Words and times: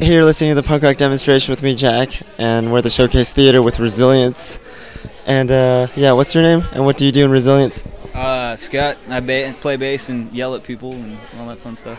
Hey, 0.00 0.14
you're 0.14 0.24
listening 0.24 0.50
to 0.50 0.54
the 0.54 0.62
punk 0.62 0.84
rock 0.84 0.96
demonstration 0.96 1.50
with 1.52 1.62
me, 1.62 1.74
Jack, 1.74 2.10
and 2.38 2.70
we're 2.70 2.78
at 2.78 2.84
the 2.84 2.90
Showcase 2.90 3.32
Theater 3.32 3.60
with 3.60 3.80
Resilience. 3.80 4.60
And 5.26 5.50
uh, 5.50 5.88
yeah, 5.96 6.12
what's 6.12 6.34
your 6.34 6.44
name 6.44 6.62
and 6.72 6.84
what 6.84 6.96
do 6.96 7.04
you 7.04 7.10
do 7.10 7.24
in 7.24 7.30
Resilience? 7.32 7.84
Uh, 8.14 8.54
Scott. 8.56 8.96
I 9.08 9.20
ba- 9.20 9.54
play 9.60 9.76
bass 9.76 10.08
and 10.08 10.32
yell 10.32 10.54
at 10.54 10.62
people 10.62 10.92
and 10.92 11.18
all 11.38 11.48
that 11.48 11.58
fun 11.58 11.74
stuff. 11.74 11.98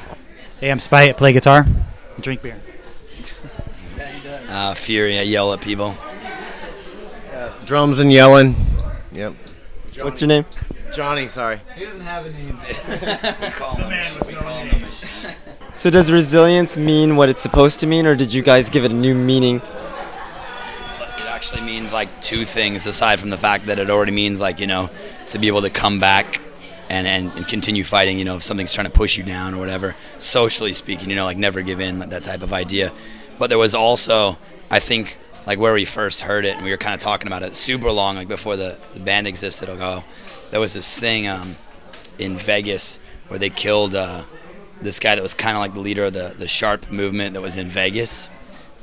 Hey, 0.62 0.72
I'm 0.72 0.80
Spite. 0.80 1.10
I 1.10 1.14
play 1.14 1.34
guitar 1.34 1.66
and 2.16 2.24
drink 2.24 2.42
beer. 2.42 2.58
Uh, 4.48 4.74
Fury, 4.74 5.20
I 5.20 5.22
yell 5.22 5.54
at 5.54 5.62
people. 5.62 5.96
Drums 7.66 8.00
and 8.00 8.12
yelling. 8.12 8.56
Yep. 9.12 9.34
What's 10.02 10.22
your 10.22 10.28
name? 10.28 10.46
Johnny, 10.92 11.28
sorry. 11.28 11.60
He 11.76 11.86
doesn't 11.86 12.02
have 12.02 12.26
a 12.26 12.30
name. 12.32 12.58
we 13.42 13.50
call 13.50 13.76
him, 13.76 13.92
a, 13.92 14.28
we 14.28 14.34
call 14.34 14.58
him 14.60 14.76
a 14.76 14.80
machine. 14.80 15.10
So 15.72 15.90
does 15.90 16.12
resilience 16.12 16.78
mean 16.78 17.16
what 17.16 17.30
it's 17.30 17.42
supposed 17.42 17.80
to 17.82 17.88
mean, 17.88 18.08
or 18.08 18.16
did 18.16 18.34
you 18.34 18.42
guys 18.42 18.70
give 18.70 18.84
it 18.84 18.92
a 18.92 18.96
new 18.96 19.14
meaning? 19.14 19.58
It 19.58 21.26
actually 21.28 21.62
means 21.62 21.94
like 21.94 22.10
two 22.22 22.44
things 22.44 22.86
aside 22.86 23.20
from 23.20 23.30
the 23.30 23.38
fact 23.38 23.68
that 23.68 23.80
it 23.80 23.90
already 23.90 24.12
means 24.12 24.42
like, 24.42 24.60
you 24.60 24.68
know, 24.68 24.90
to 25.28 25.40
be 25.40 25.48
able 25.48 25.62
to 25.62 25.70
come 25.70 26.00
back 26.00 26.42
and, 26.90 27.06
and, 27.06 27.32
and 27.34 27.48
continue 27.48 27.84
fighting, 27.84 28.18
you 28.18 28.26
know, 28.26 28.38
if 28.38 28.44
something's 28.44 28.74
trying 28.74 28.88
to 28.88 28.94
push 28.94 29.18
you 29.18 29.24
down 29.24 29.54
or 29.54 29.60
whatever, 29.60 29.96
socially 30.18 30.74
speaking, 30.74 31.10
you 31.10 31.16
know, 31.16 31.26
like 31.26 31.38
never 31.38 31.62
give 31.62 31.80
in, 31.80 32.00
like 32.00 32.10
that 32.10 32.24
type 32.24 32.42
of 32.42 32.52
idea. 32.52 32.92
But 33.38 33.50
there 33.50 33.60
was 33.60 33.76
also, 33.76 34.38
I 34.72 34.80
think, 34.80 35.18
like 35.46 35.60
where 35.60 35.74
we 35.74 35.86
first 35.86 36.22
heard 36.22 36.46
it, 36.46 36.56
and 36.56 36.64
we 36.64 36.72
were 36.72 36.78
kind 36.78 36.94
of 36.94 37.00
talking 37.00 37.28
about 37.28 37.44
it 37.44 37.56
super 37.56 37.92
long, 37.92 38.16
like 38.16 38.28
before 38.28 38.56
the, 38.56 38.78
the 38.94 39.00
band 39.00 39.28
existed. 39.28 39.70
Ago, 39.70 40.04
there 40.52 40.60
was 40.60 40.74
this 40.74 41.00
thing 41.00 41.28
um, 41.28 41.56
in 42.18 42.38
Vegas 42.38 43.00
where 43.28 43.40
they 43.40 43.50
killed 43.50 43.96
uh, 43.96 44.24
this 44.82 45.00
guy 45.00 45.16
that 45.16 45.22
was 45.22 45.34
kind 45.34 45.56
of 45.56 45.62
like 45.62 45.74
the 45.74 45.80
leader 45.80 46.06
of 46.06 46.14
the 46.14 46.36
the 46.38 46.48
Sharp 46.48 46.92
movement 46.92 47.34
that 47.34 47.42
was 47.42 47.58
in 47.58 47.68
Vegas. 47.68 48.30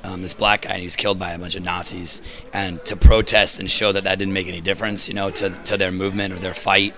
Um, 0.05 0.23
this 0.23 0.35
black 0.35 0.63
guy, 0.63 0.71
and 0.71 0.79
he 0.79 0.87
was 0.87 0.95
killed 0.95 1.19
by 1.19 1.33
a 1.33 1.39
bunch 1.39 1.57
of 1.57 1.65
Nazis. 1.65 2.23
And 2.53 2.85
to 2.85 2.97
protest 2.97 3.59
and 3.59 3.69
show 3.69 3.91
that 3.91 4.05
that 4.05 4.21
didn't 4.21 4.35
make 4.35 4.47
any 4.47 4.61
difference, 4.61 5.09
you 5.09 5.15
know, 5.15 5.31
to 5.31 5.51
to 5.65 5.77
their 5.77 5.91
movement 5.91 6.33
or 6.33 6.39
their 6.39 6.55
fight 6.55 6.95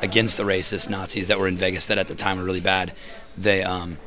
against 0.00 0.36
the 0.36 0.44
racist 0.44 0.88
Nazis 0.88 1.28
that 1.28 1.38
were 1.38 1.48
in 1.48 1.56
Vegas 1.56 1.86
that 1.86 1.98
at 1.98 2.08
the 2.08 2.14
time 2.14 2.38
were 2.38 2.44
really 2.44 2.60
bad, 2.60 2.94
they 3.36 3.62
um, 3.62 3.98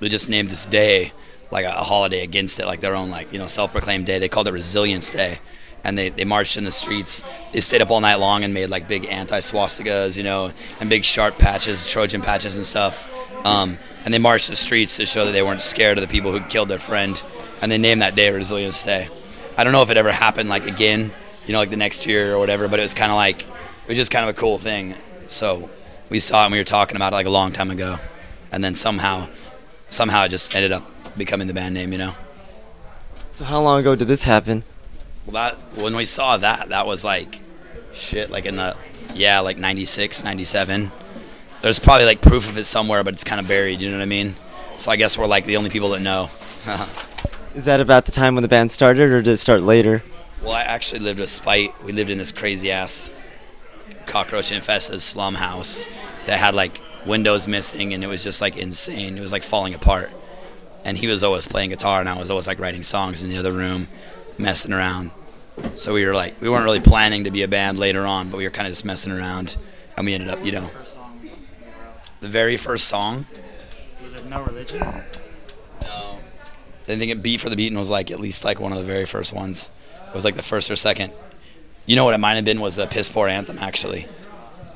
they 0.00 0.08
just 0.08 0.28
named 0.28 0.48
this 0.48 0.64
day 0.66 1.12
like 1.50 1.64
a, 1.64 1.68
a 1.68 1.82
holiday 1.82 2.22
against 2.22 2.58
it, 2.60 2.66
like 2.66 2.80
their 2.80 2.94
own 2.94 3.10
like 3.10 3.32
you 3.32 3.38
know 3.38 3.46
self-proclaimed 3.46 4.06
day. 4.06 4.18
They 4.18 4.28
called 4.28 4.48
it 4.48 4.52
Resilience 4.52 5.10
Day, 5.10 5.38
and 5.86 5.96
they, 5.96 6.08
they 6.08 6.24
marched 6.24 6.56
in 6.56 6.64
the 6.64 6.72
streets. 6.72 7.22
They 7.52 7.60
stayed 7.60 7.80
up 7.80 7.90
all 7.92 8.00
night 8.00 8.16
long 8.16 8.42
and 8.42 8.52
made 8.52 8.66
like 8.66 8.88
big 8.88 9.06
anti-swastikas, 9.06 10.16
you 10.16 10.24
know, 10.24 10.50
and 10.80 10.90
big 10.90 11.04
sharp 11.04 11.38
patches, 11.38 11.88
Trojan 11.88 12.22
patches 12.22 12.56
and 12.56 12.66
stuff. 12.66 13.08
Um, 13.46 13.78
and 14.04 14.12
they 14.12 14.18
marched 14.18 14.50
the 14.50 14.56
streets 14.56 14.96
to 14.96 15.06
show 15.06 15.24
that 15.24 15.30
they 15.30 15.42
weren't 15.42 15.62
scared 15.62 15.96
of 15.96 16.02
the 16.02 16.08
people 16.08 16.32
who 16.32 16.40
killed 16.40 16.68
their 16.68 16.80
friend, 16.80 17.22
and 17.62 17.70
they 17.70 17.78
named 17.78 18.02
that 18.02 18.16
day 18.16 18.32
Resilience 18.32 18.84
Day. 18.84 19.08
I 19.56 19.62
don't 19.62 19.72
know 19.72 19.82
if 19.82 19.90
it 19.90 19.96
ever 19.96 20.10
happened 20.10 20.48
like 20.48 20.66
again, 20.66 21.12
you 21.46 21.52
know, 21.52 21.60
like 21.60 21.70
the 21.70 21.76
next 21.76 22.04
year 22.04 22.34
or 22.34 22.40
whatever, 22.40 22.66
but 22.66 22.80
it 22.80 22.82
was 22.82 22.92
kind 22.92 23.12
of 23.12 23.16
like 23.16 23.42
it 23.42 23.88
was 23.88 23.96
just 23.96 24.10
kind 24.10 24.24
of 24.24 24.30
a 24.30 24.34
cool 24.34 24.58
thing. 24.58 24.96
So 25.28 25.70
we 26.10 26.18
saw 26.18 26.42
it 26.42 26.46
and 26.46 26.52
we 26.52 26.58
were 26.58 26.64
talking 26.64 26.96
about 26.96 27.12
it 27.12 27.16
like 27.16 27.26
a 27.26 27.30
long 27.30 27.52
time 27.52 27.70
ago, 27.70 27.98
and 28.50 28.64
then 28.64 28.74
somehow, 28.74 29.28
somehow 29.88 30.24
it 30.24 30.30
just 30.30 30.52
ended 30.52 30.72
up 30.72 30.84
becoming 31.16 31.46
the 31.46 31.54
band 31.54 31.74
name, 31.74 31.92
you 31.92 31.98
know. 31.98 32.14
So 33.30 33.44
how 33.44 33.62
long 33.62 33.78
ago 33.78 33.94
did 33.94 34.08
this 34.08 34.24
happen? 34.24 34.64
Well, 35.26 35.34
that 35.34 35.82
when 35.82 35.96
we 35.96 36.04
saw 36.04 36.36
that, 36.36 36.70
that 36.70 36.86
was 36.86 37.04
like 37.04 37.40
shit, 37.92 38.30
like 38.30 38.46
in 38.46 38.56
the 38.56 38.76
yeah, 39.14 39.40
like 39.40 39.58
96, 39.58 40.24
97. 40.24 40.92
There's 41.62 41.78
probably 41.78 42.04
like 42.04 42.20
proof 42.20 42.48
of 42.48 42.58
it 42.58 42.64
somewhere, 42.64 43.02
but 43.02 43.14
it's 43.14 43.24
kind 43.24 43.40
of 43.40 43.48
buried. 43.48 43.80
You 43.80 43.90
know 43.90 43.96
what 43.96 44.02
I 44.02 44.06
mean? 44.06 44.34
So 44.78 44.90
I 44.90 44.96
guess 44.96 45.16
we're 45.16 45.26
like 45.26 45.46
the 45.46 45.56
only 45.56 45.70
people 45.70 45.90
that 45.90 46.00
know. 46.00 46.30
Is 47.54 47.64
that 47.64 47.80
about 47.80 48.04
the 48.04 48.12
time 48.12 48.34
when 48.34 48.42
the 48.42 48.48
band 48.48 48.70
started, 48.70 49.10
or 49.10 49.22
did 49.22 49.32
it 49.32 49.38
start 49.38 49.62
later? 49.62 50.02
well, 50.42 50.52
I 50.52 50.62
actually 50.62 51.00
lived 51.00 51.18
with 51.18 51.30
Spite. 51.30 51.82
We 51.82 51.92
lived 51.92 52.10
in 52.10 52.18
this 52.18 52.30
crazy 52.30 52.70
ass 52.70 53.12
cockroach 54.06 54.52
infested 54.52 55.02
slum 55.02 55.34
house 55.34 55.86
that 56.26 56.38
had 56.38 56.54
like 56.54 56.80
windows 57.04 57.48
missing, 57.48 57.94
and 57.94 58.04
it 58.04 58.06
was 58.06 58.22
just 58.22 58.40
like 58.40 58.56
insane. 58.56 59.16
It 59.18 59.20
was 59.20 59.32
like 59.32 59.42
falling 59.42 59.74
apart. 59.74 60.12
And 60.84 60.96
he 60.96 61.08
was 61.08 61.24
always 61.24 61.48
playing 61.48 61.70
guitar, 61.70 61.98
and 62.00 62.08
I 62.08 62.16
was 62.16 62.30
always 62.30 62.46
like 62.46 62.60
writing 62.60 62.84
songs 62.84 63.24
in 63.24 63.30
the 63.30 63.38
other 63.38 63.52
room, 63.52 63.88
messing 64.38 64.72
around. 64.72 65.10
So 65.76 65.94
we 65.94 66.04
were 66.04 66.14
like, 66.14 66.40
we 66.40 66.48
weren't 66.48 66.64
really 66.64 66.80
planning 66.80 67.24
to 67.24 67.30
be 67.30 67.42
a 67.42 67.48
band 67.48 67.78
later 67.78 68.04
on, 68.04 68.30
but 68.30 68.36
we 68.36 68.44
were 68.44 68.50
kind 68.50 68.66
of 68.66 68.72
just 68.72 68.84
messing 68.84 69.12
around, 69.12 69.56
and 69.96 70.04
we 70.04 70.14
ended 70.14 70.28
up, 70.28 70.44
you 70.44 70.52
know, 70.52 70.70
the 72.20 72.28
very 72.28 72.56
first 72.56 72.88
song. 72.88 73.26
Was 74.02 74.14
it 74.14 74.26
No 74.26 74.42
Religion? 74.42 74.80
No. 75.82 76.18
I 76.88 76.96
think 76.96 77.10
it 77.10 77.22
Beat 77.22 77.40
for 77.40 77.50
the 77.50 77.56
Beaten 77.56 77.78
was 77.78 77.90
like 77.90 78.10
at 78.10 78.20
least 78.20 78.44
like 78.44 78.60
one 78.60 78.72
of 78.72 78.78
the 78.78 78.84
very 78.84 79.06
first 79.06 79.32
ones. 79.32 79.70
It 80.08 80.14
was 80.14 80.24
like 80.24 80.34
the 80.34 80.42
first 80.42 80.70
or 80.70 80.76
second. 80.76 81.12
You 81.86 81.96
know 81.96 82.04
what 82.04 82.14
it 82.14 82.18
might 82.18 82.34
have 82.34 82.44
been 82.44 82.60
was 82.60 82.76
the 82.76 82.86
Piss 82.86 83.08
Poor 83.08 83.28
Anthem 83.28 83.58
actually. 83.58 84.06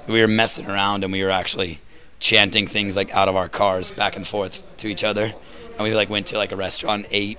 We 0.07 0.21
were 0.21 0.29
messing 0.29 0.67
around 0.67 1.05
and 1.05 1.13
we 1.13 1.23
were 1.23 1.31
actually 1.31 1.81
chanting 2.19 2.67
things 2.67 2.97
like 2.97 3.13
out 3.15 3.29
of 3.29 3.37
our 3.37 3.49
cars 3.49 3.93
back 3.93 4.17
and 4.17 4.27
forth 4.27 4.65
to 4.79 4.89
each 4.89 5.05
other. 5.05 5.35
And 5.73 5.81
we 5.81 5.95
like 5.95 6.11
went 6.11 6.27
to 6.29 6.37
like 6.37 6.53
a 6.53 6.57
restaurant, 6.57 7.07
ate, 7.11 7.39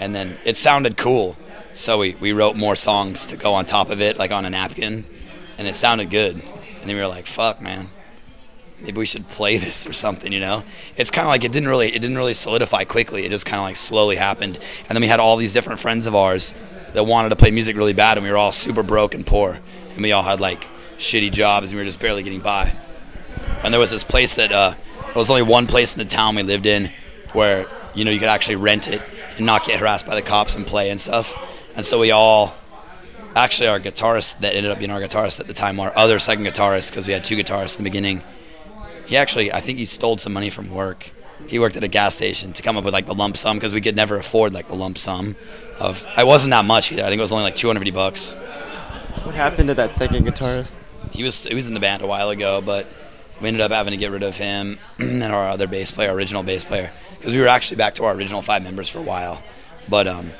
and 0.00 0.14
then 0.14 0.38
it 0.44 0.56
sounded 0.56 0.96
cool. 0.96 1.36
So 1.76 1.98
we, 1.98 2.14
we 2.14 2.32
wrote 2.32 2.56
more 2.56 2.74
songs 2.74 3.26
to 3.26 3.36
go 3.36 3.52
on 3.52 3.66
top 3.66 3.90
of 3.90 4.00
it, 4.00 4.16
like 4.16 4.30
on 4.30 4.46
a 4.46 4.50
napkin, 4.50 5.04
and 5.58 5.68
it 5.68 5.74
sounded 5.74 6.08
good. 6.08 6.36
And 6.36 6.80
then 6.80 6.96
we 6.96 7.02
were 7.02 7.06
like, 7.06 7.26
fuck 7.26 7.60
man. 7.60 7.90
Maybe 8.80 8.96
we 8.96 9.04
should 9.04 9.28
play 9.28 9.56
this 9.58 9.86
or 9.86 9.92
something 9.92 10.32
you 10.32 10.40
know? 10.40 10.64
It's 10.96 11.10
kind 11.10 11.26
of 11.26 11.28
like 11.28 11.44
it 11.44 11.52
didn't 11.52 11.68
really 11.68 11.88
it 11.88 12.00
didn't 12.00 12.16
really 12.16 12.32
solidify 12.32 12.84
quickly. 12.84 13.26
It 13.26 13.28
just 13.28 13.44
kind 13.44 13.60
of 13.60 13.64
like 13.64 13.76
slowly 13.76 14.16
happened. 14.16 14.58
And 14.88 14.96
then 14.96 15.02
we 15.02 15.06
had 15.06 15.20
all 15.20 15.36
these 15.36 15.52
different 15.52 15.78
friends 15.78 16.06
of 16.06 16.14
ours 16.14 16.54
that 16.94 17.04
wanted 17.04 17.28
to 17.28 17.36
play 17.36 17.50
music 17.50 17.76
really 17.76 17.92
bad 17.92 18.16
and 18.16 18.24
we 18.24 18.30
were 18.30 18.38
all 18.38 18.52
super 18.52 18.82
broke 18.82 19.14
and 19.14 19.26
poor. 19.26 19.60
And 19.90 20.02
we 20.02 20.12
all 20.12 20.22
had 20.22 20.40
like 20.40 20.70
shitty 20.96 21.30
jobs 21.30 21.72
and 21.72 21.76
we 21.76 21.82
were 21.82 21.86
just 21.86 22.00
barely 22.00 22.22
getting 22.22 22.40
by. 22.40 22.74
And 23.62 23.74
there 23.74 23.80
was 23.80 23.90
this 23.90 24.04
place 24.04 24.36
that 24.36 24.50
uh, 24.50 24.70
there 24.70 25.14
was 25.14 25.28
only 25.28 25.42
one 25.42 25.66
place 25.66 25.92
in 25.92 25.98
the 25.98 26.08
town 26.08 26.36
we 26.36 26.42
lived 26.42 26.64
in 26.64 26.90
where 27.34 27.66
you 27.94 28.06
know 28.06 28.10
you 28.10 28.18
could 28.18 28.30
actually 28.30 28.56
rent 28.56 28.88
it 28.88 29.02
and 29.36 29.44
not 29.44 29.66
get 29.66 29.78
harassed 29.78 30.06
by 30.06 30.14
the 30.14 30.22
cops 30.22 30.54
and 30.54 30.66
play 30.66 30.88
and 30.88 30.98
stuff 30.98 31.38
and 31.76 31.84
so 31.84 31.98
we 31.98 32.10
all 32.10 32.54
actually 33.34 33.68
our 33.68 33.78
guitarist 33.78 34.38
that 34.40 34.54
ended 34.54 34.72
up 34.72 34.78
being 34.78 34.90
our 34.90 35.00
guitarist 35.00 35.40
at 35.40 35.46
the 35.46 35.52
time 35.52 35.78
our 35.78 35.92
other 35.96 36.18
second 36.18 36.44
guitarist 36.44 36.90
because 36.90 37.06
we 37.06 37.12
had 37.12 37.22
two 37.22 37.36
guitarists 37.36 37.78
in 37.78 37.84
the 37.84 37.90
beginning 37.90 38.22
he 39.06 39.16
actually 39.16 39.52
i 39.52 39.60
think 39.60 39.78
he 39.78 39.86
stole 39.86 40.16
some 40.18 40.32
money 40.32 40.50
from 40.50 40.70
work. 40.70 41.12
He 41.46 41.58
worked 41.58 41.76
at 41.76 41.84
a 41.84 41.88
gas 41.88 42.14
station 42.14 42.52
to 42.54 42.62
come 42.62 42.76
up 42.76 42.84
with 42.84 42.94
like 42.94 43.06
the 43.06 43.14
lump 43.14 43.36
sum 43.36 43.56
because 43.56 43.72
we 43.72 43.80
could 43.80 43.94
never 43.94 44.16
afford 44.16 44.52
like 44.52 44.66
the 44.66 44.74
lump 44.74 44.98
sum 44.98 45.36
of 45.78 46.04
it 46.16 46.26
wasn't 46.26 46.50
that 46.50 46.64
much 46.64 46.90
either. 46.90 47.02
I 47.02 47.08
think 47.08 47.18
it 47.18 47.22
was 47.22 47.30
only 47.30 47.44
like 47.44 47.54
250 47.54 47.90
bucks. 47.94 48.32
What 49.22 49.34
happened 49.34 49.68
to 49.68 49.74
that 49.74 49.94
second 49.94 50.26
guitarist? 50.26 50.74
he 51.12 51.22
was 51.22 51.44
he 51.44 51.54
was 51.54 51.68
in 51.68 51.74
the 51.74 51.80
band 51.80 52.02
a 52.02 52.06
while 52.06 52.30
ago 52.30 52.60
but 52.60 52.86
we 53.40 53.48
ended 53.48 53.60
up 53.60 53.70
having 53.70 53.92
to 53.92 53.96
get 53.96 54.10
rid 54.10 54.22
of 54.22 54.36
him 54.36 54.78
and 54.98 55.22
our 55.22 55.48
other 55.48 55.68
bass 55.68 55.92
player 55.92 56.12
original 56.12 56.42
bass 56.42 56.64
player 56.64 56.90
because 57.18 57.32
we 57.32 57.40
were 57.40 57.48
actually 57.48 57.76
back 57.76 57.94
to 57.94 58.04
our 58.04 58.14
original 58.14 58.42
five 58.42 58.62
members 58.64 58.88
for 58.88 58.98
a 58.98 59.02
while. 59.02 59.42
But 59.88 60.08
um 60.08 60.32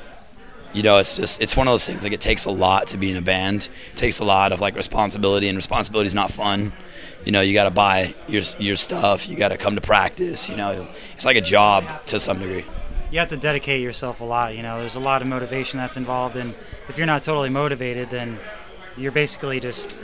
you 0.77 0.83
know 0.83 0.99
it's 0.99 1.17
just 1.17 1.41
it's 1.41 1.57
one 1.57 1.67
of 1.67 1.73
those 1.73 1.87
things 1.87 2.03
like 2.03 2.13
it 2.13 2.21
takes 2.21 2.45
a 2.45 2.51
lot 2.51 2.85
to 2.87 2.97
be 2.99 3.09
in 3.09 3.17
a 3.17 3.21
band 3.21 3.67
it 3.91 3.97
takes 3.97 4.19
a 4.19 4.23
lot 4.23 4.51
of 4.51 4.61
like 4.61 4.75
responsibility 4.75 5.49
and 5.49 5.55
responsibility 5.55 6.05
is 6.05 6.13
not 6.13 6.29
fun 6.31 6.71
you 7.25 7.31
know 7.31 7.41
you 7.41 7.53
got 7.53 7.63
to 7.63 7.71
buy 7.71 8.13
your 8.27 8.43
your 8.59 8.75
stuff 8.75 9.27
you 9.27 9.35
got 9.35 9.49
to 9.49 9.57
come 9.57 9.73
to 9.73 9.81
practice 9.81 10.47
you 10.47 10.55
know 10.55 10.87
it's 11.15 11.25
like 11.25 11.35
a 11.35 11.41
job 11.41 11.83
to 12.05 12.19
some 12.19 12.37
degree 12.39 12.63
You 13.09 13.19
have 13.19 13.29
to 13.29 13.37
dedicate 13.37 13.81
yourself 13.81 14.19
a 14.19 14.25
lot. 14.25 14.55
You 14.57 14.63
know, 14.63 14.79
there's 14.81 14.97
a 14.97 15.05
lot 15.11 15.21
of 15.21 15.29
motivation 15.29 15.79
that's 15.79 15.95
involved, 15.95 16.35
and 16.35 16.53
if 16.89 16.97
you're 16.97 17.07
not 17.07 17.23
totally 17.23 17.49
motivated, 17.49 18.09
then 18.09 18.37
you're 18.97 19.13
basically 19.13 19.61
just 19.61 19.95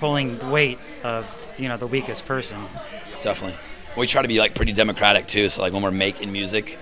pulling 0.00 0.38
the 0.38 0.48
weight 0.48 0.78
of 1.04 1.22
you 1.58 1.68
know 1.68 1.76
the 1.76 1.86
weakest 1.86 2.24
person. 2.24 2.58
definitely 3.20 3.58
we 3.96 4.06
try 4.06 4.22
to 4.22 4.28
be 4.28 4.38
like 4.38 4.54
pretty 4.54 4.72
democratic 4.72 5.26
too 5.26 5.48
so 5.50 5.62
like 5.62 5.72
when 5.74 5.82
we're 5.82 5.90
making 6.08 6.32
music 6.32 6.78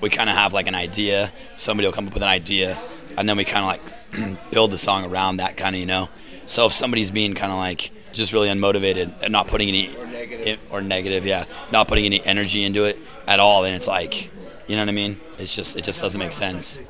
we 0.00 0.10
kind 0.10 0.30
of 0.30 0.36
have 0.36 0.52
like 0.52 0.66
an 0.66 0.74
idea 0.74 1.32
somebody 1.56 1.86
will 1.86 1.92
come 1.92 2.06
up 2.06 2.14
with 2.14 2.22
an 2.22 2.28
idea 2.28 2.78
and 3.16 3.28
then 3.28 3.36
we 3.36 3.44
kind 3.44 3.64
of 3.64 3.66
like 4.14 4.50
build 4.50 4.70
the 4.70 4.78
song 4.78 5.04
around 5.04 5.38
that 5.38 5.56
kind 5.56 5.74
of 5.74 5.80
you 5.80 5.86
know 5.86 6.08
so 6.46 6.66
if 6.66 6.72
somebody's 6.72 7.10
being 7.10 7.34
kind 7.34 7.52
of 7.52 7.58
like 7.58 7.90
just 8.12 8.32
really 8.32 8.48
unmotivated 8.48 9.12
and 9.22 9.32
not 9.32 9.46
putting 9.48 9.68
any 9.68 9.94
or 9.96 10.06
negative. 10.06 10.60
or 10.70 10.80
negative 10.80 11.26
yeah 11.26 11.44
not 11.72 11.88
putting 11.88 12.04
any 12.04 12.24
energy 12.24 12.64
into 12.64 12.84
it 12.84 12.98
at 13.26 13.38
all 13.40 13.62
then 13.62 13.74
it's 13.74 13.86
like 13.86 14.30
you 14.66 14.76
know 14.76 14.82
what 14.82 14.88
i 14.88 14.92
mean 14.92 15.20
it's 15.38 15.54
just 15.54 15.76
it 15.76 15.84
just 15.84 16.00
doesn't 16.00 16.18
make 16.18 16.32
sense 16.32 16.80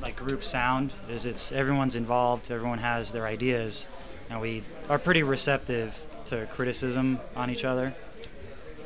Like 0.00 0.16
group 0.16 0.44
sound 0.44 0.92
is 1.10 1.26
it's 1.26 1.50
everyone's 1.52 1.96
involved, 1.96 2.50
everyone 2.50 2.78
has 2.78 3.10
their 3.12 3.26
ideas, 3.26 3.88
and 4.30 4.40
we 4.40 4.62
are 4.88 4.98
pretty 4.98 5.22
receptive 5.22 6.06
to 6.26 6.46
criticism 6.46 7.18
on 7.34 7.50
each 7.50 7.64
other. 7.64 7.94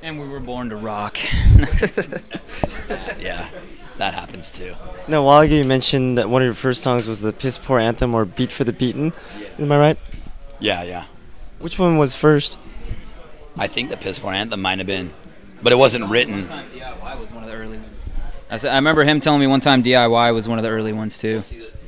And 0.02 0.18
we 0.18 0.26
were 0.28 0.40
born 0.40 0.68
to 0.70 0.76
rock. 0.76 1.16
yeah 3.18 3.48
that 3.98 4.14
happens 4.14 4.50
too 4.50 4.74
Now, 5.06 5.20
a 5.20 5.24
while 5.24 5.40
ago 5.42 5.54
you 5.54 5.64
mentioned 5.64 6.18
that 6.18 6.28
one 6.28 6.42
of 6.42 6.46
your 6.46 6.54
first 6.54 6.82
songs 6.82 7.06
was 7.06 7.20
the 7.20 7.32
Piss 7.32 7.58
Poor 7.58 7.78
Anthem 7.78 8.14
or 8.14 8.24
Beat 8.24 8.50
for 8.50 8.64
the 8.64 8.72
Beaten. 8.72 9.12
Am 9.58 9.70
I 9.70 9.78
right? 9.78 9.98
yeah 10.60 10.82
yeah 10.82 11.04
Which 11.60 11.78
one 11.78 11.98
was 11.98 12.14
first? 12.14 12.58
i 13.58 13.66
think 13.66 13.90
the 13.90 13.96
piss 13.98 14.18
poor 14.18 14.32
anthem 14.32 14.62
might 14.62 14.78
have 14.78 14.86
been 14.86 15.10
but 15.62 15.72
it 15.72 15.76
wasn't 15.76 16.08
written 16.10 16.44
DIY 16.44 17.20
was 17.20 17.32
one 17.32 17.42
of 17.44 17.48
the 17.50 17.54
early 17.56 17.76
ones. 17.76 17.88
I, 18.50 18.54
s- 18.54 18.64
I 18.64 18.74
remember 18.76 19.04
him 19.04 19.20
telling 19.20 19.40
me 19.40 19.46
one 19.46 19.60
time 19.60 19.82
DIY 19.82 20.34
was 20.34 20.48
one 20.48 20.58
of 20.58 20.64
the 20.64 20.70
early 20.70 20.92
ones 20.92 21.18
too. 21.18 21.40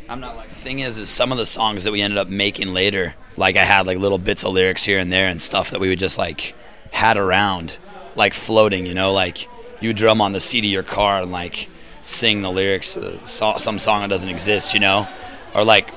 I'm 0.09 0.21
not 0.21 0.37
like. 0.37 0.49
The 0.49 0.55
thing 0.55 0.79
is, 0.81 0.99
is 0.99 1.09
some 1.11 1.33
of 1.33 1.39
the 1.39 1.47
songs 1.47 1.85
that 1.85 1.93
we 1.93 2.01
ended 2.03 2.19
up 2.19 2.29
making 2.29 2.73
later, 2.75 3.15
like 3.37 3.57
I 3.57 3.65
had 3.65 3.87
like 3.87 3.99
little 3.99 4.19
bits 4.19 4.45
of 4.45 4.53
lyrics 4.53 4.85
here 4.85 4.99
and 4.99 5.11
there 5.13 5.29
and 5.29 5.41
stuff 5.41 5.71
that 5.71 5.81
we 5.81 5.89
would 5.89 5.99
just 5.99 6.19
like 6.19 6.55
had 6.93 7.17
around, 7.17 7.79
like 8.17 8.35
floating. 8.35 8.87
You 8.87 8.95
know, 8.95 9.13
like 9.13 9.49
you 9.81 9.89
would 9.89 9.97
drum 9.97 10.21
on 10.21 10.33
the 10.33 10.41
seat 10.41 10.65
of 10.65 10.71
your 10.71 10.83
car 10.83 11.23
and 11.23 11.33
like 11.33 11.69
sing 12.03 12.43
the 12.43 12.51
lyrics 12.51 12.97
uh, 12.97 13.19
to 13.23 13.61
some 13.61 13.79
song 13.79 14.03
that 14.03 14.09
doesn't 14.09 14.29
exist. 14.29 14.75
You 14.75 14.81
know, 14.81 15.09
or 15.55 15.65
like 15.65 15.89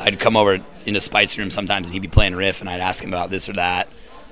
I'd 0.00 0.18
come 0.18 0.36
over 0.36 0.60
into 0.84 1.00
Spite's 1.00 1.38
room 1.38 1.50
sometimes 1.50 1.88
and 1.88 1.94
he'd 1.94 2.02
be 2.02 2.08
playing 2.08 2.34
a 2.34 2.36
riff 2.36 2.60
and 2.60 2.68
I'd 2.68 2.80
ask 2.80 3.02
him 3.02 3.10
about 3.10 3.30
this 3.30 3.48
or 3.48 3.54
that, 3.54 3.88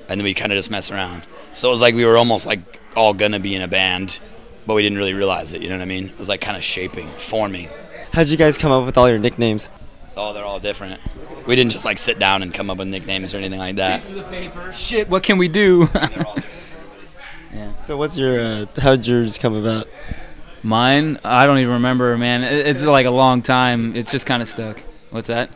and 0.08 0.20
then 0.20 0.25
we'd 0.25 0.34
kind 0.34 0.52
of 0.52 0.56
just 0.56 0.70
mess 0.70 0.90
around. 0.90 1.22
So 1.54 1.69
it 1.69 1.72
was 1.72 1.81
like 1.81 1.94
we 1.94 2.04
were 2.04 2.16
almost 2.16 2.46
like 2.46 2.81
all 2.96 3.14
gonna 3.14 3.40
be 3.40 3.55
in 3.55 3.62
a 3.62 3.69
band, 3.69 4.20
but 4.66 4.75
we 4.75 4.82
didn't 4.82 4.98
really 4.98 5.14
realize 5.14 5.52
it. 5.52 5.62
You 5.62 5.69
know 5.69 5.76
what 5.76 5.82
I 5.82 5.87
mean? 5.87 6.06
It 6.06 6.19
was 6.19 6.28
like 6.28 6.40
kind 6.40 6.56
of 6.56 6.62
shaping, 6.62 7.08
forming. 7.16 7.69
How'd 8.12 8.28
you 8.28 8.37
guys 8.37 8.58
come 8.58 8.72
up 8.72 8.84
with 8.84 8.98
all 8.98 9.08
your 9.08 9.19
nicknames? 9.19 9.70
Oh, 10.16 10.34
they're 10.34 10.44
all 10.44 10.60
different. 10.60 11.00
We 11.46 11.56
didn't 11.56 11.72
just 11.72 11.84
like 11.84 11.98
sit 11.98 12.19
down 12.19 12.43
and 12.43 12.52
come 12.52 12.70
up 12.70 12.78
with 12.78 12.88
nicknames 12.88 13.34
or 13.34 13.38
anything 13.38 13.58
like 13.58 13.76
that. 13.76 14.00
Pieces 14.00 14.16
of 14.16 14.28
paper. 14.28 14.72
Shit, 14.72 15.08
what 15.08 15.22
can 15.22 15.38
we 15.38 15.48
do? 15.48 15.88
They're 17.52 17.60
all 17.60 17.66
different. 17.69 17.84
So 17.87 17.96
what's 17.96 18.16
your 18.19 18.40
uh, 18.40 18.66
how'd 18.81 19.06
yours 19.06 19.38
come 19.38 19.54
about? 19.54 19.88
Mine, 20.62 21.19
I 21.25 21.44
don't 21.46 21.58
even 21.58 21.72
remember, 21.75 22.16
man. 22.16 22.44
It- 22.44 22.66
It's 22.66 22.82
like 22.84 23.06
a 23.06 23.10
long 23.10 23.43
time. 23.43 23.96
It's 23.96 24.10
just 24.12 24.26
kind 24.26 24.43
of 24.43 24.49
stuck. 24.49 24.81
What's 25.10 25.26
that? 25.28 25.50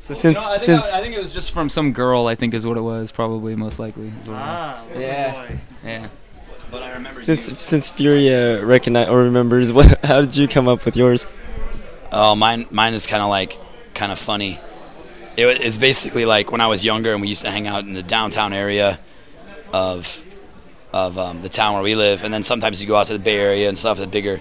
So 0.00 0.14
since 0.14 0.34
No, 0.36 0.40
I, 0.40 0.48
think 0.58 0.60
since 0.60 0.94
I, 0.94 0.98
I 0.98 1.02
think 1.02 1.14
it 1.14 1.18
was 1.20 1.34
just 1.34 1.52
from 1.52 1.68
some 1.68 1.92
girl. 1.92 2.26
I 2.26 2.34
think 2.34 2.54
is 2.54 2.66
what 2.66 2.76
it 2.76 2.80
was. 2.82 3.12
Probably, 3.12 3.54
most 3.56 3.78
likely. 3.78 4.08
Is 4.08 4.28
what 4.28 4.36
it 4.36 4.40
was. 4.40 4.40
Ah, 4.40 4.84
Yeah. 4.96 5.32
boy. 5.46 5.58
Yeah. 5.84 6.08
But 6.70 6.82
I 6.84 6.92
remember. 6.92 7.20
since 7.20 7.60
since 7.60 7.88
Furia 7.88 8.64
recognize 8.64 9.08
or 9.08 9.22
remembers, 9.24 9.72
what 9.76 10.04
how 10.04 10.20
did 10.20 10.36
you 10.36 10.46
come 10.48 10.68
up 10.68 10.84
with 10.84 10.96
yours? 10.96 11.26
Oh, 12.12 12.34
mine 12.36 12.66
mine 12.70 12.94
is 12.94 13.06
kind 13.06 13.22
of 13.22 13.28
like 13.28 13.58
kind 13.94 14.12
of 14.12 14.18
funny. 14.18 14.58
It, 15.36 15.46
wa- 15.46 15.52
it's 15.66 15.76
basically 15.76 16.24
like 16.24 16.50
when 16.52 16.60
I 16.60 16.66
was 16.68 16.84
younger 16.84 17.12
and 17.12 17.20
we 17.20 17.28
used 17.28 17.42
to 17.42 17.50
hang 17.50 17.66
out 17.66 17.84
in 17.84 17.92
the 17.94 18.02
downtown 18.02 18.52
area 18.52 18.98
of 19.72 20.22
of 20.92 21.18
um, 21.18 21.42
the 21.42 21.48
town 21.48 21.74
where 21.74 21.82
we 21.82 21.94
live, 21.94 22.24
and 22.24 22.32
then 22.32 22.42
sometimes 22.42 22.80
you 22.82 22.88
go 22.88 22.96
out 22.96 23.06
to 23.08 23.12
the 23.12 23.18
Bay 23.18 23.36
Area 23.36 23.68
and 23.68 23.78
stuff, 23.78 23.98
the 23.98 24.06
bigger, 24.06 24.40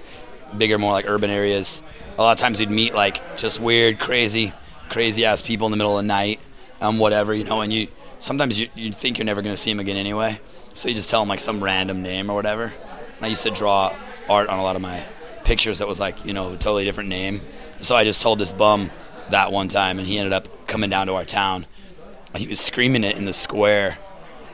bigger, 0.57 0.77
more 0.77 0.91
like 0.91 1.07
urban 1.07 1.29
areas. 1.29 1.81
A 2.17 2.21
lot 2.21 2.31
of 2.31 2.39
times 2.39 2.59
you'd 2.59 2.71
meet 2.71 2.93
like 2.93 3.37
just 3.37 3.59
weird, 3.59 3.99
crazy, 3.99 4.53
crazy 4.89 5.25
ass 5.25 5.41
people 5.41 5.67
in 5.67 5.71
the 5.71 5.77
middle 5.77 5.97
of 5.97 6.03
the 6.03 6.07
night, 6.07 6.39
um, 6.81 6.97
whatever, 6.97 7.33
you 7.33 7.43
know. 7.43 7.61
And 7.61 7.71
you 7.71 7.87
sometimes 8.19 8.59
you 8.59 8.69
you 8.75 8.91
think 8.91 9.17
you're 9.17 9.25
never 9.25 9.41
gonna 9.41 9.57
see 9.57 9.71
them 9.71 9.79
again 9.79 9.97
anyway, 9.97 10.39
so 10.73 10.89
you 10.89 10.95
just 10.95 11.09
tell 11.09 11.21
them 11.21 11.29
like 11.29 11.39
some 11.39 11.63
random 11.63 12.01
name 12.01 12.29
or 12.29 12.35
whatever. 12.35 12.63
And 12.63 13.25
I 13.25 13.27
used 13.27 13.43
to 13.43 13.51
draw 13.51 13.95
art 14.27 14.49
on 14.49 14.59
a 14.59 14.63
lot 14.63 14.75
of 14.75 14.81
my 14.81 15.03
pictures 15.43 15.79
that 15.79 15.87
was 15.87 15.99
like 15.99 16.25
you 16.25 16.33
know 16.33 16.49
a 16.53 16.57
totally 16.57 16.85
different 16.85 17.09
name. 17.09 17.41
So 17.81 17.95
I 17.95 18.03
just 18.03 18.21
told 18.21 18.39
this 18.39 18.51
bum 18.51 18.91
that 19.29 19.51
one 19.51 19.67
time, 19.67 19.99
and 19.99 20.07
he 20.07 20.17
ended 20.17 20.33
up 20.33 20.67
coming 20.67 20.89
down 20.89 21.07
to 21.07 21.13
our 21.13 21.25
town. 21.25 21.65
He 22.35 22.47
was 22.47 22.59
screaming 22.59 23.03
it 23.03 23.17
in 23.17 23.25
the 23.25 23.33
square, 23.33 23.97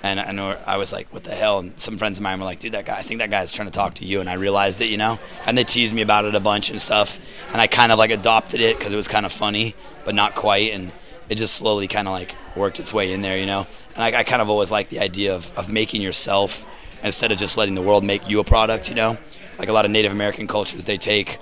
and 0.06 0.40
I 0.42 0.78
was 0.78 0.94
like, 0.94 1.12
"What 1.14 1.24
the 1.24 1.34
hell?" 1.34 1.60
And 1.60 1.78
some 1.80 1.98
friends 1.98 2.18
of 2.18 2.24
mine 2.24 2.40
were 2.40 2.46
like, 2.46 2.60
"Dude, 2.60 2.74
that 2.74 2.86
guy, 2.86 2.98
I 2.98 3.02
think 3.02 3.20
that 3.20 3.30
guy's 3.30 3.52
trying 3.52 3.68
to 3.68 3.74
talk 3.74 3.96
to 3.96 4.06
you." 4.06 4.20
And 4.20 4.30
I 4.30 4.34
realized 4.34 4.82
it, 4.82 4.88
you 4.88 4.98
know. 4.98 5.20
And 5.46 5.58
they 5.58 5.64
teased 5.64 5.94
me 5.94 6.02
about 6.02 6.26
it 6.26 6.36
a 6.36 6.40
bunch 6.40 6.70
and 6.70 6.82
stuff, 6.82 7.20
and 7.52 7.62
I 7.62 7.68
kind 7.68 7.92
of 7.92 7.98
like 7.98 8.12
adopted 8.12 8.62
it 8.62 8.78
because 8.78 8.94
it 8.94 8.98
was 8.98 9.08
kind 9.08 9.26
of 9.26 9.32
funny, 9.32 9.76
but 10.06 10.16
not 10.16 10.36
quite. 10.36 10.74
And 10.74 10.92
it 11.30 11.36
just 11.36 11.56
slowly 11.56 11.88
kind 11.88 12.08
of 12.08 12.14
like 12.14 12.36
worked 12.56 12.80
its 12.80 12.94
way 12.94 13.12
in 13.14 13.22
there, 13.22 13.38
you 13.38 13.46
know. 13.46 13.68
And 13.96 14.04
I, 14.04 14.20
I 14.20 14.24
kind 14.24 14.42
of 14.42 14.50
always 14.50 14.72
liked 14.72 14.90
the 14.90 15.00
idea 15.00 15.34
of, 15.34 15.52
of 15.58 15.72
making 15.72 16.02
yourself 16.02 16.66
instead 17.04 17.32
of 17.32 17.38
just 17.38 17.58
letting 17.58 17.76
the 17.76 17.82
world 17.82 18.04
make 18.04 18.30
you 18.30 18.40
a 18.40 18.44
product, 18.44 18.90
you 18.90 18.96
know. 18.96 19.18
Like 19.58 19.70
a 19.70 19.74
lot 19.74 19.86
of 19.86 19.92
Native 19.92 20.12
American 20.12 20.48
cultures, 20.48 20.86
they 20.86 20.98
take 20.98 21.40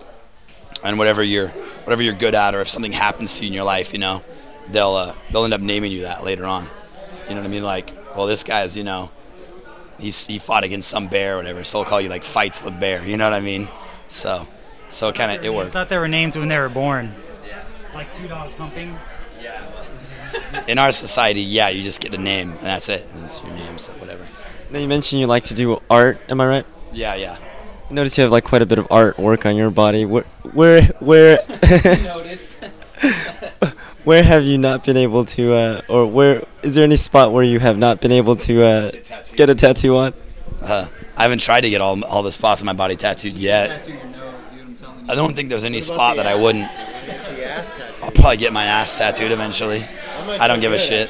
and 0.83 0.97
whatever 0.97 1.23
you're 1.23 1.49
whatever 1.49 2.01
you're 2.01 2.13
good 2.13 2.35
at, 2.35 2.55
or 2.55 2.61
if 2.61 2.67
something 2.67 2.91
happens 2.91 3.37
to 3.37 3.43
you 3.43 3.47
in 3.47 3.53
your 3.53 3.63
life, 3.63 3.93
you 3.93 3.99
know, 3.99 4.21
they'll 4.71 4.91
uh, 4.91 5.15
they'll 5.31 5.43
end 5.43 5.53
up 5.53 5.61
naming 5.61 5.91
you 5.91 6.03
that 6.03 6.23
later 6.23 6.45
on. 6.45 6.67
You 7.27 7.35
know 7.35 7.41
what 7.41 7.47
I 7.47 7.49
mean? 7.49 7.63
Like, 7.63 7.91
well, 8.15 8.27
this 8.27 8.43
guy's 8.43 8.75
you 8.77 8.83
know, 8.83 9.11
he's 9.99 10.27
he 10.27 10.39
fought 10.39 10.63
against 10.63 10.89
some 10.89 11.07
bear 11.07 11.35
or 11.35 11.37
whatever, 11.37 11.63
so 11.63 11.79
they'll 11.79 11.89
call 11.89 12.01
you 12.01 12.09
like 12.09 12.23
fights 12.23 12.63
with 12.63 12.79
bear. 12.79 13.03
You 13.05 13.17
know 13.17 13.25
what 13.25 13.33
I 13.33 13.41
mean? 13.41 13.67
So, 14.07 14.47
so 14.89 15.11
kind 15.11 15.31
of 15.31 15.43
it 15.43 15.53
worked. 15.53 15.71
I 15.71 15.73
thought 15.73 15.89
they 15.89 15.97
were 15.97 16.07
named 16.07 16.35
when 16.35 16.47
they 16.47 16.57
were 16.57 16.69
born. 16.69 17.11
Yeah. 17.47 17.63
Like 17.93 18.13
two 18.13 18.27
dogs 18.27 18.55
humping. 18.55 18.97
Yeah. 19.41 19.61
In 20.67 20.77
our 20.77 20.91
society, 20.91 21.41
yeah, 21.41 21.69
you 21.69 21.83
just 21.83 22.01
get 22.01 22.13
a 22.13 22.17
name 22.17 22.51
and 22.51 22.59
that's 22.59 22.89
it. 22.89 23.05
And 23.13 23.23
it's 23.23 23.41
your 23.41 23.51
name, 23.53 23.77
so 23.77 23.91
whatever. 23.93 24.25
Now 24.71 24.79
you 24.79 24.87
mentioned 24.87 25.19
you 25.19 25.27
like 25.27 25.43
to 25.45 25.53
do 25.53 25.81
art. 25.89 26.19
Am 26.29 26.41
I 26.41 26.47
right? 26.47 26.65
Yeah, 26.91 27.15
yeah. 27.15 27.37
I 27.89 27.93
notice 27.93 28.17
you 28.17 28.23
have 28.23 28.31
like 28.31 28.43
quite 28.43 28.61
a 28.61 28.65
bit 28.65 28.79
of 28.79 28.87
artwork 28.87 29.45
on 29.45 29.55
your 29.55 29.69
body. 29.69 30.05
Where 30.05 30.23
where 30.53 30.83
where 30.99 31.39
Noticed. 32.03 32.59
where 34.03 34.23
have 34.23 34.43
you 34.43 34.57
not 34.57 34.83
been 34.85 34.97
able 34.97 35.25
to 35.25 35.53
uh, 35.53 35.81
or 35.87 36.05
where 36.05 36.43
is 36.61 36.75
there 36.75 36.83
any 36.83 36.95
spot 36.95 37.31
where 37.31 37.43
you 37.43 37.59
have 37.59 37.77
not 37.77 38.01
been 38.01 38.11
able 38.11 38.35
to 38.35 38.63
uh, 38.63 38.91
get 39.35 39.49
a 39.49 39.55
tattoo 39.55 39.95
on? 39.97 40.13
Uh, 40.61 40.87
I 41.17 41.23
haven't 41.23 41.39
tried 41.39 41.61
to 41.61 41.69
get 41.69 41.81
all 41.81 42.03
all 42.05 42.23
the 42.23 42.31
spots 42.31 42.61
on 42.61 42.65
my 42.65 42.73
body 42.73 42.95
tattooed 42.95 43.37
yet. 43.37 43.87
your 43.87 43.97
nose, 44.05 44.45
dude. 44.51 44.61
I'm 44.61 44.75
telling 44.75 45.09
I 45.09 45.15
don't 45.15 45.35
think 45.35 45.49
there's 45.49 45.63
any 45.63 45.81
spot 45.81 46.17
that 46.17 46.27
I 46.27 46.35
wouldn't. 46.35 46.69
I'll 48.01 48.11
probably 48.11 48.37
get 48.37 48.51
my 48.51 48.65
ass 48.65 48.97
tattooed 48.97 49.31
eventually. 49.31 49.83
I 50.27 50.47
don't 50.47 50.59
give 50.59 50.73
a 50.73 50.79
shit. 50.79 51.09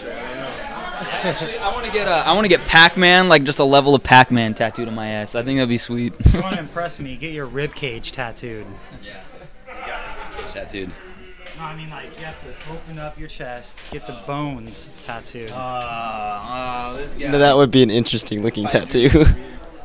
Actually, 1.24 1.58
I 1.58 1.72
want 1.74 1.86
to 1.86 1.92
get 1.92 2.08
a, 2.08 2.12
I 2.12 2.34
want 2.34 2.44
to 2.46 2.50
get 2.50 2.62
Pac-Man, 2.68 3.30
like 3.30 3.44
just 3.44 3.60
a 3.60 3.64
level 3.64 3.96
of 3.96 4.04
Pac-Man 4.04 4.54
tattooed 4.54 4.90
on 4.90 4.96
my 4.96 5.08
ass. 5.08 5.36
I 5.36 5.44
think 5.44 5.58
that'd 5.58 5.70
be 5.70 5.78
sweet. 5.78 6.14
If 6.20 6.34
you 6.34 6.42
want 6.42 6.56
to 6.56 6.60
impress 6.60 7.00
me, 7.00 7.16
get 7.16 7.34
your 7.34 7.46
rib 7.46 7.74
cage 7.74 8.12
tattooed. 8.12 8.66
Yeah, 9.02 9.22
rib 9.70 10.38
cage 10.38 10.52
tattooed. 10.54 10.92
No, 11.64 11.70
I 11.70 11.76
mean 11.78 11.90
like 11.90 12.20
you 12.20 12.26
have 12.26 12.38
to 12.44 12.74
open 12.74 13.00
up 13.00 13.18
your 13.18 13.30
chest, 13.30 13.80
get 13.90 14.06
the 14.06 14.20
bones 14.28 14.92
tattooed. 15.06 15.50
oh, 15.54 16.94
this 16.98 17.14
guy. 17.14 17.32
Now, 17.32 17.38
that 17.38 17.56
would 17.56 17.72
be 17.72 17.82
an 17.82 17.90
interesting 17.90 18.44
looking 18.44 18.68
tattoo. 18.68 19.24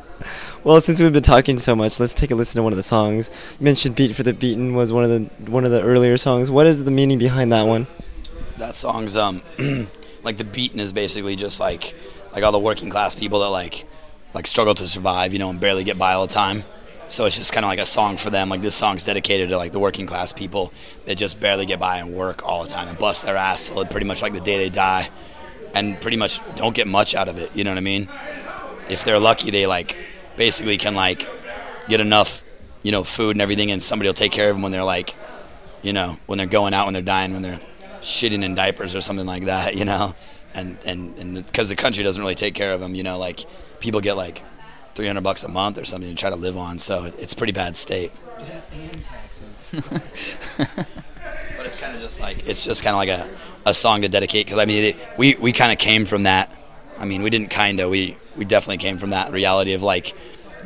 well, 0.65 0.81
since 0.81 0.99
we've 0.99 1.13
been 1.13 1.23
talking 1.23 1.57
so 1.57 1.77
much, 1.77 1.97
let's 1.97 2.13
take 2.13 2.31
a 2.31 2.35
listen 2.35 2.59
to 2.59 2.63
one 2.63 2.73
of 2.73 2.77
the 2.77 2.83
songs. 2.83 3.31
You 3.59 3.63
mentioned 3.63 3.95
"Beat 3.95 4.13
for 4.13 4.23
the 4.23 4.33
Beaten" 4.33 4.73
was 4.73 4.91
one 4.91 5.05
of 5.05 5.09
the 5.09 5.21
one 5.49 5.63
of 5.63 5.71
the 5.71 5.81
earlier 5.81 6.17
songs. 6.17 6.51
What 6.51 6.67
is 6.67 6.83
the 6.83 6.91
meaning 6.91 7.17
behind 7.17 7.53
that 7.53 7.63
one? 7.63 7.87
That 8.57 8.75
song's 8.75 9.15
um 9.15 9.41
like 10.23 10.35
the 10.35 10.43
beaten 10.43 10.81
is 10.81 10.91
basically 10.91 11.37
just 11.37 11.61
like 11.61 11.95
like 12.33 12.43
all 12.43 12.51
the 12.51 12.59
working 12.59 12.89
class 12.89 13.15
people 13.15 13.39
that 13.39 13.51
like 13.51 13.87
like 14.33 14.47
struggle 14.47 14.75
to 14.75 14.85
survive, 14.85 15.31
you 15.31 15.39
know, 15.39 15.49
and 15.49 15.61
barely 15.61 15.85
get 15.85 15.97
by 15.97 16.11
all 16.11 16.27
the 16.27 16.33
time. 16.33 16.63
So 17.09 17.25
it's 17.25 17.35
just 17.35 17.51
kind 17.51 17.65
of 17.65 17.69
like 17.69 17.79
a 17.79 17.87
song 17.87 18.17
for 18.17 18.29
them. 18.29 18.49
Like 18.49 18.61
this 18.61 18.75
song's 18.75 19.03
dedicated 19.03 19.49
to 19.49 19.57
like 19.57 19.71
the 19.71 19.79
working 19.79 20.05
class 20.05 20.31
people 20.31 20.71
that 21.05 21.15
just 21.15 21.39
barely 21.39 21.65
get 21.65 21.79
by 21.79 21.97
and 21.97 22.13
work 22.13 22.45
all 22.45 22.63
the 22.63 22.69
time 22.69 22.87
and 22.87 22.97
bust 22.97 23.25
their 23.25 23.35
ass 23.35 23.67
till 23.67 23.83
pretty 23.85 24.05
much 24.05 24.21
like 24.21 24.33
the 24.33 24.39
day 24.39 24.57
they 24.57 24.69
die, 24.69 25.09
and 25.73 25.99
pretty 25.99 26.17
much 26.17 26.39
don't 26.55 26.75
get 26.75 26.87
much 26.87 27.15
out 27.15 27.27
of 27.27 27.39
it. 27.39 27.55
You 27.55 27.63
know 27.63 27.71
what 27.71 27.79
I 27.79 27.81
mean? 27.81 28.07
If 28.89 29.03
they're 29.03 29.19
lucky, 29.19 29.49
they 29.49 29.65
like 29.65 29.97
basically 30.37 30.77
can 30.77 30.93
like 30.93 31.27
get 31.87 31.99
enough, 31.99 32.43
you 32.83 32.91
know, 32.91 33.03
food 33.03 33.31
and 33.31 33.41
everything, 33.41 33.71
and 33.71 33.81
somebody 33.81 34.07
will 34.07 34.13
take 34.13 34.31
care 34.31 34.49
of 34.49 34.55
them 34.55 34.61
when 34.61 34.71
they're 34.71 34.83
like, 34.83 35.15
you 35.81 35.93
know, 35.93 36.17
when 36.27 36.37
they're 36.37 36.47
going 36.47 36.75
out, 36.75 36.85
when 36.85 36.93
they're 36.93 37.01
dying, 37.01 37.33
when 37.33 37.41
they're 37.41 37.59
shitting 38.01 38.43
in 38.43 38.53
diapers 38.53 38.95
or 38.95 39.01
something 39.01 39.25
like 39.25 39.45
that, 39.45 39.75
you 39.75 39.85
know, 39.85 40.13
and 40.53 40.77
and 40.85 41.17
and 41.17 41.45
because 41.45 41.69
the, 41.69 41.75
country 41.75 42.03
doesn't 42.03 42.21
really 42.21 42.35
take 42.35 42.53
care 42.53 42.71
of 42.71 42.79
them, 42.79 42.93
you 42.93 43.03
know, 43.03 43.17
like 43.17 43.39
people 43.79 43.99
get 43.99 44.15
like 44.15 44.43
300 44.99 45.21
bucks 45.21 45.45
a 45.45 45.47
month 45.47 45.77
or 45.79 45.85
something 45.85 46.09
to 46.09 46.15
try 46.15 46.29
to 46.29 46.35
live 46.35 46.57
on, 46.57 46.77
so 46.77 47.05
it- 47.05 47.13
it's 47.19 47.33
pretty 47.33 47.53
bad 47.53 47.77
state. 47.77 48.11
and 48.73 49.01
taxes. 49.05 49.71
But 50.57 51.65
it's 51.65 51.77
kind 51.77 51.95
of 51.95 52.01
just 52.01 52.19
like 52.19 52.47
it's 52.47 52.63
just 52.65 52.83
kind 52.83 52.93
of 52.93 52.97
like 52.97 53.09
a, 53.09 53.69
a 53.69 53.73
song 53.73 54.01
to 54.01 54.09
dedicate 54.09 54.45
because 54.45 54.59
I 54.59 54.65
mean 54.65 54.83
it, 54.85 54.97
we 55.17 55.35
we 55.35 55.51
kind 55.53 55.71
of 55.71 55.77
came 55.77 56.05
from 56.05 56.23
that. 56.23 56.53
I 56.99 57.05
mean 57.05 57.21
we 57.21 57.29
didn't 57.29 57.49
kind 57.49 57.79
of 57.79 57.89
we 57.89 58.17
we 58.35 58.43
definitely 58.45 58.77
came 58.77 58.97
from 58.97 59.09
that 59.11 59.31
reality 59.31 59.73
of 59.73 59.81
like 59.83 60.15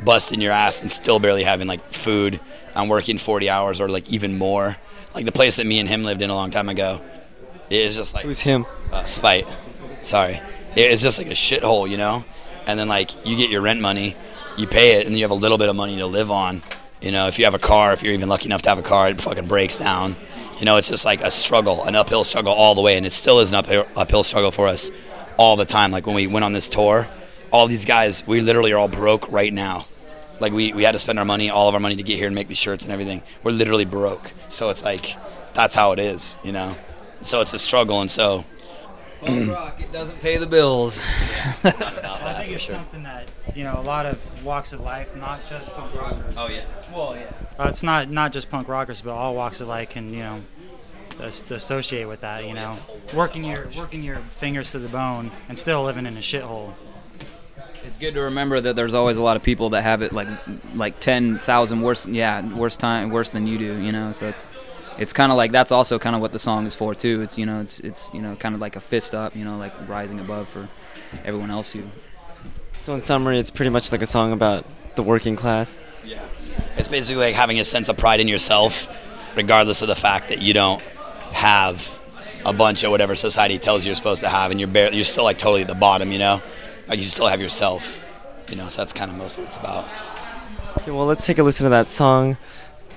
busting 0.04 0.40
your 0.40 0.52
ass 0.52 0.80
and 0.82 0.90
still 0.90 1.18
barely 1.20 1.42
having 1.44 1.66
like 1.68 1.80
food 1.92 2.40
and 2.74 2.88
working 2.90 3.18
40 3.18 3.50
hours 3.50 3.80
or 3.80 3.88
like 3.88 4.12
even 4.12 4.36
more. 4.38 4.76
Like 5.14 5.24
the 5.26 5.32
place 5.32 5.56
that 5.56 5.66
me 5.66 5.78
and 5.80 5.88
him 5.88 6.02
lived 6.04 6.22
in 6.22 6.30
a 6.30 6.34
long 6.34 6.50
time 6.50 6.68
ago, 6.68 7.00
it 7.70 7.80
is 7.80 7.94
just 7.94 8.14
like 8.14 8.24
Who's 8.24 8.40
him? 8.40 8.66
uh, 8.92 9.04
spite. 9.04 9.46
Sorry, 10.00 10.34
It- 10.76 10.90
it's 10.92 11.02
just 11.02 11.18
like 11.18 11.28
a 11.28 11.30
shithole, 11.34 11.88
you 11.90 11.96
know. 11.96 12.24
And 12.66 12.78
then 12.78 12.88
like 12.88 13.26
you 13.26 13.36
get 13.36 13.50
your 13.50 13.60
rent 13.60 13.80
money, 13.80 14.16
you 14.56 14.66
pay 14.66 15.00
it, 15.00 15.06
and 15.06 15.16
you 15.16 15.22
have 15.22 15.30
a 15.30 15.34
little 15.34 15.58
bit 15.58 15.68
of 15.68 15.76
money 15.76 15.96
to 15.96 16.06
live 16.06 16.30
on. 16.30 16.62
You 17.00 17.12
know, 17.12 17.26
if 17.28 17.38
you 17.38 17.44
have 17.44 17.54
a 17.54 17.58
car, 17.58 17.92
if 17.92 18.02
you're 18.02 18.14
even 18.14 18.28
lucky 18.28 18.46
enough 18.46 18.62
to 18.62 18.70
have 18.70 18.78
a 18.78 18.82
car, 18.82 19.08
it 19.08 19.20
fucking 19.20 19.46
breaks 19.46 19.78
down. 19.78 20.16
You 20.58 20.64
know, 20.64 20.76
it's 20.76 20.88
just 20.88 21.04
like 21.04 21.20
a 21.20 21.30
struggle, 21.30 21.84
an 21.84 21.96
uphill 21.96 22.24
struggle 22.24 22.52
all 22.52 22.74
the 22.74 22.80
way, 22.80 22.96
and 22.96 23.04
it 23.04 23.10
still 23.10 23.40
is 23.40 23.50
an 23.50 23.56
uphill, 23.56 23.86
uphill 23.96 24.24
struggle 24.24 24.50
for 24.50 24.68
us 24.68 24.90
all 25.36 25.56
the 25.56 25.64
time. 25.64 25.90
Like 25.90 26.06
when 26.06 26.14
we 26.14 26.26
went 26.26 26.44
on 26.44 26.52
this 26.52 26.68
tour, 26.68 27.08
all 27.50 27.66
these 27.66 27.84
guys, 27.84 28.26
we 28.26 28.40
literally 28.40 28.72
are 28.72 28.78
all 28.78 28.88
broke 28.88 29.30
right 29.30 29.52
now. 29.52 29.86
Like 30.40 30.52
we, 30.52 30.72
we 30.72 30.82
had 30.82 30.92
to 30.92 30.98
spend 30.98 31.18
our 31.18 31.24
money, 31.24 31.50
all 31.50 31.68
of 31.68 31.74
our 31.74 31.80
money 31.80 31.96
to 31.96 32.02
get 32.02 32.16
here 32.16 32.26
and 32.26 32.34
make 32.34 32.48
these 32.48 32.58
shirts 32.58 32.84
and 32.84 32.92
everything. 32.92 33.22
We're 33.42 33.52
literally 33.52 33.84
broke. 33.84 34.30
So 34.48 34.70
it's 34.70 34.84
like 34.84 35.16
that's 35.54 35.74
how 35.74 35.92
it 35.92 35.98
is, 35.98 36.36
you 36.42 36.52
know. 36.52 36.76
So 37.20 37.40
it's 37.40 37.52
a 37.54 37.58
struggle, 37.58 38.00
and 38.00 38.10
so 38.10 38.44
Punk 39.24 39.52
rock, 39.52 39.80
it 39.80 39.92
doesn't 39.92 40.20
pay 40.20 40.36
the 40.36 40.46
bills. 40.46 41.00
I 41.64 42.42
think 42.42 42.52
it's 42.52 42.64
something 42.64 43.02
that 43.04 43.30
you 43.54 43.64
know 43.64 43.78
a 43.78 43.82
lot 43.82 44.06
of 44.06 44.44
walks 44.44 44.72
of 44.72 44.80
life, 44.80 45.14
not 45.16 45.46
just 45.46 45.72
punk 45.72 45.94
rockers. 45.94 46.34
Oh 46.36 46.48
yeah. 46.48 46.64
well, 46.92 47.16
yeah. 47.16 47.30
Uh, 47.58 47.68
it's 47.68 47.82
not 47.82 48.10
not 48.10 48.32
just 48.32 48.50
punk 48.50 48.68
rockers, 48.68 49.00
but 49.00 49.12
all 49.12 49.34
walks 49.34 49.60
of 49.60 49.68
life 49.68 49.90
can 49.90 50.12
you 50.12 50.20
know 50.20 50.42
associate 51.20 52.06
with 52.06 52.20
that. 52.20 52.46
You 52.46 52.54
know, 52.54 52.76
working 53.14 53.44
your 53.44 53.68
working 53.76 54.02
your 54.02 54.16
fingers 54.16 54.72
to 54.72 54.78
the 54.78 54.88
bone 54.88 55.30
and 55.48 55.58
still 55.58 55.84
living 55.84 56.06
in 56.06 56.16
a 56.16 56.20
shithole. 56.20 56.74
It's 57.86 57.98
good 57.98 58.14
to 58.14 58.22
remember 58.22 58.60
that 58.60 58.76
there's 58.76 58.94
always 58.94 59.18
a 59.18 59.22
lot 59.22 59.36
of 59.36 59.42
people 59.42 59.70
that 59.70 59.82
have 59.82 60.02
it 60.02 60.12
like 60.12 60.28
like 60.74 61.00
ten 61.00 61.38
thousand 61.38 61.82
worse. 61.82 62.06
Yeah, 62.06 62.46
worse 62.54 62.76
time, 62.76 63.10
worse 63.10 63.30
than 63.30 63.46
you 63.46 63.58
do. 63.58 63.80
You 63.80 63.92
know, 63.92 64.12
so 64.12 64.26
it's 64.26 64.44
it's 64.98 65.12
kind 65.12 65.32
of 65.32 65.36
like 65.36 65.52
that's 65.52 65.72
also 65.72 65.98
kind 65.98 66.14
of 66.14 66.22
what 66.22 66.32
the 66.32 66.38
song 66.38 66.66
is 66.66 66.74
for 66.74 66.94
too. 66.94 67.22
It's 67.22 67.38
you 67.38 67.46
know 67.46 67.60
it's 67.60 67.80
it's 67.80 68.12
you 68.14 68.20
know 68.20 68.36
kind 68.36 68.54
of 68.54 68.60
like 68.60 68.76
a 68.76 68.80
fist 68.80 69.14
up. 69.14 69.34
You 69.36 69.44
know, 69.44 69.58
like 69.58 69.72
rising 69.88 70.20
above 70.20 70.48
for 70.48 70.68
everyone 71.24 71.50
else 71.50 71.72
who. 71.72 71.82
So 72.76 72.94
in 72.94 73.00
summary, 73.00 73.38
it's 73.38 73.50
pretty 73.50 73.70
much 73.70 73.92
like 73.92 74.02
a 74.02 74.06
song 74.06 74.32
about 74.32 74.66
the 74.94 75.02
working 75.02 75.36
class. 75.36 75.80
Yeah. 76.04 76.22
It's 76.76 76.88
basically 76.88 77.24
like 77.24 77.34
having 77.34 77.58
a 77.58 77.64
sense 77.64 77.88
of 77.88 77.96
pride 77.96 78.20
in 78.20 78.28
yourself, 78.28 78.88
regardless 79.36 79.82
of 79.82 79.88
the 79.88 79.94
fact 79.94 80.28
that 80.28 80.42
you 80.42 80.52
don't 80.52 80.82
have 81.32 82.00
a 82.44 82.52
bunch 82.52 82.84
of 82.84 82.90
whatever 82.90 83.14
society 83.14 83.58
tells 83.58 83.84
you 83.84 83.90
you're 83.90 83.96
supposed 83.96 84.20
to 84.20 84.28
have, 84.28 84.50
and 84.50 84.60
you're 84.60 84.68
barely, 84.68 84.96
you're 84.96 85.04
still 85.04 85.24
like 85.24 85.38
totally 85.38 85.62
at 85.62 85.68
the 85.68 85.74
bottom, 85.74 86.12
you 86.12 86.18
know? 86.18 86.42
Like 86.86 86.98
you 86.98 87.04
still 87.06 87.26
have 87.26 87.40
yourself, 87.40 88.00
you 88.50 88.56
know. 88.56 88.68
So 88.68 88.82
that's 88.82 88.92
kind 88.92 89.10
of 89.10 89.16
mostly 89.16 89.44
what 89.44 89.48
it's 89.48 89.56
about. 89.56 89.88
Okay, 90.78 90.90
well, 90.90 91.06
let's 91.06 91.24
take 91.24 91.38
a 91.38 91.42
listen 91.42 91.64
to 91.64 91.70
that 91.70 91.88
song, 91.88 92.36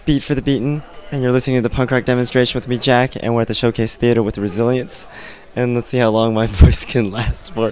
Beat 0.05 0.21
for 0.21 0.35
the 0.35 0.41
Beaten. 0.41 0.83
And 1.09 1.23
you're 1.23 1.31
listening 1.31 1.55
to 1.55 1.61
the 1.61 1.69
punk 1.69 1.91
rock 1.91 2.03
demonstration 2.03 2.57
with 2.57 2.67
me, 2.67 2.77
Jack, 2.77 3.13
and 3.23 3.33
we're 3.33 3.41
at 3.41 3.47
the 3.47 3.53
Showcase 3.53 3.95
Theater 3.95 4.21
with 4.21 4.37
Resilience. 4.37 5.07
And 5.55 5.73
let's 5.73 5.87
see 5.87 5.99
how 5.99 6.09
long 6.09 6.33
my 6.33 6.47
voice 6.47 6.85
can 6.85 7.11
last 7.11 7.53
for. 7.53 7.71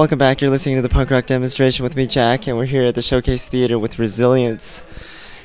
Welcome 0.00 0.18
back. 0.18 0.40
You're 0.40 0.48
listening 0.48 0.76
to 0.76 0.82
the 0.82 0.88
punk 0.88 1.10
rock 1.10 1.26
demonstration 1.26 1.82
with 1.82 1.94
me, 1.94 2.06
Jack, 2.06 2.46
and 2.46 2.56
we're 2.56 2.64
here 2.64 2.84
at 2.84 2.94
the 2.94 3.02
Showcase 3.02 3.46
Theater 3.46 3.78
with 3.78 3.98
Resilience. 3.98 4.82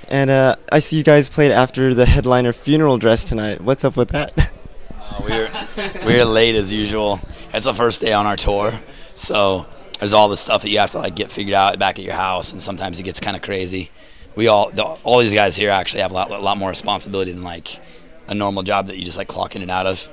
And 0.07 0.29
uh, 0.29 0.55
I 0.71 0.79
see 0.79 0.95
you 0.95 1.03
guys 1.03 1.27
played 1.27 1.51
after 1.51 1.93
the 1.93 2.05
headliner 2.05 2.53
funeral 2.53 2.97
dress 2.97 3.25
tonight. 3.25 3.59
What's 3.59 3.83
up 3.83 3.97
with 3.97 4.09
that? 4.11 4.51
Uh, 4.97 5.21
we're 5.23 5.51
we're 6.03 6.25
late 6.25 6.55
as 6.55 6.73
usual. 6.73 7.19
It's 7.53 7.65
the 7.65 7.75
first 7.75 8.01
day 8.01 8.11
on 8.11 8.25
our 8.25 8.35
tour, 8.35 8.73
so 9.13 9.67
there's 9.99 10.13
all 10.13 10.29
this 10.29 10.39
stuff 10.39 10.63
that 10.63 10.69
you 10.69 10.79
have 10.79 10.89
to 10.91 10.97
like 10.97 11.15
get 11.15 11.31
figured 11.31 11.53
out 11.53 11.77
back 11.77 11.99
at 11.99 12.05
your 12.05 12.15
house, 12.15 12.51
and 12.51 12.59
sometimes 12.59 12.99
it 12.99 13.03
gets 13.03 13.19
kind 13.19 13.35
of 13.35 13.43
crazy. 13.43 13.91
We 14.35 14.47
all 14.47 14.71
the, 14.71 14.83
all 14.83 15.19
these 15.19 15.33
guys 15.33 15.55
here 15.55 15.69
actually 15.69 16.01
have 16.01 16.09
a 16.09 16.15
lot, 16.15 16.31
a 16.31 16.39
lot 16.39 16.57
more 16.57 16.69
responsibility 16.69 17.33
than 17.33 17.43
like 17.43 17.79
a 18.27 18.33
normal 18.33 18.63
job 18.63 18.87
that 18.87 18.97
you 18.97 19.05
just 19.05 19.17
like 19.17 19.27
clock 19.27 19.55
in 19.55 19.61
and 19.61 19.69
out 19.69 19.85
of. 19.85 20.09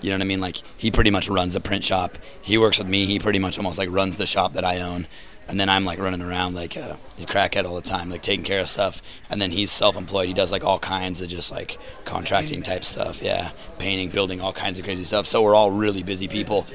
You 0.00 0.10
know 0.10 0.16
what 0.16 0.22
I 0.22 0.26
mean? 0.26 0.40
Like 0.40 0.58
he 0.76 0.90
pretty 0.90 1.10
much 1.10 1.28
runs 1.28 1.54
the 1.54 1.60
print 1.60 1.84
shop. 1.84 2.18
He 2.42 2.58
works 2.58 2.78
with 2.78 2.88
me. 2.88 3.06
He 3.06 3.18
pretty 3.18 3.38
much 3.38 3.58
almost 3.58 3.78
like 3.78 3.90
runs 3.90 4.16
the 4.16 4.26
shop 4.26 4.54
that 4.54 4.64
I 4.64 4.80
own. 4.80 5.06
And 5.48 5.60
then 5.60 5.68
I'm 5.68 5.84
like 5.84 6.00
running 6.00 6.22
around 6.22 6.54
like 6.54 6.76
uh, 6.76 6.96
a, 7.18 7.22
a 7.22 7.26
crackhead 7.26 7.64
all 7.64 7.76
the 7.76 7.80
time, 7.80 8.10
like 8.10 8.22
taking 8.22 8.44
care 8.44 8.60
of 8.60 8.68
stuff. 8.68 9.00
And 9.30 9.40
then 9.40 9.52
he's 9.52 9.70
self-employed. 9.70 10.26
He 10.26 10.34
does 10.34 10.50
like 10.50 10.64
all 10.64 10.80
kinds 10.80 11.20
of 11.20 11.28
just 11.28 11.52
like 11.52 11.78
contracting 12.04 12.62
type 12.62 12.84
stuff. 12.84 13.22
Yeah, 13.22 13.50
painting, 13.78 14.10
building, 14.10 14.40
all 14.40 14.52
kinds 14.52 14.78
of 14.78 14.84
crazy 14.84 15.04
stuff. 15.04 15.24
So 15.24 15.42
we're 15.42 15.54
all 15.54 15.70
really 15.70 16.02
busy 16.02 16.26
people. 16.26 16.66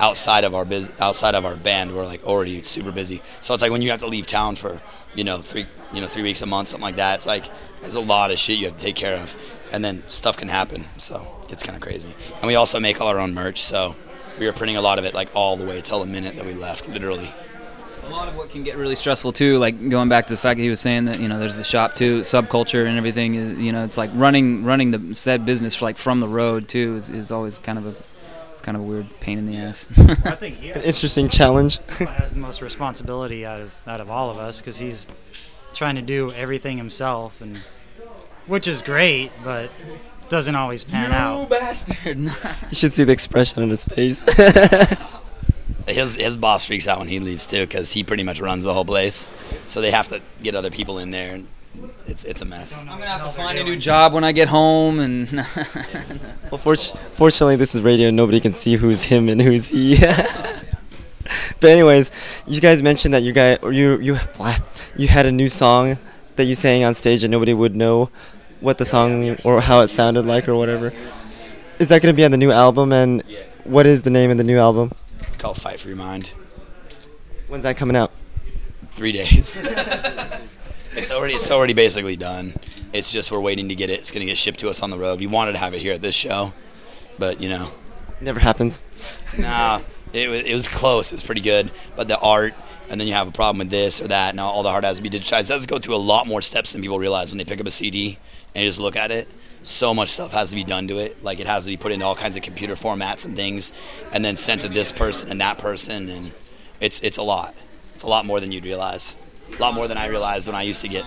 Outside 0.00 0.44
of 0.44 0.54
our 0.54 0.64
biz, 0.64 0.90
outside 0.98 1.34
of 1.34 1.46
our 1.46 1.56
band, 1.56 1.94
we're 1.94 2.04
like 2.04 2.24
already 2.24 2.62
super 2.64 2.92
busy. 2.92 3.22
So 3.40 3.54
it's 3.54 3.62
like 3.62 3.72
when 3.72 3.82
you 3.82 3.90
have 3.90 4.00
to 4.00 4.06
leave 4.06 4.26
town 4.26 4.56
for, 4.56 4.80
you 5.14 5.24
know, 5.24 5.38
three, 5.38 5.66
you 5.92 6.00
know, 6.00 6.06
three 6.06 6.22
weeks 6.22 6.42
a 6.42 6.46
month, 6.46 6.68
something 6.68 6.84
like 6.84 6.96
that. 6.96 7.16
It's 7.16 7.26
like 7.26 7.46
there's 7.80 7.94
a 7.94 8.00
lot 8.00 8.30
of 8.30 8.38
shit 8.38 8.58
you 8.58 8.66
have 8.66 8.76
to 8.76 8.82
take 8.82 8.96
care 8.96 9.16
of, 9.16 9.36
and 9.72 9.84
then 9.84 10.02
stuff 10.08 10.36
can 10.36 10.48
happen. 10.48 10.84
So 10.98 11.26
it's 11.50 11.62
kind 11.62 11.76
of 11.76 11.82
crazy. 11.82 12.14
And 12.38 12.46
we 12.46 12.54
also 12.54 12.80
make 12.80 13.00
all 13.00 13.08
our 13.08 13.18
own 13.18 13.34
merch. 13.34 13.62
So 13.62 13.96
we 14.38 14.46
were 14.46 14.52
printing 14.52 14.76
a 14.76 14.80
lot 14.80 14.98
of 14.98 15.04
it 15.04 15.14
like 15.14 15.28
all 15.34 15.56
the 15.56 15.64
way 15.64 15.80
till 15.80 16.00
the 16.00 16.06
minute 16.06 16.36
that 16.36 16.46
we 16.46 16.54
left, 16.54 16.88
literally. 16.88 17.30
A 18.04 18.08
lot 18.10 18.28
of 18.28 18.36
what 18.36 18.50
can 18.50 18.62
get 18.62 18.76
really 18.76 18.94
stressful 18.94 19.32
too, 19.32 19.58
like 19.58 19.88
going 19.88 20.08
back 20.08 20.28
to 20.28 20.32
the 20.32 20.38
fact 20.38 20.58
that 20.58 20.62
he 20.62 20.70
was 20.70 20.78
saying 20.78 21.06
that 21.06 21.18
you 21.18 21.26
know 21.26 21.40
there's 21.40 21.56
the 21.56 21.64
shop 21.64 21.94
too, 21.94 22.20
subculture 22.20 22.86
and 22.86 22.96
everything. 22.96 23.34
You 23.60 23.72
know, 23.72 23.84
it's 23.84 23.98
like 23.98 24.10
running 24.14 24.64
running 24.64 24.92
the 24.92 25.14
said 25.14 25.44
business 25.44 25.82
like 25.82 25.96
from 25.96 26.20
the 26.20 26.28
road 26.28 26.68
too 26.68 26.94
is, 26.94 27.08
is 27.08 27.32
always 27.32 27.58
kind 27.58 27.78
of 27.78 27.86
a 27.86 27.94
it's 28.52 28.62
kind 28.62 28.76
of 28.76 28.84
a 28.84 28.86
weird 28.86 29.08
pain 29.18 29.38
in 29.38 29.46
the 29.46 29.56
ass. 29.56 29.88
I 29.98 30.36
think 30.36 30.54
he 30.56 30.70
An 30.72 30.82
interesting 30.82 31.28
challenge. 31.28 31.78
has 31.98 32.32
the 32.32 32.38
most 32.38 32.62
responsibility 32.62 33.44
out 33.44 33.60
of 33.60 33.74
out 33.88 34.00
of 34.00 34.08
all 34.08 34.30
of 34.30 34.38
us 34.38 34.60
because 34.60 34.78
he's 34.78 35.08
trying 35.74 35.96
to 35.96 36.02
do 36.02 36.30
everything 36.32 36.78
himself, 36.78 37.40
and 37.40 37.60
which 38.46 38.66
is 38.68 38.82
great, 38.82 39.30
but 39.44 39.70
doesn't 40.30 40.54
always 40.54 40.82
pan 40.84 41.12
out. 41.12 41.48
bastard! 41.48 42.18
You 42.18 42.74
should 42.74 42.92
see 42.94 43.04
the 43.04 43.12
expression 43.12 43.62
on 43.62 43.70
his 43.70 43.84
face. 43.84 44.22
His 45.86 46.16
his 46.16 46.36
boss 46.36 46.64
freaks 46.64 46.88
out 46.88 46.98
when 46.98 47.06
he 47.06 47.20
leaves 47.20 47.46
too, 47.46 47.60
because 47.60 47.92
he 47.92 48.02
pretty 48.02 48.24
much 48.24 48.40
runs 48.40 48.64
the 48.64 48.74
whole 48.74 48.84
place. 48.84 49.28
So 49.66 49.80
they 49.80 49.92
have 49.92 50.08
to 50.08 50.20
get 50.42 50.56
other 50.56 50.68
people 50.68 50.98
in 50.98 51.12
there, 51.12 51.34
and 51.36 51.46
it's 52.08 52.24
it's 52.24 52.40
a 52.40 52.44
mess. 52.44 52.80
I'm 52.80 52.86
gonna 52.88 53.06
have 53.06 53.22
to 53.22 53.30
find 53.30 53.56
a 53.56 53.62
new 53.62 53.76
job 53.76 54.12
when 54.12 54.24
I 54.24 54.32
get 54.32 54.48
home, 54.48 54.98
and 54.98 55.30
well, 56.50 56.58
fort- 56.58 56.92
fortunately, 57.12 57.54
this 57.54 57.76
is 57.76 57.82
radio. 57.82 58.10
Nobody 58.10 58.40
can 58.40 58.52
see 58.52 58.74
who's 58.74 59.04
him 59.04 59.28
and 59.28 59.40
who's 59.40 59.68
he. 59.68 59.96
but 61.60 61.70
anyways, 61.70 62.10
you 62.48 62.60
guys 62.60 62.82
mentioned 62.82 63.14
that 63.14 63.22
you 63.22 63.32
guys 63.32 63.58
or 63.62 63.70
you 63.70 63.96
you 64.00 64.18
you 64.96 65.06
had 65.06 65.24
a 65.24 65.30
new 65.30 65.48
song 65.48 65.98
that 66.34 66.46
you 66.46 66.56
sang 66.56 66.82
on 66.82 66.94
stage 66.94 67.22
and 67.22 67.30
nobody 67.30 67.54
would 67.54 67.76
know 67.76 68.10
what 68.60 68.78
the 68.78 68.84
song 68.84 69.36
or 69.44 69.60
how 69.60 69.80
it 69.80 69.88
sounded 69.88 70.26
like 70.26 70.48
or 70.48 70.54
whatever. 70.54 70.92
Is 71.78 71.88
that 71.88 72.02
going 72.02 72.12
to 72.12 72.16
be 72.16 72.24
on 72.24 72.30
the 72.30 72.36
new 72.36 72.50
album? 72.50 72.92
And 72.92 73.22
what 73.64 73.86
is 73.86 74.02
the 74.02 74.10
name 74.10 74.30
of 74.30 74.38
the 74.38 74.44
new 74.44 74.58
album? 74.58 74.92
It's 75.20 75.36
called 75.36 75.60
Fight 75.60 75.78
for 75.78 75.88
Your 75.88 75.96
Mind. 75.96 76.32
When's 77.48 77.64
that 77.64 77.76
coming 77.76 77.96
out? 77.96 78.12
Three 78.90 79.12
days. 79.12 79.60
it's 79.64 81.12
already 81.12 81.34
it's 81.34 81.50
already 81.50 81.74
basically 81.74 82.16
done. 82.16 82.54
It's 82.92 83.12
just 83.12 83.30
we're 83.30 83.40
waiting 83.40 83.68
to 83.68 83.74
get 83.74 83.90
it. 83.90 84.00
It's 84.00 84.10
gonna 84.10 84.24
get 84.24 84.38
shipped 84.38 84.60
to 84.60 84.70
us 84.70 84.82
on 84.82 84.90
the 84.90 84.98
road. 84.98 85.20
We 85.20 85.26
wanted 85.26 85.52
to 85.52 85.58
have 85.58 85.74
it 85.74 85.80
here 85.80 85.92
at 85.92 86.00
this 86.00 86.14
show, 86.14 86.52
but 87.18 87.40
you 87.40 87.50
know, 87.50 87.70
Never 88.20 88.40
happens. 88.40 88.80
nah. 89.38 89.80
It 90.12 90.28
was, 90.28 90.46
it 90.46 90.54
was 90.54 90.68
close. 90.68 91.12
It 91.12 91.16
was 91.16 91.22
pretty 91.22 91.42
good, 91.42 91.70
but 91.96 92.08
the 92.08 92.18
art, 92.18 92.54
and 92.88 92.98
then 92.98 93.06
you 93.06 93.12
have 93.12 93.28
a 93.28 93.32
problem 93.32 93.58
with 93.58 93.70
this 93.70 94.00
or 94.00 94.08
that, 94.08 94.30
and 94.30 94.40
all 94.40 94.62
the 94.62 94.70
art 94.70 94.84
has 94.84 94.96
to 94.96 95.02
be 95.02 95.10
digitized. 95.10 95.42
It 95.42 95.48
does 95.48 95.66
go 95.66 95.78
through 95.78 95.96
a 95.96 95.98
lot 95.98 96.26
more 96.26 96.40
steps 96.40 96.72
than 96.72 96.80
people 96.80 96.98
realize 96.98 97.30
when 97.30 97.38
they 97.38 97.44
pick 97.44 97.60
up 97.60 97.66
a 97.66 97.70
CD 97.70 98.18
and 98.56 98.64
you 98.64 98.68
just 98.70 98.80
look 98.80 98.96
at 98.96 99.10
it. 99.10 99.28
So 99.62 99.92
much 99.92 100.08
stuff 100.08 100.32
has 100.32 100.50
to 100.50 100.56
be 100.56 100.64
done 100.64 100.88
to 100.88 100.96
it. 100.96 101.22
Like 101.22 101.40
it 101.40 101.46
has 101.46 101.64
to 101.64 101.70
be 101.70 101.76
put 101.76 101.92
into 101.92 102.06
all 102.06 102.16
kinds 102.16 102.36
of 102.36 102.42
computer 102.42 102.74
formats 102.74 103.26
and 103.26 103.36
things, 103.36 103.72
and 104.12 104.24
then 104.24 104.36
sent 104.36 104.62
to 104.62 104.68
this 104.68 104.90
person 104.90 105.30
and 105.30 105.40
that 105.40 105.58
person, 105.58 106.08
and 106.08 106.32
it's 106.80 107.00
it's 107.00 107.18
a 107.18 107.22
lot. 107.22 107.54
It's 107.94 108.04
a 108.04 108.08
lot 108.08 108.24
more 108.24 108.40
than 108.40 108.50
you'd 108.50 108.64
realize. 108.64 109.14
A 109.56 109.60
lot 109.60 109.74
more 109.74 109.88
than 109.88 109.98
I 109.98 110.06
realized 110.06 110.46
when 110.46 110.56
I 110.56 110.62
used 110.62 110.80
to 110.82 110.88
get 110.88 111.04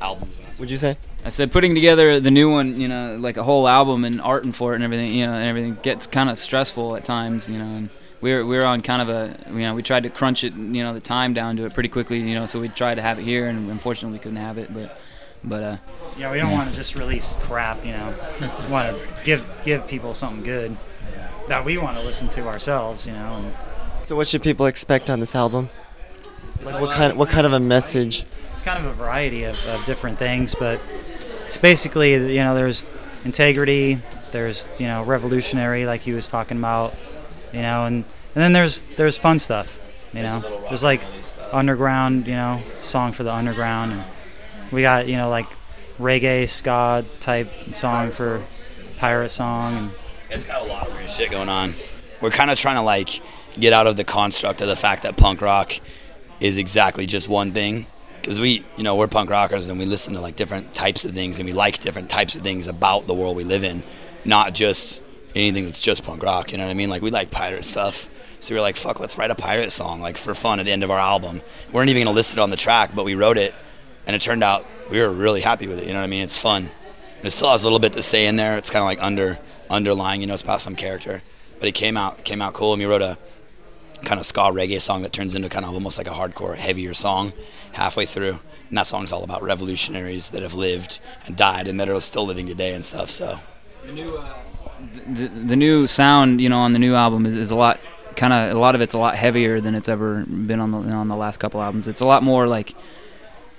albums. 0.00 0.38
Would 0.60 0.70
you 0.70 0.76
say? 0.76 0.96
I 1.24 1.30
said 1.30 1.50
putting 1.52 1.74
together 1.74 2.20
the 2.20 2.30
new 2.30 2.50
one, 2.50 2.80
you 2.80 2.88
know, 2.88 3.16
like 3.18 3.36
a 3.36 3.42
whole 3.42 3.66
album 3.66 4.04
and 4.04 4.20
arting 4.20 4.54
for 4.54 4.72
it 4.72 4.76
and 4.76 4.84
everything, 4.84 5.14
you 5.14 5.26
know, 5.26 5.32
and 5.32 5.48
everything 5.48 5.78
gets 5.82 6.06
kind 6.06 6.30
of 6.30 6.38
stressful 6.38 6.96
at 6.96 7.04
times, 7.04 7.48
you 7.48 7.58
know. 7.58 7.64
And 7.64 7.90
we 8.20 8.32
were 8.34 8.44
we 8.44 8.56
were 8.56 8.66
on 8.66 8.82
kind 8.82 9.02
of 9.02 9.08
a, 9.08 9.36
you 9.52 9.60
know, 9.60 9.74
we 9.74 9.82
tried 9.82 10.02
to 10.02 10.10
crunch 10.10 10.44
it, 10.44 10.52
you 10.52 10.82
know, 10.82 10.94
the 10.94 11.00
time 11.00 11.32
down 11.32 11.56
to 11.56 11.64
it 11.64 11.74
pretty 11.74 11.88
quickly, 11.88 12.18
you 12.18 12.34
know. 12.34 12.46
So 12.46 12.60
we 12.60 12.68
tried 12.68 12.96
to 12.96 13.02
have 13.02 13.18
it 13.18 13.22
here, 13.22 13.46
and 13.46 13.70
unfortunately 13.70 14.18
we 14.18 14.22
couldn't 14.22 14.38
have 14.38 14.58
it, 14.58 14.74
but, 14.74 15.00
but 15.44 15.62
uh, 15.62 15.76
Yeah, 16.18 16.30
we 16.32 16.38
don't 16.38 16.52
want 16.52 16.68
to 16.70 16.74
just 16.74 16.94
release 16.94 17.36
crap, 17.40 17.84
you 17.84 17.92
know. 17.92 18.14
We 18.40 18.70
want 18.70 18.96
to 18.96 19.08
give 19.24 19.44
give 19.64 19.86
people 19.88 20.14
something 20.14 20.42
good 20.44 20.76
that 21.48 21.64
we 21.64 21.78
want 21.78 21.96
to 21.98 22.04
listen 22.04 22.28
to 22.28 22.46
ourselves, 22.46 23.06
you 23.06 23.12
know. 23.12 23.36
And 23.36 24.02
So 24.02 24.16
what 24.16 24.26
should 24.26 24.42
people 24.42 24.66
expect 24.66 25.08
on 25.10 25.20
this 25.20 25.34
album? 25.34 25.70
Like 26.62 26.80
what 26.80 26.90
kind 26.94 27.12
Of, 27.12 27.18
what 27.18 27.28
kind 27.28 27.46
of 27.46 27.52
a 27.52 27.60
message? 27.60 28.24
it's 28.52 28.62
kind 28.62 28.84
of 28.84 28.90
a 28.90 28.94
variety 28.94 29.44
of, 29.44 29.56
of 29.68 29.84
different 29.84 30.18
things, 30.18 30.54
but 30.54 30.80
it's 31.46 31.56
basically 31.58 32.12
you 32.14 32.40
know 32.42 32.54
there's 32.54 32.84
integrity, 33.24 34.00
there's 34.32 34.68
you 34.78 34.86
know 34.86 35.02
revolutionary 35.04 35.86
like 35.86 36.00
he 36.00 36.12
was 36.12 36.28
talking 36.28 36.58
about, 36.58 36.94
you 37.52 37.62
know, 37.62 37.86
and 37.86 38.04
and 38.34 38.44
then 38.44 38.52
there's 38.52 38.82
there's 38.96 39.16
fun 39.16 39.38
stuff, 39.38 39.80
you 40.12 40.22
know. 40.22 40.40
There's 40.68 40.84
like 40.84 41.00
underground, 41.52 42.26
you 42.26 42.34
know, 42.34 42.60
song 42.82 43.12
for 43.12 43.22
the 43.22 43.32
underground, 43.32 43.92
and 43.92 44.04
we 44.70 44.82
got 44.82 45.08
you 45.08 45.16
know 45.16 45.28
like 45.28 45.46
reggae 45.98 46.48
ska 46.48 47.04
type 47.20 47.50
song 47.72 48.10
for 48.10 48.42
pirate 48.98 49.28
song, 49.28 49.76
and 49.76 49.90
It's 50.30 50.44
got 50.44 50.62
a 50.62 50.64
lot 50.64 50.88
of 50.88 50.94
weird 50.94 51.10
shit 51.10 51.30
going 51.30 51.48
on. 51.48 51.74
We're 52.20 52.30
kind 52.30 52.50
of 52.50 52.58
trying 52.58 52.76
to 52.76 52.82
like 52.82 53.20
get 53.58 53.72
out 53.72 53.86
of 53.86 53.96
the 53.96 54.04
construct 54.04 54.60
of 54.60 54.68
the 54.68 54.76
fact 54.76 55.04
that 55.04 55.16
punk 55.16 55.40
rock 55.40 55.78
is 56.40 56.58
exactly 56.58 57.06
just 57.06 57.28
one 57.28 57.52
thing. 57.52 57.86
Because 58.20 58.40
we, 58.40 58.64
you 58.76 58.82
know, 58.82 58.96
we're 58.96 59.08
punk 59.08 59.30
rockers 59.30 59.68
and 59.68 59.78
we 59.78 59.86
listen 59.86 60.14
to 60.14 60.20
like 60.20 60.36
different 60.36 60.74
types 60.74 61.04
of 61.04 61.12
things 61.12 61.38
and 61.38 61.46
we 61.46 61.52
like 61.52 61.78
different 61.78 62.10
types 62.10 62.34
of 62.34 62.42
things 62.42 62.68
about 62.68 63.06
the 63.06 63.14
world 63.14 63.36
we 63.36 63.44
live 63.44 63.64
in, 63.64 63.82
not 64.24 64.54
just 64.54 65.00
anything 65.34 65.64
that's 65.64 65.80
just 65.80 66.04
punk 66.04 66.22
rock. 66.22 66.52
You 66.52 66.58
know 66.58 66.64
what 66.64 66.70
I 66.70 66.74
mean? 66.74 66.90
Like 66.90 67.00
we 67.00 67.10
like 67.10 67.30
pirate 67.30 67.64
stuff. 67.64 68.10
So 68.40 68.54
we 68.54 68.58
were 68.58 68.62
like, 68.62 68.76
fuck, 68.76 69.00
let's 69.00 69.16
write 69.16 69.30
a 69.30 69.34
pirate 69.34 69.70
song 69.70 70.00
like 70.00 70.16
for 70.16 70.34
fun 70.34 70.60
at 70.60 70.66
the 70.66 70.72
end 70.72 70.84
of 70.84 70.90
our 70.90 70.98
album. 70.98 71.40
We 71.68 71.74
weren't 71.74 71.90
even 71.90 72.04
gonna 72.04 72.14
list 72.14 72.34
it 72.34 72.38
on 72.38 72.50
the 72.50 72.56
track, 72.56 72.90
but 72.94 73.04
we 73.04 73.14
wrote 73.14 73.38
it, 73.38 73.54
and 74.08 74.16
it 74.16 74.22
turned 74.22 74.42
out 74.42 74.66
we 74.90 74.98
were 75.00 75.10
really 75.10 75.42
happy 75.42 75.68
with 75.68 75.78
it. 75.78 75.86
You 75.86 75.92
know 75.92 76.00
what 76.00 76.06
I 76.06 76.08
mean? 76.08 76.22
It's 76.22 76.38
fun. 76.38 76.70
And 77.18 77.26
it 77.26 77.30
still 77.30 77.50
has 77.50 77.62
a 77.62 77.66
little 77.66 77.78
bit 77.78 77.92
to 77.92 78.02
say 78.02 78.26
in 78.26 78.36
there. 78.36 78.56
It's 78.56 78.70
kind 78.70 78.82
of 78.82 78.86
like 78.86 79.02
under 79.02 79.38
underlying. 79.70 80.22
You 80.22 80.26
know, 80.26 80.34
it's 80.34 80.42
about 80.42 80.62
some 80.62 80.74
character, 80.74 81.22
but 81.60 81.68
it 81.68 81.72
came 81.72 81.96
out 81.96 82.24
came 82.24 82.40
out 82.40 82.54
cool. 82.54 82.72
And 82.72 82.80
we 82.80 82.86
wrote 82.86 83.02
a 83.02 83.18
kind 84.04 84.18
of 84.18 84.24
ska 84.24 84.40
reggae 84.40 84.80
song 84.80 85.02
that 85.02 85.12
turns 85.12 85.34
into 85.34 85.48
kind 85.48 85.64
of 85.64 85.74
almost 85.74 85.98
like 85.98 86.06
a 86.06 86.12
hardcore, 86.12 86.56
heavier 86.56 86.94
song 86.94 87.32
halfway 87.72 88.06
through. 88.06 88.38
And 88.68 88.78
that 88.78 88.86
song's 88.86 89.12
all 89.12 89.24
about 89.24 89.42
revolutionaries 89.42 90.30
that 90.30 90.42
have 90.42 90.54
lived 90.54 91.00
and 91.26 91.36
died 91.36 91.68
and 91.68 91.78
that 91.80 91.88
are 91.88 92.00
still 92.00 92.24
living 92.24 92.46
today 92.46 92.74
and 92.74 92.84
stuff. 92.84 93.10
So 93.10 93.38
The 93.84 93.92
new, 93.92 94.16
uh, 94.16 94.26
the, 95.06 95.28
the 95.28 95.56
new 95.56 95.86
sound, 95.86 96.40
you 96.40 96.48
know, 96.48 96.58
on 96.58 96.72
the 96.72 96.78
new 96.78 96.94
album 96.94 97.26
is, 97.26 97.36
is 97.36 97.50
a 97.50 97.56
lot, 97.56 97.80
kind 98.14 98.32
of, 98.32 98.56
a 98.56 98.58
lot 98.58 98.74
of 98.74 98.80
it's 98.80 98.94
a 98.94 98.98
lot 98.98 99.16
heavier 99.16 99.60
than 99.60 99.74
it's 99.74 99.88
ever 99.88 100.24
been 100.24 100.60
on 100.60 100.70
the 100.70 100.78
on 100.78 101.08
the 101.08 101.16
last 101.16 101.38
couple 101.38 101.60
albums. 101.60 101.88
It's 101.88 102.00
a 102.00 102.06
lot 102.06 102.22
more 102.22 102.46
like, 102.46 102.74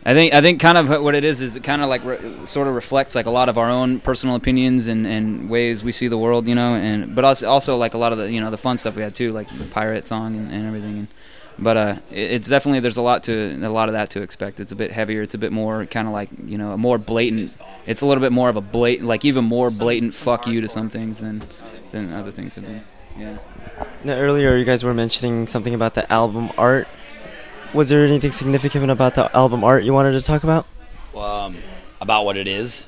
I 0.05 0.13
think, 0.13 0.33
I 0.33 0.41
think, 0.41 0.59
kind 0.61 0.77
of 0.77 1.03
what 1.03 1.13
it 1.13 1.23
is 1.25 1.41
is 1.41 1.57
it 1.57 1.63
kind 1.63 1.81
of 1.81 1.89
like 1.89 2.03
re- 2.05 2.19
sort 2.45 2.67
of 2.67 2.73
reflects 2.75 3.15
like 3.15 3.25
a 3.25 3.29
lot 3.31 3.49
of 3.49 3.57
our 3.57 3.69
own 3.69 3.99
personal 3.99 4.35
opinions 4.35 4.87
and, 4.87 5.05
and 5.05 5.49
ways 5.49 5.83
we 5.83 5.91
see 5.91 6.07
the 6.07 6.17
world, 6.17 6.47
you 6.47 6.55
know, 6.55 6.75
and 6.75 7.13
but 7.15 7.25
also 7.25 7.49
also 7.49 7.75
like 7.77 7.93
a 7.93 7.97
lot 7.97 8.11
of 8.13 8.17
the 8.17 8.31
you 8.31 8.39
know 8.39 8.49
the 8.49 8.57
fun 8.57 8.77
stuff 8.77 8.95
we 8.95 9.01
had 9.01 9.13
too, 9.13 9.31
like 9.33 9.49
the 9.57 9.65
pirate 9.65 10.07
song 10.07 10.35
and, 10.35 10.51
and 10.51 10.65
everything. 10.65 10.97
And, 10.99 11.07
but 11.59 11.75
uh, 11.75 11.95
it- 12.11 12.31
it's 12.31 12.47
definitely 12.47 12.79
there's 12.79 12.95
a 12.97 13.01
lot 13.01 13.23
to 13.23 13.53
a 13.61 13.67
lot 13.67 13.89
of 13.89 13.93
that 13.93 14.09
to 14.11 14.21
expect. 14.21 14.61
It's 14.61 14.71
a 14.71 14.75
bit 14.75 14.91
heavier. 14.93 15.21
It's 15.21 15.35
a 15.35 15.37
bit 15.37 15.51
more 15.51 15.85
kind 15.85 16.07
of 16.07 16.13
like 16.13 16.29
you 16.45 16.57
know 16.57 16.71
a 16.71 16.77
more 16.77 16.97
blatant. 16.97 17.57
It's 17.85 18.01
a 18.01 18.05
little 18.05 18.21
bit 18.21 18.31
more 18.31 18.47
of 18.49 18.55
a 18.55 18.61
blatant, 18.61 19.07
like 19.07 19.25
even 19.25 19.43
more 19.43 19.69
blatant 19.69 20.13
fuck 20.13 20.47
you 20.47 20.61
to 20.61 20.69
some 20.69 20.89
things 20.89 21.19
than 21.19 21.43
than 21.91 22.13
other 22.13 22.31
things 22.31 22.55
have 22.55 22.63
been. 22.65 22.81
Yeah. 23.17 23.37
Now, 24.05 24.13
earlier, 24.13 24.55
you 24.55 24.63
guys 24.65 24.83
were 24.85 24.93
mentioning 24.93 25.45
something 25.45 25.73
about 25.73 25.93
the 25.93 26.09
album 26.11 26.51
art. 26.57 26.87
Was 27.73 27.89
there 27.89 28.05
anything 28.05 28.31
significant 28.31 28.89
about 28.89 29.15
the 29.15 29.35
album 29.35 29.63
art 29.63 29.83
you 29.83 29.93
wanted 29.93 30.13
to 30.13 30.21
talk 30.21 30.43
about? 30.43 30.65
um, 31.15 31.55
about 32.01 32.25
what 32.25 32.37
it 32.37 32.47
is. 32.47 32.87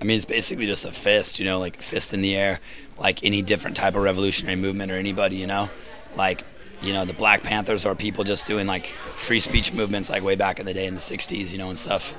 I 0.00 0.04
mean, 0.04 0.16
it's 0.16 0.24
basically 0.24 0.66
just 0.66 0.84
a 0.84 0.92
fist, 0.92 1.38
you 1.38 1.44
know, 1.44 1.58
like 1.58 1.80
fist 1.80 2.12
in 2.14 2.20
the 2.20 2.36
air, 2.36 2.60
like 2.98 3.24
any 3.24 3.42
different 3.42 3.76
type 3.76 3.94
of 3.96 4.02
revolutionary 4.02 4.56
movement 4.56 4.92
or 4.92 4.96
anybody, 4.96 5.36
you 5.36 5.46
know, 5.46 5.70
like 6.16 6.44
you 6.82 6.92
know 6.92 7.04
the 7.04 7.14
Black 7.14 7.42
Panthers 7.42 7.86
or 7.86 7.94
people 7.94 8.24
just 8.24 8.46
doing 8.46 8.66
like 8.66 8.88
free 9.16 9.40
speech 9.40 9.72
movements 9.72 10.10
like 10.10 10.22
way 10.22 10.36
back 10.36 10.60
in 10.60 10.66
the 10.66 10.74
day 10.74 10.86
in 10.86 10.94
the 10.94 11.00
'60s, 11.00 11.52
you 11.52 11.58
know, 11.58 11.68
and 11.68 11.78
stuff. 11.78 12.14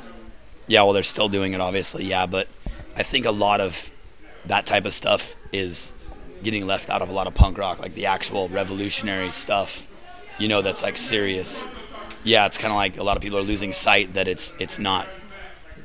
Yeah, 0.67 0.81
well, 0.81 0.93
they're 0.93 1.03
still 1.03 1.29
doing 1.29 1.53
it, 1.53 1.61
obviously, 1.61 2.05
yeah, 2.05 2.25
but 2.25 2.47
I 2.95 3.03
think 3.03 3.25
a 3.25 3.31
lot 3.31 3.61
of 3.61 3.91
that 4.45 4.65
type 4.65 4.85
of 4.85 4.93
stuff 4.93 5.35
is 5.51 5.93
getting 6.41 6.65
left 6.65 6.89
out 6.89 7.01
of 7.01 7.09
a 7.09 7.13
lot 7.13 7.27
of 7.27 7.35
punk 7.35 7.57
rock, 7.57 7.79
like 7.79 7.93
the 7.93 8.07
actual 8.07 8.47
revolutionary 8.49 9.31
stuff, 9.31 9.87
you 10.39 10.47
know, 10.47 10.61
that's 10.61 10.81
like 10.81 10.97
serious. 10.97 11.67
Yeah, 12.25 12.47
it's 12.47 12.57
kind 12.57 12.71
of 12.71 12.75
like 12.75 12.97
a 12.97 13.03
lot 13.03 13.17
of 13.17 13.23
people 13.23 13.38
are 13.38 13.43
losing 13.43 13.71
sight 13.71 14.15
that 14.15 14.27
it's 14.27 14.51
it's 14.57 14.79
not 14.79 15.07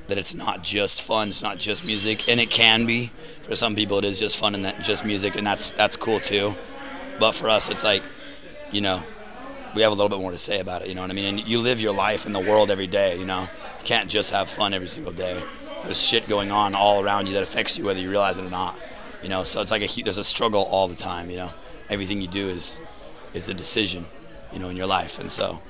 that 0.09 0.17
it's 0.17 0.35
not 0.35 0.65
just 0.65 1.03
fun, 1.03 1.29
it's 1.29 1.43
not 1.43 1.59
just 1.59 1.85
music, 1.85 2.31
and 2.31 2.41
it 2.41 2.49
can 2.49 2.87
be 2.87 3.13
for 3.43 3.55
some 3.55 3.77
people. 3.77 3.99
It 3.99 4.07
is 4.07 4.19
just 4.19 4.39
fun 4.39 4.55
and 4.55 4.65
that 4.65 4.81
just 4.81 5.05
music, 5.05 5.37
and 5.37 5.47
that's 5.47 5.71
that's 5.73 5.97
cool 5.97 6.19
too. 6.19 6.57
But 7.19 7.33
for 7.33 7.51
us, 7.51 7.69
it's 7.69 7.85
like, 7.85 8.03
you 8.73 8.81
know, 8.81 9.03
we 9.75 9.83
have 9.83 9.93
a 9.93 9.95
little 9.95 10.09
bit 10.09 10.19
more 10.19 10.31
to 10.31 10.39
say 10.39 10.61
about 10.61 10.81
it. 10.81 10.89
You 10.89 10.95
know 10.95 11.03
what 11.03 11.11
I 11.11 11.15
mean? 11.15 11.27
And 11.27 11.47
you 11.47 11.59
live 11.59 11.79
your 11.79 11.93
life 11.93 12.25
in 12.25 12.33
the 12.33 12.41
world 12.41 12.71
every 12.71 12.87
day. 12.87 13.19
You 13.19 13.27
know, 13.27 13.43
you 13.43 13.85
can't 13.85 14.09
just 14.09 14.33
have 14.33 14.49
fun 14.49 14.73
every 14.73 14.89
single 14.89 15.13
day. 15.13 15.43
There's 15.85 16.01
shit 16.03 16.27
going 16.27 16.51
on 16.51 16.75
all 16.75 17.05
around 17.05 17.27
you 17.27 17.35
that 17.35 17.43
affects 17.43 17.77
you 17.77 17.85
whether 17.85 18.01
you 18.01 18.09
realize 18.09 18.39
it 18.39 18.47
or 18.47 18.51
not. 18.51 18.79
You 19.23 19.29
know, 19.29 19.45
so 19.45 19.61
it's 19.61 19.71
like 19.71 19.83
a 19.83 20.03
there's 20.03 20.17
a 20.17 20.25
struggle 20.25 20.63
all 20.63 20.89
the 20.89 20.97
time. 20.97 21.29
You 21.29 21.37
know, 21.37 21.51
everything 21.91 22.23
you 22.23 22.29
do 22.29 22.49
is 22.49 22.81
is 23.35 23.51
a 23.51 23.55
decision. 23.55 24.07
You 24.53 24.59
know, 24.59 24.71
in 24.71 24.77
your 24.79 24.87
life, 24.87 25.19
and 25.19 25.31
so. 25.31 25.61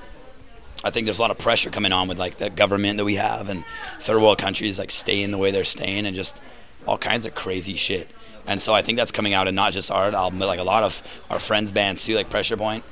I 0.83 0.89
think 0.89 1.05
there's 1.05 1.19
a 1.19 1.21
lot 1.21 1.31
of 1.31 1.37
pressure 1.37 1.69
coming 1.69 1.91
on 1.91 2.07
with 2.07 2.17
like 2.17 2.37
the 2.37 2.49
government 2.49 2.97
that 2.97 3.05
we 3.05 3.15
have 3.15 3.49
and 3.49 3.63
third 3.99 4.21
world 4.21 4.39
countries 4.39 4.79
like 4.79 4.91
staying 4.91 5.31
the 5.31 5.37
way 5.37 5.51
they're 5.51 5.63
staying 5.63 6.05
and 6.05 6.15
just 6.15 6.41
all 6.87 6.97
kinds 6.97 7.25
of 7.25 7.35
crazy 7.35 7.75
shit. 7.75 8.09
And 8.47 8.59
so 8.59 8.73
I 8.73 8.81
think 8.81 8.97
that's 8.97 9.11
coming 9.11 9.33
out 9.33 9.47
in 9.47 9.53
not 9.53 9.73
just 9.73 9.91
our 9.91 10.09
album, 10.09 10.39
but 10.39 10.47
like 10.47 10.59
a 10.59 10.63
lot 10.63 10.83
of 10.83 11.03
our 11.29 11.37
friends' 11.37 11.71
bands 11.71 12.03
too, 12.03 12.15
like 12.15 12.29
Pressure 12.29 12.57
Point. 12.57 12.83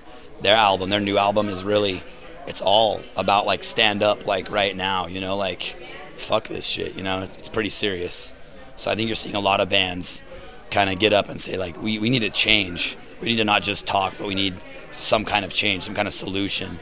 Their 0.42 0.56
album, 0.56 0.90
their 0.90 1.00
new 1.00 1.18
album 1.18 1.50
is 1.50 1.64
really, 1.64 2.04
it's 2.46 2.62
all 2.62 3.02
about 3.18 3.48
like 3.48 3.64
stand 3.64 4.04
up, 4.04 4.28
like 4.28 4.52
right 4.52 4.76
now, 4.76 5.08
you 5.08 5.20
know, 5.20 5.36
like 5.36 5.76
fuck 6.16 6.48
this 6.48 6.68
shit, 6.68 6.96
you 6.96 7.04
know, 7.04 7.24
it's 7.24 7.50
pretty 7.50 7.70
serious. 7.70 8.32
So 8.76 8.92
I 8.92 8.96
think 8.96 9.08
you're 9.08 9.16
seeing 9.16 9.36
a 9.36 9.40
lot 9.40 9.60
of 9.60 9.70
bands 9.70 10.22
kind 10.70 10.90
of 10.92 11.00
get 11.00 11.12
up 11.12 11.28
and 11.28 11.42
say 11.42 11.58
like, 11.58 11.82
we, 11.82 11.98
we 11.98 12.12
need 12.12 12.20
to 12.20 12.30
change. 12.30 12.96
We 13.20 13.30
need 13.30 13.38
to 13.38 13.44
not 13.44 13.64
just 13.64 13.88
talk, 13.88 14.14
but 14.18 14.28
we 14.28 14.36
need 14.36 14.54
some 14.92 15.26
kind 15.26 15.44
of 15.44 15.54
change, 15.54 15.84
some 15.84 15.96
kind 15.96 16.08
of 16.08 16.14
solution 16.14 16.80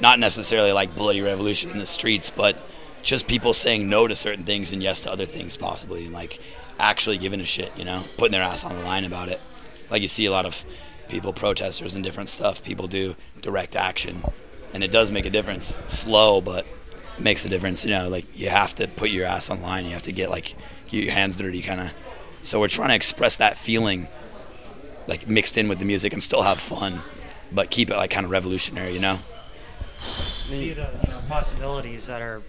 not 0.00 0.18
necessarily 0.18 0.72
like 0.72 0.94
bloody 0.94 1.20
revolution 1.20 1.70
in 1.70 1.78
the 1.78 1.86
streets, 1.86 2.30
but 2.30 2.56
just 3.02 3.26
people 3.26 3.52
saying 3.52 3.88
no 3.88 4.06
to 4.06 4.16
certain 4.16 4.44
things 4.44 4.72
and 4.72 4.82
yes 4.82 5.00
to 5.00 5.10
other 5.10 5.24
things 5.24 5.56
possibly, 5.56 6.04
and 6.04 6.14
like 6.14 6.38
actually 6.78 7.18
giving 7.18 7.40
a 7.40 7.46
shit, 7.46 7.76
you 7.76 7.84
know, 7.84 8.02
putting 8.16 8.32
their 8.32 8.42
ass 8.42 8.64
on 8.64 8.74
the 8.74 8.82
line 8.82 9.04
about 9.04 9.28
it. 9.28 9.40
Like 9.90 10.02
you 10.02 10.08
see 10.08 10.26
a 10.26 10.30
lot 10.30 10.46
of 10.46 10.64
people, 11.08 11.32
protesters 11.32 11.94
and 11.94 12.04
different 12.04 12.28
stuff. 12.28 12.62
People 12.62 12.86
do 12.86 13.16
direct 13.40 13.76
action, 13.76 14.22
and 14.72 14.82
it 14.82 14.90
does 14.90 15.10
make 15.10 15.26
a 15.26 15.30
difference. 15.30 15.76
Slow, 15.86 16.40
but 16.40 16.66
it 17.18 17.22
makes 17.22 17.44
a 17.44 17.48
difference. 17.48 17.84
You 17.84 17.90
know, 17.90 18.08
like 18.08 18.26
you 18.38 18.48
have 18.48 18.74
to 18.76 18.88
put 18.88 19.10
your 19.10 19.26
ass 19.26 19.50
on 19.50 19.60
the 19.60 19.66
line. 19.66 19.84
You 19.84 19.92
have 19.92 20.02
to 20.02 20.12
get 20.12 20.30
like 20.30 20.54
get 20.88 21.04
your 21.04 21.12
hands 21.12 21.36
dirty, 21.36 21.62
kind 21.62 21.80
of. 21.80 21.92
So 22.42 22.58
we're 22.58 22.68
trying 22.68 22.88
to 22.88 22.94
express 22.94 23.36
that 23.36 23.58
feeling, 23.58 24.08
like 25.06 25.28
mixed 25.28 25.58
in 25.58 25.68
with 25.68 25.78
the 25.78 25.84
music, 25.84 26.12
and 26.12 26.22
still 26.22 26.42
have 26.42 26.60
fun, 26.60 27.02
but 27.52 27.70
keep 27.70 27.90
it 27.90 27.96
like 27.96 28.10
kind 28.10 28.24
of 28.24 28.30
revolutionary, 28.30 28.92
you 28.92 29.00
know. 29.00 29.18
See 30.00 30.72
the 30.72 30.88
you 31.04 31.10
know, 31.10 31.20
possibilities 31.28 32.06
that 32.06 32.22
are, 32.22 32.42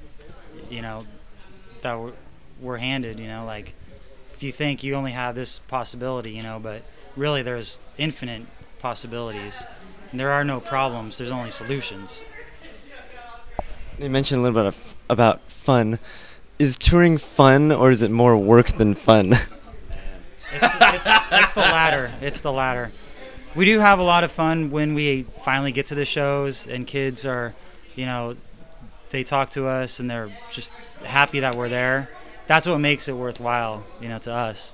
you 0.69 0.81
know, 0.81 1.05
that 1.81 1.99
we're, 1.99 2.13
we're 2.59 2.77
handed. 2.77 3.19
You 3.19 3.27
know, 3.27 3.45
like 3.45 3.73
if 4.33 4.43
you 4.43 4.51
think 4.51 4.83
you 4.83 4.95
only 4.95 5.11
have 5.11 5.35
this 5.35 5.59
possibility, 5.59 6.31
you 6.31 6.43
know, 6.43 6.59
but 6.59 6.83
really 7.15 7.41
there's 7.41 7.79
infinite 7.97 8.43
possibilities. 8.79 9.63
And 10.11 10.19
there 10.19 10.31
are 10.31 10.43
no 10.43 10.59
problems. 10.59 11.17
There's 11.17 11.31
only 11.31 11.51
solutions. 11.51 12.21
You 13.99 14.09
mentioned 14.09 14.39
a 14.39 14.43
little 14.43 14.59
bit 14.59 14.67
of, 14.67 14.95
about 15.09 15.41
fun. 15.51 15.99
Is 16.59 16.77
touring 16.77 17.17
fun 17.17 17.71
or 17.71 17.91
is 17.91 18.01
it 18.01 18.11
more 18.11 18.35
work 18.35 18.67
than 18.73 18.93
fun? 18.93 19.33
It's, 20.53 20.63
it's, 20.63 21.07
it's 21.31 21.53
the 21.53 21.61
latter. 21.61 22.11
It's 22.19 22.41
the 22.41 22.51
latter. 22.51 22.91
We 23.55 23.65
do 23.65 23.79
have 23.79 23.99
a 23.99 24.03
lot 24.03 24.23
of 24.23 24.31
fun 24.31 24.69
when 24.71 24.93
we 24.93 25.23
finally 25.43 25.71
get 25.71 25.87
to 25.87 25.95
the 25.95 26.05
shows 26.05 26.67
and 26.67 26.87
kids 26.87 27.25
are, 27.25 27.53
you 27.95 28.05
know, 28.05 28.35
they 29.09 29.23
talk 29.23 29.49
to 29.51 29.67
us 29.67 29.99
and 29.99 30.09
they're 30.09 30.29
just 30.51 30.71
happy 31.03 31.41
that 31.41 31.55
we're 31.55 31.67
there. 31.69 32.09
That's 32.47 32.65
what 32.65 32.77
makes 32.79 33.07
it 33.09 33.13
worthwhile, 33.13 33.83
you 33.99 34.07
know, 34.07 34.19
to 34.19 34.33
us. 34.33 34.71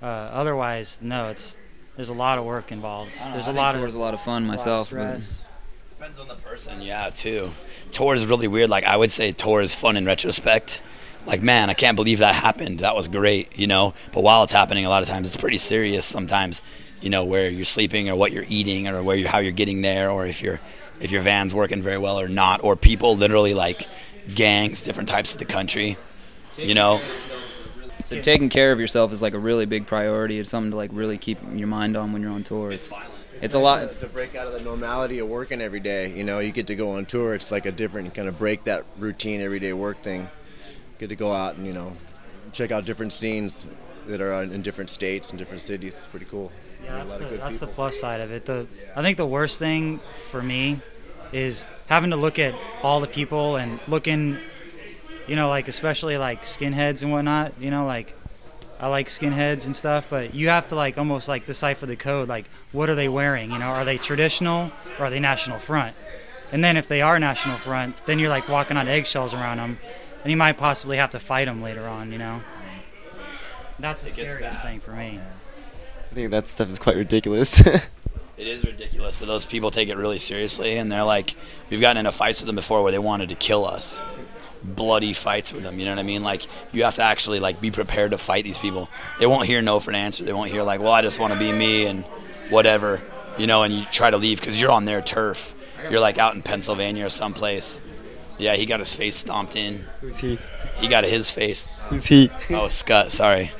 Uh, 0.00 0.06
otherwise, 0.06 1.00
no, 1.02 1.28
it's 1.28 1.56
there's 1.96 2.08
a 2.10 2.14
lot 2.14 2.38
of 2.38 2.44
work 2.44 2.70
involved. 2.70 3.16
Know, 3.20 3.32
There's 3.32 3.48
I 3.48 3.50
a 3.50 3.54
think 3.54 3.56
lot 3.56 3.72
tours 3.74 3.94
of 3.94 4.00
a 4.00 4.04
lot 4.04 4.14
of 4.14 4.20
fun 4.20 4.44
lot 4.46 4.54
of 4.54 4.58
myself. 4.58 4.86
stress. 4.86 5.44
Depends 5.98 6.20
on 6.20 6.28
the 6.28 6.36
person, 6.36 6.80
yeah, 6.80 7.10
too. 7.10 7.50
Tour 7.90 8.14
is 8.14 8.24
really 8.24 8.46
weird. 8.46 8.70
Like 8.70 8.84
I 8.84 8.96
would 8.96 9.10
say, 9.10 9.32
tour 9.32 9.60
is 9.60 9.74
fun 9.74 9.96
in 9.96 10.06
retrospect. 10.06 10.80
Like 11.26 11.42
man, 11.42 11.68
I 11.68 11.74
can't 11.74 11.96
believe 11.96 12.20
that 12.20 12.36
happened. 12.36 12.78
That 12.78 12.94
was 12.94 13.08
great, 13.08 13.58
you 13.58 13.66
know. 13.66 13.94
But 14.12 14.22
while 14.22 14.44
it's 14.44 14.52
happening, 14.52 14.84
a 14.84 14.88
lot 14.88 15.02
of 15.02 15.08
times 15.08 15.26
it's 15.26 15.36
pretty 15.36 15.58
serious. 15.58 16.06
Sometimes, 16.06 16.62
you 17.00 17.10
know, 17.10 17.24
where 17.24 17.48
you're 17.48 17.64
sleeping 17.64 18.08
or 18.08 18.16
what 18.16 18.32
you're 18.32 18.46
eating 18.48 18.88
or 18.88 19.02
where 19.02 19.16
you 19.16 19.26
how 19.26 19.38
you're 19.38 19.52
getting 19.52 19.82
there 19.82 20.10
or 20.10 20.26
if 20.26 20.42
your 20.42 20.60
if 21.00 21.10
your 21.10 21.22
van's 21.22 21.54
working 21.54 21.82
very 21.82 21.98
well 21.98 22.18
or 22.18 22.28
not 22.28 22.62
or 22.64 22.76
people 22.76 23.16
literally 23.16 23.54
like 23.54 23.86
gangs, 24.34 24.82
different 24.82 25.08
types 25.08 25.32
of 25.32 25.38
the 25.38 25.44
country. 25.44 25.96
You 26.56 26.74
know, 26.74 27.00
So 28.04 28.20
taking 28.20 28.48
care 28.48 28.72
of 28.72 28.80
yourself 28.80 29.12
is 29.12 29.22
like 29.22 29.34
a 29.34 29.38
really 29.38 29.64
big 29.64 29.86
priority. 29.86 30.40
It's 30.40 30.50
something 30.50 30.72
to 30.72 30.76
like 30.76 30.90
really 30.92 31.18
keep 31.18 31.38
your 31.52 31.68
mind 31.68 31.96
on 31.96 32.12
when 32.12 32.20
you're 32.20 32.32
on 32.32 32.42
tour. 32.42 32.72
It's 32.72 32.92
it's 33.40 33.54
a 33.54 33.58
lot. 33.58 33.82
It's, 33.82 33.98
to 33.98 34.08
break 34.08 34.34
out 34.34 34.48
of 34.48 34.52
the 34.54 34.60
normality 34.60 35.20
of 35.20 35.28
working 35.28 35.60
every 35.60 35.78
day. 35.78 36.12
You 36.12 36.24
know, 36.24 36.40
you 36.40 36.50
get 36.50 36.66
to 36.68 36.74
go 36.74 36.90
on 36.90 37.06
tour. 37.06 37.34
It's 37.34 37.52
like 37.52 37.66
a 37.66 37.72
different 37.72 38.12
kind 38.14 38.28
of 38.28 38.38
break 38.38 38.64
that 38.64 38.84
routine 38.98 39.40
everyday 39.40 39.72
work 39.72 40.02
thing. 40.02 40.28
Get 40.98 41.10
to 41.10 41.16
go 41.16 41.30
out 41.30 41.56
and 41.56 41.66
you 41.66 41.72
know 41.72 41.96
check 42.52 42.72
out 42.72 42.84
different 42.84 43.12
scenes 43.12 43.66
that 44.06 44.20
are 44.20 44.42
in 44.42 44.62
different 44.62 44.90
states 44.90 45.30
and 45.30 45.38
different 45.38 45.60
cities. 45.60 45.94
It's 45.94 46.06
pretty 46.06 46.26
cool. 46.26 46.50
Yeah, 46.82 46.98
that's, 46.98 47.16
the, 47.16 47.24
that's 47.24 47.58
the 47.58 47.66
plus 47.66 47.98
side 47.98 48.20
of 48.20 48.30
it. 48.32 48.44
The 48.44 48.66
I 48.96 49.02
think 49.02 49.16
the 49.16 49.26
worst 49.26 49.58
thing 49.58 50.00
for 50.30 50.42
me 50.42 50.80
is 51.32 51.66
having 51.86 52.10
to 52.10 52.16
look 52.16 52.38
at 52.38 52.54
all 52.82 53.00
the 53.00 53.06
people 53.06 53.56
and 53.56 53.80
looking, 53.88 54.38
you 55.26 55.36
know, 55.36 55.48
like 55.48 55.68
especially 55.68 56.16
like 56.16 56.44
skinheads 56.44 57.02
and 57.02 57.12
whatnot. 57.12 57.52
You 57.60 57.70
know, 57.70 57.86
like 57.86 58.14
I 58.80 58.86
like 58.86 59.08
skinheads 59.08 59.66
and 59.66 59.74
stuff, 59.74 60.06
but 60.08 60.34
you 60.34 60.48
have 60.48 60.68
to 60.68 60.76
like 60.76 60.98
almost 60.98 61.28
like 61.28 61.46
decipher 61.46 61.86
the 61.86 61.96
code. 61.96 62.28
Like, 62.28 62.48
what 62.72 62.88
are 62.88 62.94
they 62.94 63.08
wearing? 63.08 63.50
You 63.50 63.58
know, 63.58 63.66
are 63.66 63.84
they 63.84 63.98
traditional 63.98 64.70
or 64.98 65.06
are 65.06 65.10
they 65.10 65.20
National 65.20 65.58
Front? 65.58 65.96
And 66.52 66.62
then 66.62 66.76
if 66.76 66.88
they 66.88 67.02
are 67.02 67.18
National 67.18 67.58
Front, 67.58 67.96
then 68.06 68.18
you're 68.18 68.30
like 68.30 68.48
walking 68.48 68.76
on 68.76 68.88
eggshells 68.88 69.34
around 69.34 69.58
them, 69.58 69.78
and 70.22 70.30
you 70.30 70.36
might 70.36 70.56
possibly 70.56 70.96
have 70.96 71.10
to 71.10 71.18
fight 71.18 71.46
them 71.46 71.60
later 71.60 71.86
on. 71.86 72.12
You 72.12 72.18
know, 72.18 72.42
that's 73.78 74.02
the 74.02 74.10
scariest 74.10 74.40
bad. 74.40 74.62
thing 74.62 74.80
for 74.80 74.92
me. 74.92 75.20
I 76.10 76.14
think 76.14 76.30
that 76.30 76.46
stuff 76.46 76.68
is 76.68 76.78
quite 76.78 76.96
ridiculous. 76.96 77.60
It 78.38 78.46
is 78.46 78.64
ridiculous, 78.64 79.16
but 79.16 79.26
those 79.26 79.44
people 79.44 79.70
take 79.72 79.88
it 79.88 79.96
really 79.96 80.18
seriously, 80.18 80.78
and 80.78 80.92
they're 80.92 81.02
like, 81.02 81.34
we've 81.70 81.80
gotten 81.80 81.96
into 81.98 82.12
fights 82.12 82.40
with 82.40 82.46
them 82.46 82.54
before 82.54 82.84
where 82.84 82.92
they 82.92 82.98
wanted 82.98 83.30
to 83.30 83.34
kill 83.34 83.66
us. 83.66 84.00
bloody 84.62 85.12
fights 85.12 85.52
with 85.52 85.62
them. 85.62 85.78
You 85.78 85.84
know 85.84 85.92
what 85.92 85.98
I 85.98 86.04
mean? 86.04 86.22
Like 86.22 86.46
you 86.72 86.84
have 86.84 86.96
to 86.96 87.02
actually 87.02 87.40
like 87.40 87.60
be 87.60 87.70
prepared 87.70 88.12
to 88.12 88.18
fight 88.18 88.44
these 88.44 88.58
people. 88.58 88.88
They 89.18 89.26
won't 89.26 89.46
hear 89.46 89.62
no 89.62 89.80
for 89.80 89.90
an 89.90 89.96
answer. 89.96 90.24
They 90.24 90.32
won't 90.32 90.50
hear 90.50 90.62
like, 90.62 90.80
well, 90.80 90.92
I 90.92 91.02
just 91.02 91.18
want 91.18 91.32
to 91.32 91.38
be 91.38 91.52
me 91.52 91.86
and 91.86 92.04
whatever, 92.50 93.02
you 93.36 93.46
know. 93.46 93.62
And 93.62 93.72
you 93.72 93.84
try 93.86 94.10
to 94.10 94.16
leave 94.16 94.40
because 94.40 94.60
you're 94.60 94.70
on 94.70 94.84
their 94.84 95.00
turf. 95.00 95.54
You're 95.90 96.00
like 96.00 96.18
out 96.18 96.34
in 96.34 96.42
Pennsylvania 96.42 97.06
or 97.06 97.10
someplace. 97.10 97.80
Yeah, 98.38 98.54
he 98.54 98.66
got 98.66 98.78
his 98.78 98.94
face 98.94 99.16
stomped 99.16 99.56
in. 99.56 99.84
Who's 100.00 100.18
he? 100.18 100.38
He 100.76 100.86
got 100.86 101.04
his 101.04 101.30
face. 101.30 101.66
Who's 101.88 102.06
he? 102.06 102.30
Oh, 102.50 102.68
Scott. 102.68 103.10
Sorry, 103.10 103.50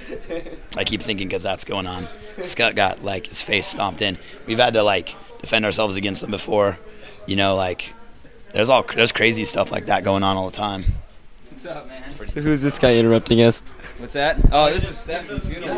I 0.76 0.84
keep 0.84 1.02
thinking 1.02 1.26
because 1.26 1.42
that's 1.42 1.64
going 1.64 1.86
on. 1.86 2.06
Scott 2.42 2.74
got 2.74 3.04
like 3.04 3.26
his 3.26 3.42
face 3.42 3.66
stomped 3.66 4.02
in. 4.02 4.18
We've 4.46 4.58
had 4.58 4.74
to 4.74 4.82
like 4.82 5.16
defend 5.40 5.64
ourselves 5.64 5.96
against 5.96 6.20
them 6.20 6.30
before. 6.30 6.78
You 7.26 7.36
know, 7.36 7.54
like 7.54 7.94
there's 8.52 8.68
all 8.68 8.82
there's 8.82 9.12
crazy 9.12 9.44
stuff 9.44 9.70
like 9.70 9.86
that 9.86 10.04
going 10.04 10.22
on 10.22 10.36
all 10.36 10.50
the 10.50 10.56
time. 10.56 10.84
What's 11.50 11.66
up, 11.66 11.88
man? 11.88 12.08
So 12.08 12.40
who's 12.40 12.62
this 12.62 12.78
guy 12.78 12.96
interrupting 12.96 13.42
us? 13.42 13.60
What's 13.98 14.12
that? 14.14 14.38
Oh, 14.52 14.72
this 14.72 14.88
is 14.88 14.96
Stephen 14.96 15.40
Funeral. 15.40 15.74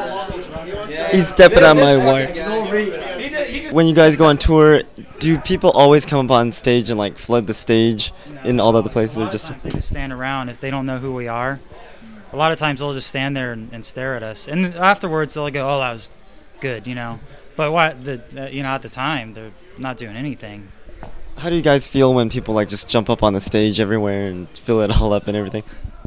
Yeah, 0.90 1.10
He's 1.10 1.28
stepping 1.28 1.62
on 1.62 1.76
my 1.76 1.96
wire. 1.96 3.70
When 3.72 3.86
you 3.86 3.94
guys 3.94 4.14
go 4.14 4.26
on 4.26 4.36
tour, 4.36 4.82
do 5.20 5.38
people 5.38 5.70
always 5.70 6.04
come 6.04 6.26
up 6.26 6.30
on 6.30 6.52
stage 6.52 6.90
and 6.90 6.98
like 6.98 7.16
flood 7.16 7.46
the 7.46 7.54
stage 7.54 8.12
in 8.44 8.60
all 8.60 8.72
the 8.72 8.80
other 8.80 8.90
places, 8.90 9.18
or 9.18 9.30
just? 9.30 9.58
they 9.60 9.70
just 9.70 9.88
stand 9.88 10.12
around 10.12 10.50
if 10.50 10.60
they 10.60 10.70
don't 10.70 10.84
know 10.84 10.98
who 10.98 11.14
we 11.14 11.28
are. 11.28 11.60
A 12.32 12.36
lot 12.36 12.52
of 12.52 12.58
times 12.58 12.80
they'll 12.80 12.92
just 12.92 13.08
stand 13.08 13.34
there 13.34 13.52
and, 13.52 13.72
and 13.72 13.82
stare 13.82 14.14
at 14.16 14.22
us, 14.22 14.46
and 14.46 14.66
afterwards 14.74 15.32
they'll 15.32 15.48
go, 15.50 15.66
"Oh, 15.66 15.80
that 15.80 15.92
was 15.92 16.10
good," 16.60 16.86
you 16.86 16.94
know. 16.94 17.18
But 17.56 17.72
what 17.72 18.04
the 18.04 18.20
uh, 18.36 18.46
you 18.48 18.62
know 18.62 18.70
at 18.70 18.82
the 18.82 18.88
time 18.88 19.32
they're 19.34 19.52
not 19.78 19.96
doing 19.96 20.16
anything. 20.16 20.68
How 21.36 21.48
do 21.48 21.56
you 21.56 21.62
guys 21.62 21.86
feel 21.86 22.12
when 22.12 22.28
people 22.28 22.54
like 22.54 22.68
just 22.68 22.88
jump 22.88 23.08
up 23.08 23.22
on 23.22 23.32
the 23.32 23.40
stage 23.40 23.80
everywhere 23.80 24.26
and 24.26 24.48
fill 24.58 24.80
it 24.82 24.90
all 25.00 25.12
up 25.12 25.26
and 25.28 25.36
everything? 25.36 25.62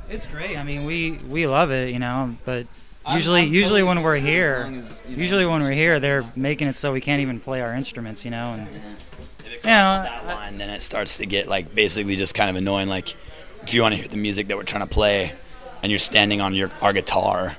It's 0.09 0.27
great. 0.27 0.57
I 0.57 0.63
mean, 0.63 0.85
we 0.85 1.11
we 1.27 1.47
love 1.47 1.71
it, 1.71 1.91
you 1.91 1.99
know. 1.99 2.35
But 2.45 2.67
I'm- 3.05 3.15
usually, 3.17 3.41
I'm 3.41 3.47
usually 3.47 3.81
totally 3.81 3.83
when 3.83 4.01
we're 4.03 4.17
cool 4.19 4.27
as 4.27 4.33
here, 4.33 4.71
as, 4.79 5.05
you 5.09 5.15
know- 5.15 5.21
usually 5.21 5.45
when 5.45 5.61
we're 5.61 5.71
here, 5.71 5.99
they're 5.99 6.23
making 6.35 6.67
it 6.67 6.77
so 6.77 6.93
we 6.93 7.01
can't 7.01 7.21
even 7.21 7.39
play 7.39 7.61
our 7.61 7.73
instruments, 7.73 8.23
you 8.23 8.31
know. 8.31 8.53
And 8.53 8.67
If 8.67 9.53
it 9.53 9.61
crosses 9.63 9.65
Yeah, 9.65 10.21
that 10.27 10.37
I- 10.37 10.51
then 10.57 10.69
it 10.69 10.81
starts 10.81 11.17
to 11.17 11.25
get 11.25 11.47
like 11.47 11.73
basically 11.73 12.15
just 12.15 12.35
kind 12.35 12.49
of 12.49 12.55
annoying. 12.55 12.87
Like 12.87 13.15
if 13.63 13.73
you 13.73 13.81
want 13.81 13.93
to 13.95 13.99
hear 13.99 14.07
the 14.07 14.17
music 14.17 14.47
that 14.49 14.57
we're 14.57 14.63
trying 14.63 14.87
to 14.87 14.93
play, 14.93 15.33
and 15.81 15.91
you're 15.91 15.99
standing 15.99 16.41
on 16.41 16.53
your 16.53 16.69
our 16.81 16.93
guitar, 16.93 17.57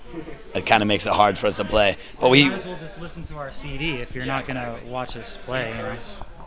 it 0.55 0.66
kind 0.66 0.82
of 0.82 0.88
makes 0.88 1.07
it 1.07 1.12
hard 1.12 1.36
for 1.36 1.46
us 1.46 1.57
to 1.57 1.64
play. 1.64 1.96
But 2.20 2.30
we 2.30 2.44
might 2.44 2.55
as 2.55 2.66
well 2.66 2.78
just 2.78 3.00
listen 3.00 3.22
to 3.24 3.36
our 3.36 3.50
CD 3.52 3.96
if 3.96 4.14
you're 4.14 4.26
not 4.26 4.46
gonna 4.46 4.78
watch 4.86 5.16
us 5.16 5.36
play. 5.38 5.70
You 5.70 5.82
know? 5.82 5.96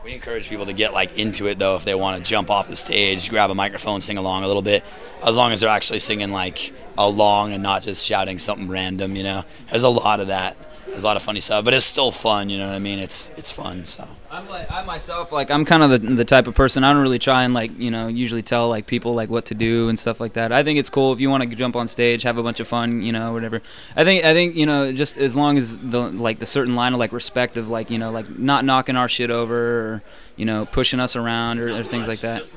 we 0.08 0.14
encourage 0.14 0.48
people 0.48 0.66
to 0.66 0.74
get 0.74 0.94
like 0.94 1.20
into 1.20 1.48
it 1.48 1.60
though 1.60 1.76
if 1.76 1.84
they 1.84 1.94
want 1.94 2.18
to 2.18 2.24
jump 2.24 2.50
off 2.50 2.70
the 2.70 2.78
stage, 2.78 3.30
grab 3.30 3.50
a 3.50 3.56
microphone, 3.56 4.00
sing 4.00 4.18
along 4.18 4.44
a 4.44 4.48
little 4.48 4.62
bit, 4.62 4.86
as 5.22 5.36
long 5.36 5.52
as 5.52 5.60
they're 5.60 5.70
actually 5.70 6.00
singing 6.00 6.32
like 6.32 6.74
along 6.98 7.52
and 7.52 7.62
not 7.62 7.84
just 7.84 8.06
shouting 8.06 8.40
something 8.40 8.70
random. 8.70 9.18
You 9.18 9.24
know, 9.24 9.44
there's 9.70 9.84
a 9.84 9.90
lot 9.90 10.22
of 10.22 10.28
that. 10.28 10.56
There's 10.88 11.04
a 11.04 11.06
lot 11.06 11.18
of 11.18 11.24
funny 11.24 11.40
stuff, 11.40 11.64
but 11.64 11.74
it's 11.74 11.86
still 11.86 12.12
fun. 12.12 12.50
You 12.50 12.58
know 12.58 12.68
what 12.68 12.76
I 12.76 12.80
mean? 12.80 13.00
It's 13.00 13.30
it's 13.38 13.52
fun. 13.52 13.86
So. 13.86 14.08
I'm 14.30 14.48
like 14.50 14.70
I 14.70 14.84
myself 14.84 15.32
like 15.32 15.50
I'm 15.50 15.64
kind 15.64 15.84
of 15.84 15.90
the 15.90 16.00
the 16.00 16.26
type 16.26 16.48
of 16.48 16.56
person 16.56 16.84
I 16.84 16.92
don't 16.92 17.02
really 17.02 17.20
try 17.20 17.44
and 17.44 17.54
like 17.54 17.78
you 17.80 17.90
know 17.90 18.08
usually 18.08 18.42
tell 18.42 18.68
like 18.68 18.86
people 18.86 19.14
like 19.14 19.30
what 19.30 19.46
to 19.46 19.56
do 19.56 19.90
and 19.90 19.98
stuff 19.98 20.20
like 20.20 20.34
that. 20.34 20.52
I 20.52 20.64
think 20.64 20.80
it's 20.80 20.90
cool 20.90 21.14
if 21.14 21.22
you 21.22 21.30
want 21.30 21.44
to 21.44 21.56
jump 21.56 21.76
on 21.76 21.88
stage, 21.88 22.24
have 22.24 22.38
a 22.38 22.44
bunch 22.44 22.60
of 22.60 22.68
fun, 22.68 23.02
you 23.02 23.12
know, 23.12 23.32
whatever. 23.32 23.62
I 23.96 24.04
think 24.04 24.26
I 24.26 24.34
think 24.34 24.56
you 24.56 24.66
know 24.66 24.92
just 24.92 25.18
as 25.18 25.36
long 25.36 25.58
as 25.58 25.78
the 25.78 26.12
like 26.12 26.40
the 26.40 26.46
certain 26.46 26.76
line 26.76 26.94
of 26.94 27.00
like 27.00 27.14
respect 27.14 27.58
of 27.58 27.70
like 27.70 27.90
you 27.90 28.00
know 28.00 28.12
like 28.12 28.38
not 28.38 28.66
knocking 28.66 28.96
our 28.96 29.08
shit 29.08 29.32
over 29.32 29.56
or 29.56 30.04
you 30.36 30.46
know 30.46 30.66
pushing 30.66 31.00
us 31.00 31.16
around 31.16 31.60
or, 31.60 31.70
or 31.78 31.84
things 31.84 32.08
like 32.08 32.20
that. 32.20 32.52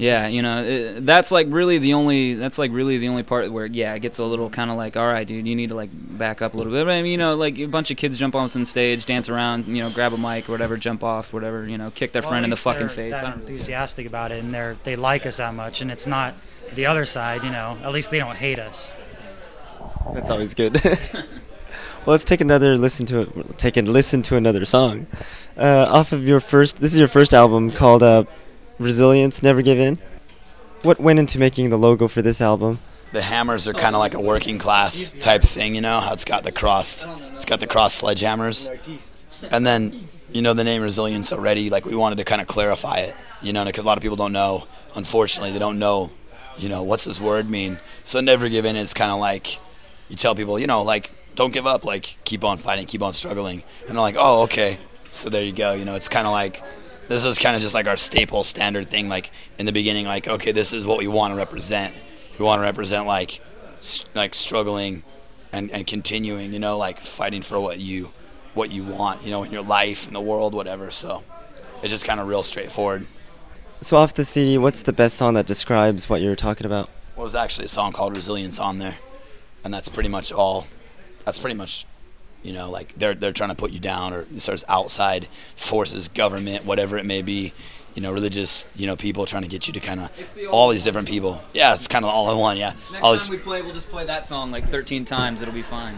Yeah, 0.00 0.28
you 0.28 0.40
know, 0.40 0.62
it, 0.64 1.04
that's 1.04 1.30
like 1.30 1.46
really 1.50 1.76
the 1.76 1.92
only 1.92 2.32
that's 2.32 2.56
like 2.56 2.72
really 2.72 2.96
the 2.96 3.08
only 3.08 3.22
part 3.22 3.52
where 3.52 3.66
yeah, 3.66 3.92
it 3.92 4.00
gets 4.00 4.18
a 4.18 4.24
little 4.24 4.48
kind 4.48 4.70
of 4.70 4.78
like 4.78 4.96
all 4.96 5.06
right, 5.06 5.26
dude, 5.26 5.46
you 5.46 5.54
need 5.54 5.68
to 5.68 5.74
like 5.74 5.90
back 5.92 6.40
up 6.40 6.54
a 6.54 6.56
little 6.56 6.72
bit. 6.72 6.86
But 6.86 6.92
I 6.92 7.02
mean, 7.02 7.12
you 7.12 7.18
know, 7.18 7.36
like 7.36 7.58
a 7.58 7.66
bunch 7.66 7.90
of 7.90 7.98
kids 7.98 8.18
jump 8.18 8.34
onto 8.34 8.58
the 8.58 8.64
stage, 8.64 9.04
dance 9.04 9.28
around, 9.28 9.66
you 9.66 9.82
know, 9.82 9.90
grab 9.90 10.14
a 10.14 10.18
mic 10.18 10.48
or 10.48 10.52
whatever, 10.52 10.78
jump 10.78 11.04
off, 11.04 11.34
whatever, 11.34 11.66
you 11.66 11.76
know, 11.76 11.90
kick 11.90 12.12
their 12.12 12.22
Well, 12.22 12.30
friend 12.30 12.44
in 12.44 12.50
the 12.50 12.56
fucking 12.56 12.88
face. 12.88 13.12
I 13.14 13.16
That 13.16 13.20
don't 13.20 13.40
really- 13.40 13.52
enthusiastic 13.52 14.06
about 14.06 14.32
it, 14.32 14.42
and 14.42 14.54
they're 14.54 14.78
they 14.84 14.96
like 14.96 15.26
us 15.26 15.36
that 15.36 15.52
much, 15.54 15.82
and 15.82 15.90
it's 15.90 16.06
not 16.06 16.34
the 16.74 16.86
other 16.86 17.04
side. 17.04 17.44
You 17.44 17.50
know, 17.50 17.76
at 17.84 17.92
least 17.92 18.10
they 18.10 18.18
don't 18.18 18.36
hate 18.36 18.58
us. 18.58 18.94
That's 20.14 20.30
always 20.30 20.54
good. 20.54 20.82
well, 21.12 21.24
let's 22.06 22.24
take 22.24 22.40
another 22.40 22.76
listen 22.78 23.04
to 23.06 23.20
it. 23.20 23.58
Take 23.58 23.76
a 23.76 23.82
listen 23.82 24.22
to 24.22 24.36
another 24.36 24.64
song. 24.64 25.06
Uh, 25.58 25.86
off 25.90 26.12
of 26.12 26.26
your 26.26 26.40
first, 26.40 26.80
this 26.80 26.94
is 26.94 26.98
your 26.98 27.08
first 27.08 27.34
album 27.34 27.70
called 27.70 28.02
uh, 28.02 28.24
"Resilience, 28.80 29.42
Never 29.42 29.62
Give 29.62 29.78
In." 29.78 29.98
What 30.82 30.98
went 30.98 31.18
into 31.18 31.38
making 31.38 31.70
the 31.70 31.76
logo 31.76 32.08
for 32.08 32.22
this 32.22 32.40
album? 32.40 32.80
the 33.12 33.22
hammers 33.22 33.66
are 33.66 33.72
kind 33.72 33.94
of 33.94 33.98
like 33.98 34.14
a 34.14 34.20
working 34.20 34.58
class 34.58 35.10
type 35.10 35.42
thing, 35.42 35.74
you 35.74 35.80
know, 35.80 36.00
how 36.00 36.12
it's 36.12 36.24
got 36.24 36.44
the 36.44 36.52
crossed, 36.52 37.08
it's 37.32 37.44
got 37.44 37.60
the 37.60 37.66
cross 37.66 38.00
sledgehammers, 38.00 38.70
and 39.50 39.66
then 39.66 39.92
you 40.32 40.42
know 40.42 40.54
the 40.54 40.64
name 40.64 40.82
resilience 40.82 41.32
already. 41.32 41.70
Like 41.70 41.84
we 41.84 41.96
wanted 41.96 42.18
to 42.18 42.24
kind 42.24 42.40
of 42.40 42.46
clarify 42.46 42.98
it, 42.98 43.16
you 43.42 43.52
know, 43.52 43.64
because 43.64 43.84
a 43.84 43.86
lot 43.86 43.98
of 43.98 44.02
people 44.02 44.16
don't 44.16 44.32
know. 44.32 44.66
Unfortunately, 44.94 45.52
they 45.52 45.58
don't 45.58 45.78
know, 45.78 46.12
you 46.56 46.68
know, 46.68 46.82
what's 46.82 47.04
this 47.04 47.20
word 47.20 47.50
mean. 47.50 47.80
So 48.04 48.20
never 48.20 48.48
give 48.48 48.64
in 48.64 48.76
is 48.76 48.94
kind 48.94 49.10
of 49.10 49.18
like 49.18 49.58
you 50.08 50.16
tell 50.16 50.34
people, 50.34 50.58
you 50.58 50.66
know, 50.66 50.82
like 50.82 51.10
don't 51.34 51.52
give 51.52 51.66
up, 51.66 51.84
like 51.84 52.16
keep 52.24 52.44
on 52.44 52.58
fighting, 52.58 52.86
keep 52.86 53.02
on 53.02 53.12
struggling, 53.12 53.64
and 53.88 53.96
they're 53.96 54.02
like, 54.02 54.16
oh, 54.18 54.42
okay. 54.42 54.78
So 55.10 55.28
there 55.28 55.42
you 55.42 55.52
go. 55.52 55.74
You 55.74 55.84
know, 55.84 55.96
it's 55.96 56.08
kind 56.08 56.28
of 56.28 56.32
like 56.32 56.62
this 57.10 57.24
is 57.24 57.40
kind 57.40 57.56
of 57.56 57.60
just 57.60 57.74
like 57.74 57.88
our 57.88 57.96
staple 57.96 58.44
standard 58.44 58.88
thing. 58.88 59.08
Like 59.08 59.32
in 59.58 59.66
the 59.66 59.72
beginning, 59.72 60.06
like 60.06 60.28
okay, 60.28 60.52
this 60.52 60.72
is 60.72 60.86
what 60.86 60.98
we 60.98 61.08
want 61.08 61.32
to 61.32 61.36
represent. 61.36 61.92
We 62.38 62.44
want 62.44 62.60
to 62.60 62.62
represent 62.62 63.04
like 63.04 63.40
like 64.14 64.34
struggling 64.34 65.02
and, 65.52 65.72
and 65.72 65.86
continuing. 65.86 66.52
You 66.52 66.60
know, 66.60 66.78
like 66.78 67.00
fighting 67.00 67.42
for 67.42 67.58
what 67.58 67.80
you 67.80 68.12
what 68.54 68.70
you 68.70 68.84
want. 68.84 69.24
You 69.24 69.30
know, 69.30 69.42
in 69.42 69.50
your 69.50 69.62
life, 69.62 70.06
in 70.06 70.14
the 70.14 70.20
world, 70.20 70.54
whatever. 70.54 70.92
So 70.92 71.24
it's 71.82 71.90
just 71.90 72.04
kind 72.04 72.20
of 72.20 72.28
real 72.28 72.44
straightforward. 72.44 73.08
So 73.80 73.96
off 73.96 74.14
the 74.14 74.24
CD, 74.24 74.56
what's 74.56 74.82
the 74.82 74.92
best 74.92 75.16
song 75.16 75.34
that 75.34 75.46
describes 75.46 76.08
what 76.08 76.20
you're 76.20 76.36
talking 76.36 76.66
about? 76.66 76.88
Well, 77.16 77.26
there's 77.26 77.34
actually 77.34 77.64
a 77.64 77.68
song 77.68 77.92
called 77.92 78.14
Resilience 78.14 78.60
on 78.60 78.78
there, 78.78 78.98
and 79.64 79.74
that's 79.74 79.88
pretty 79.88 80.10
much 80.10 80.32
all. 80.32 80.68
That's 81.24 81.38
pretty 81.38 81.56
much, 81.56 81.86
you 82.42 82.52
know, 82.52 82.70
like 82.70 82.94
they're 82.96 83.14
they're 83.14 83.32
trying 83.32 83.50
to 83.50 83.56
put 83.56 83.70
you 83.70 83.80
down, 83.80 84.12
or 84.12 84.22
there's 84.24 84.64
outside 84.68 85.28
forces, 85.56 86.08
government, 86.08 86.64
whatever 86.64 86.96
it 86.98 87.04
may 87.04 87.22
be, 87.22 87.52
you 87.94 88.02
know, 88.02 88.12
religious, 88.12 88.64
you 88.76 88.86
know, 88.86 88.96
people 88.96 89.26
trying 89.26 89.42
to 89.42 89.48
get 89.48 89.66
you 89.66 89.72
to 89.74 89.80
kind 89.80 90.00
It's 90.16 90.34
the 90.34 90.46
of 90.46 90.54
all 90.54 90.68
these 90.68 90.84
different 90.84 91.08
people. 91.08 91.42
Yeah, 91.52 91.74
it's 91.74 91.88
kind 91.88 92.04
of 92.04 92.10
all 92.10 92.30
in 92.30 92.38
one. 92.38 92.56
Yeah, 92.56 92.72
Next 92.92 92.94
all 92.94 93.10
time 93.10 93.12
these, 93.12 93.28
we 93.28 93.36
play, 93.38 93.62
we'll 93.62 93.74
just 93.74 93.90
play 93.90 94.04
that 94.06 94.26
song 94.26 94.50
like 94.50 94.66
13 94.66 95.04
times. 95.04 95.42
It'll 95.42 95.54
be 95.54 95.62
fine. 95.62 95.96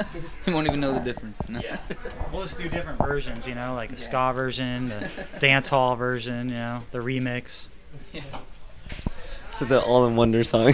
you 0.46 0.52
won't 0.52 0.66
even 0.66 0.80
know 0.80 0.92
the 0.92 1.00
difference. 1.00 1.48
No. 1.48 1.60
Yeah. 1.62 1.78
We'll 2.32 2.42
just 2.42 2.56
do 2.56 2.66
different 2.70 2.98
versions, 2.98 3.46
you 3.46 3.54
know, 3.54 3.74
like 3.74 3.90
the 3.90 3.98
ska 3.98 4.32
version, 4.34 4.86
the 4.86 5.10
dance 5.38 5.68
hall 5.68 5.96
version, 5.96 6.48
you 6.48 6.54
know, 6.54 6.82
the 6.90 6.98
remix. 6.98 7.68
So 9.52 9.66
the 9.66 9.82
All 9.82 10.06
in 10.06 10.16
Wonder 10.16 10.42
song. 10.44 10.72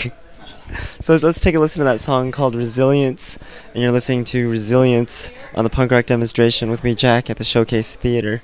so 1.00 1.16
let's- 1.22 1.40
take 1.40 1.54
a 1.54 1.60
listen 1.60 1.80
to 1.80 1.84
that 1.84 2.00
song 2.00 2.32
called 2.32 2.54
Resilience, 2.54 3.38
and 3.74 3.82
you're 3.82 3.92
listening 3.92 4.24
to 4.24 4.50
Resilience 4.50 5.30
on 5.54 5.64
the 5.64 5.70
punk 5.70 5.90
rock 5.92 6.06
demonstration 6.06 6.70
with 6.70 6.84
me, 6.84 6.94
Jack, 6.94 7.30
at 7.30 7.36
the 7.36 7.44
Showcase 7.44 7.94
Theater. 7.94 8.42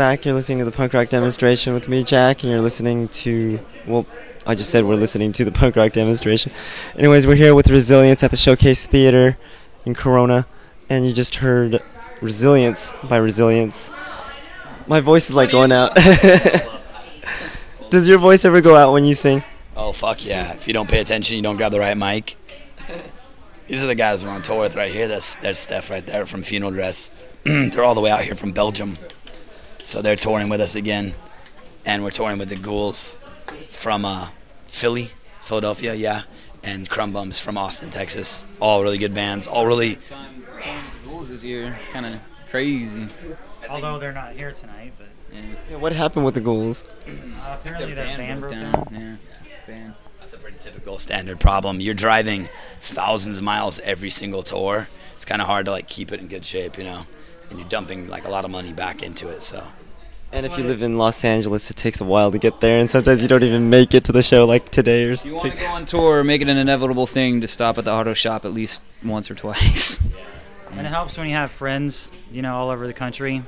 Back. 0.00 0.24
You're 0.24 0.32
listening 0.32 0.60
to 0.60 0.64
the 0.64 0.72
punk 0.72 0.94
rock 0.94 1.10
demonstration 1.10 1.74
with 1.74 1.86
me, 1.86 2.02
Jack, 2.02 2.42
and 2.42 2.50
you're 2.50 2.62
listening 2.62 3.08
to 3.08 3.60
well, 3.86 4.06
I 4.46 4.54
just 4.54 4.70
said 4.70 4.86
we're 4.86 4.94
listening 4.94 5.30
to 5.32 5.44
the 5.44 5.52
punk 5.52 5.76
rock 5.76 5.92
demonstration. 5.92 6.52
Anyways, 6.96 7.26
we're 7.26 7.34
here 7.34 7.54
with 7.54 7.68
Resilience 7.68 8.22
at 8.22 8.30
the 8.30 8.36
Showcase 8.38 8.86
Theater 8.86 9.36
in 9.84 9.94
Corona, 9.94 10.46
and 10.88 11.06
you 11.06 11.12
just 11.12 11.34
heard 11.34 11.82
Resilience 12.22 12.94
by 13.10 13.18
Resilience. 13.18 13.90
My 14.86 15.00
voice 15.00 15.28
is 15.28 15.34
like 15.34 15.50
going 15.50 15.70
out. 15.70 15.94
Does 17.90 18.08
your 18.08 18.16
voice 18.16 18.46
ever 18.46 18.62
go 18.62 18.76
out 18.76 18.94
when 18.94 19.04
you 19.04 19.14
sing? 19.14 19.44
Oh 19.76 19.92
fuck 19.92 20.24
yeah! 20.24 20.54
If 20.54 20.66
you 20.66 20.72
don't 20.72 20.88
pay 20.88 21.02
attention, 21.02 21.36
you 21.36 21.42
don't 21.42 21.58
grab 21.58 21.72
the 21.72 21.80
right 21.80 21.94
mic. 21.94 22.38
These 23.66 23.84
are 23.84 23.86
the 23.86 23.94
guys 23.94 24.24
we're 24.24 24.30
on 24.30 24.40
tour 24.40 24.60
with 24.60 24.76
right 24.76 24.90
here. 24.90 25.08
That's 25.08 25.34
that's 25.34 25.58
Steph 25.58 25.90
right 25.90 26.06
there 26.06 26.24
from 26.24 26.42
Funeral 26.42 26.72
Dress. 26.72 27.10
they're 27.44 27.84
all 27.84 27.94
the 27.94 28.00
way 28.00 28.10
out 28.10 28.24
here 28.24 28.34
from 28.34 28.52
Belgium, 28.52 28.96
so 29.82 30.02
they're 30.02 30.16
touring 30.16 30.48
with 30.48 30.60
us 30.60 30.74
again, 30.74 31.14
and 31.84 32.02
we're 32.04 32.10
touring 32.10 32.38
with 32.38 32.48
the 32.48 32.56
Ghouls 32.56 33.16
from 33.68 34.04
uh, 34.04 34.28
Philly, 34.66 35.10
Philadelphia, 35.42 35.94
yeah, 35.94 36.22
and 36.62 36.88
Krum 36.88 37.12
Bums 37.12 37.38
from 37.40 37.56
Austin, 37.56 37.90
Texas. 37.90 38.44
All 38.60 38.82
really 38.82 38.98
good 38.98 39.14
bands. 39.14 39.46
All 39.46 39.66
really. 39.66 39.96
Time, 39.96 40.44
time 40.60 40.84
Ghouls 41.04 41.28
this 41.30 41.44
year. 41.44 41.72
It's 41.76 41.88
kind 41.88 42.06
of 42.06 42.20
crazy. 42.50 43.08
Although 43.68 43.98
they're 43.98 44.12
not 44.12 44.32
here 44.34 44.52
tonight, 44.52 44.92
but 44.98 45.06
Yeah. 45.32 45.40
Yeah, 45.70 45.76
what 45.76 45.92
happened 45.92 46.24
with 46.24 46.34
the 46.34 46.40
ghouls? 46.40 46.84
uh, 46.84 47.56
apparently 47.58 47.94
Their 47.94 48.06
their 48.06 48.16
van 48.16 48.26
van 48.26 48.40
broke 48.40 48.50
broke 48.52 48.62
down. 48.62 48.72
down. 48.72 49.18
Yeah. 49.20 49.56
Van. 49.66 49.94
That's 50.20 50.34
a 50.34 50.38
pretty 50.38 50.58
typical 50.58 50.98
standard 50.98 51.38
problem. 51.40 51.80
You're 51.80 51.94
driving 51.94 52.48
thousands 52.80 53.38
of 53.38 53.44
miles 53.44 53.78
every 53.80 54.10
single 54.10 54.42
tour. 54.42 54.88
It's 55.14 55.24
kind 55.24 55.40
of 55.40 55.46
hard 55.46 55.66
to 55.66 55.70
like 55.72 55.86
keep 55.88 56.10
it 56.12 56.18
in 56.20 56.26
good 56.28 56.44
shape, 56.44 56.76
you 56.78 56.84
know. 56.84 57.06
And 57.50 57.58
you're 57.58 57.68
dumping 57.68 58.08
like 58.08 58.24
a 58.24 58.30
lot 58.30 58.44
of 58.44 58.50
money 58.50 58.72
back 58.72 59.02
into 59.02 59.28
it. 59.28 59.42
So 59.42 59.62
And 60.32 60.46
if 60.46 60.56
you 60.56 60.64
live 60.64 60.82
in 60.82 60.96
Los 60.96 61.24
Angeles, 61.24 61.70
it 61.70 61.76
takes 61.76 62.00
a 62.00 62.04
while 62.04 62.30
to 62.30 62.38
get 62.38 62.60
there, 62.60 62.78
and 62.78 62.88
sometimes 62.88 63.22
you 63.22 63.28
don't 63.28 63.42
even 63.42 63.68
make 63.68 63.92
it 63.94 64.04
to 64.04 64.12
the 64.12 64.22
show 64.22 64.46
like 64.46 64.68
today 64.68 65.04
or 65.04 65.12
If 65.12 65.24
you 65.24 65.34
want 65.34 65.52
to 65.52 65.58
go 65.58 65.66
on 65.66 65.84
tour, 65.84 66.22
make 66.22 66.40
it 66.40 66.48
an 66.48 66.56
inevitable 66.56 67.06
thing 67.06 67.40
to 67.40 67.48
stop 67.48 67.76
at 67.78 67.84
the 67.84 67.92
auto 67.92 68.14
shop 68.14 68.44
at 68.44 68.52
least 68.52 68.82
once 69.04 69.30
or 69.30 69.34
twice. 69.34 69.98
And 70.72 70.86
it 70.86 70.90
helps 70.90 71.18
when 71.18 71.26
you 71.26 71.34
have 71.34 71.50
friends, 71.50 72.12
you 72.30 72.42
know, 72.42 72.54
all 72.54 72.70
over 72.70 72.86
the 72.86 72.92
country. 72.92 73.42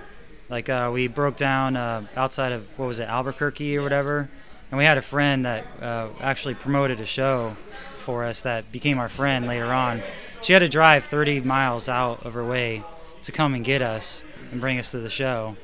Like 0.49 0.69
uh, 0.69 0.91
we 0.93 1.07
broke 1.07 1.37
down 1.37 1.77
uh, 1.77 2.05
outside 2.17 2.53
of 2.53 2.67
what 2.77 2.87
was 2.87 2.99
it, 2.99 3.09
Albuquerque 3.09 3.77
or 3.79 3.83
whatever, 3.83 4.29
and 4.71 4.79
we 4.79 4.85
had 4.85 4.99
a 4.99 5.03
friend 5.03 5.45
that 5.45 5.67
uh, 5.81 6.09
actually 6.21 6.55
promoted 6.55 7.01
a 7.01 7.07
show 7.07 7.57
for 7.97 8.25
us 8.25 8.43
that 8.43 8.71
became 8.73 8.99
our 8.99 9.09
friend 9.09 9.47
later 9.47 9.73
on. 9.73 10.03
She 10.43 10.53
had 10.53 10.59
to 10.59 10.69
drive 10.69 11.05
30 11.05 11.41
miles 11.41 11.89
out 11.89 12.27
of 12.27 12.35
her 12.35 12.45
way 12.45 12.83
to 13.23 13.33
come 13.33 13.55
and 13.55 13.65
get 13.65 13.83
us 13.83 14.23
and 14.51 14.61
bring 14.61 14.79
us 14.79 14.91
to 14.93 14.99
the 14.99 15.11
show. 15.11 15.57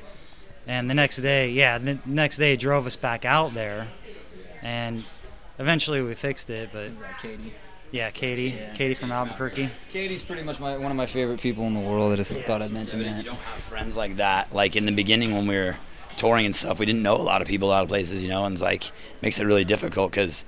And 0.67 0.89
the 0.89 0.93
next 0.93 1.17
day, 1.17 1.49
yeah, 1.51 1.77
the 1.77 1.97
next 2.05 2.37
day 2.37 2.55
drove 2.55 2.85
us 2.85 2.95
back 2.95 3.25
out 3.25 3.53
there, 3.53 3.87
and 4.61 5.03
eventually 5.57 6.01
we 6.01 6.13
fixed 6.15 6.49
it. 6.49 6.69
But 6.71 6.91
Katie. 7.21 7.53
yeah, 7.91 8.11
Katie, 8.11 8.55
Yeah. 8.57 8.73
Katie 8.75 8.93
from 8.93 9.11
Albuquerque. 9.11 9.69
Katie's 9.91 10.21
pretty 10.21 10.43
much 10.43 10.59
my, 10.59 10.77
one 10.77 10.91
of 10.91 10.97
my 10.97 11.05
favorite 11.07 11.41
people 11.41 11.65
in 11.65 11.73
the 11.73 11.79
world. 11.79 12.13
I 12.13 12.17
just 12.17 12.33
thought 12.41 12.61
I'd 12.61 12.71
mention 12.71 12.99
But 12.99 13.05
that. 13.09 13.17
you 13.17 13.23
don't 13.23 13.35
have 13.39 13.63
friends 13.63 13.97
like 13.97 14.17
that, 14.17 14.53
like 14.53 14.75
in 14.75 14.85
the 14.85 14.91
beginning 14.91 15.33
when 15.33 15.47
we 15.47 15.55
were 15.55 15.77
touring 16.17 16.45
and 16.45 16.55
stuff, 16.55 16.79
we 16.79 16.85
didn't 16.85 17.01
know 17.01 17.15
a 17.15 17.17
lot 17.23 17.41
of 17.41 17.47
people, 17.47 17.69
a 17.69 17.71
lot 17.71 17.83
of 17.83 17.89
places, 17.89 18.21
you 18.21 18.29
know, 18.29 18.45
and 18.45 18.53
it's 18.53 18.61
like 18.61 18.91
makes 19.21 19.39
it 19.39 19.45
really 19.45 19.63
difficult 19.65 20.11
because 20.11 20.45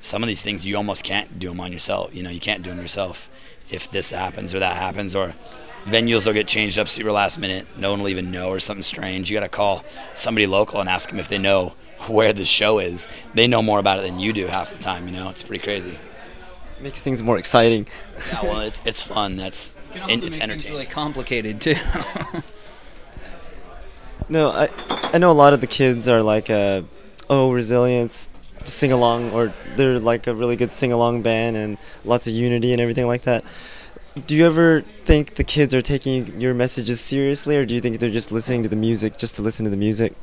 some 0.00 0.22
of 0.22 0.26
these 0.28 0.42
things 0.42 0.66
you 0.66 0.76
almost 0.76 1.02
can't 1.02 1.38
do 1.40 1.48
them 1.48 1.60
on 1.60 1.72
yourself. 1.72 2.14
You 2.14 2.22
know, 2.22 2.30
you 2.30 2.40
can't 2.40 2.62
do 2.62 2.70
them 2.70 2.78
yourself 2.78 3.28
if 3.70 3.90
this 3.90 4.10
happens 4.10 4.54
or 4.54 4.58
that 4.60 4.76
happens 4.76 5.16
or 5.16 5.34
venues 5.84 6.26
will 6.26 6.32
get 6.32 6.46
changed 6.46 6.78
up 6.78 6.88
super 6.88 7.12
last 7.12 7.38
minute. 7.38 7.66
No 7.76 7.90
one 7.90 8.00
will 8.00 8.08
even 8.08 8.30
know 8.30 8.48
or 8.48 8.60
something 8.60 8.82
strange. 8.82 9.30
You 9.30 9.36
got 9.36 9.44
to 9.44 9.48
call 9.48 9.84
somebody 10.14 10.46
local 10.46 10.80
and 10.80 10.88
ask 10.88 11.08
them 11.10 11.18
if 11.18 11.28
they 11.28 11.38
know 11.38 11.74
where 12.08 12.32
the 12.32 12.44
show 12.44 12.78
is. 12.78 13.08
They 13.34 13.46
know 13.46 13.62
more 13.62 13.78
about 13.78 13.98
it 13.98 14.02
than 14.02 14.18
you 14.18 14.32
do 14.32 14.46
half 14.46 14.72
the 14.72 14.78
time. 14.78 15.06
You 15.08 15.14
know, 15.14 15.30
it's 15.30 15.42
pretty 15.42 15.62
crazy. 15.62 15.98
Makes 16.80 17.00
things 17.00 17.22
more 17.22 17.38
exciting. 17.38 17.86
Yeah, 18.28 18.42
well, 18.42 18.60
it's, 18.60 18.80
it's 18.84 19.02
fun. 19.02 19.36
That's 19.36 19.74
It 19.94 19.98
it's, 19.98 20.02
can 20.02 20.10
also 20.10 20.26
it's 20.26 20.36
make 20.36 20.42
entertaining. 20.42 20.72
really 20.72 20.86
complicated 20.86 21.60
too. 21.60 21.76
No, 24.28 24.48
I 24.50 24.68
I 25.12 25.18
know 25.18 25.30
a 25.30 25.32
lot 25.32 25.52
of 25.52 25.60
the 25.60 25.66
kids 25.66 26.08
are 26.08 26.22
like, 26.22 26.48
uh, 26.48 26.82
oh, 27.28 27.52
resilience, 27.52 28.30
sing 28.64 28.90
along, 28.92 29.32
or 29.32 29.52
they're 29.76 29.98
like 29.98 30.26
a 30.26 30.34
really 30.34 30.56
good 30.56 30.70
sing 30.70 30.92
along 30.92 31.22
band 31.22 31.56
and 31.56 31.78
lots 32.04 32.26
of 32.26 32.32
unity 32.32 32.72
and 32.72 32.80
everything 32.80 33.06
like 33.06 33.22
that. 33.22 33.44
Do 34.26 34.36
you 34.36 34.46
ever 34.46 34.82
think 35.04 35.34
the 35.34 35.44
kids 35.44 35.74
are 35.74 35.82
taking 35.82 36.40
your 36.40 36.54
messages 36.54 37.00
seriously, 37.00 37.56
or 37.56 37.64
do 37.64 37.74
you 37.74 37.80
think 37.80 37.98
they're 37.98 38.10
just 38.10 38.30
listening 38.30 38.62
to 38.62 38.68
the 38.68 38.76
music 38.76 39.16
just 39.18 39.34
to 39.36 39.42
listen 39.42 39.64
to 39.64 39.70
the 39.70 39.76
music? 39.76 40.14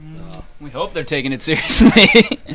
Mm, 0.00 0.42
we 0.60 0.70
hope 0.70 0.92
they're 0.92 1.02
taking 1.02 1.32
it 1.32 1.42
seriously. 1.42 2.08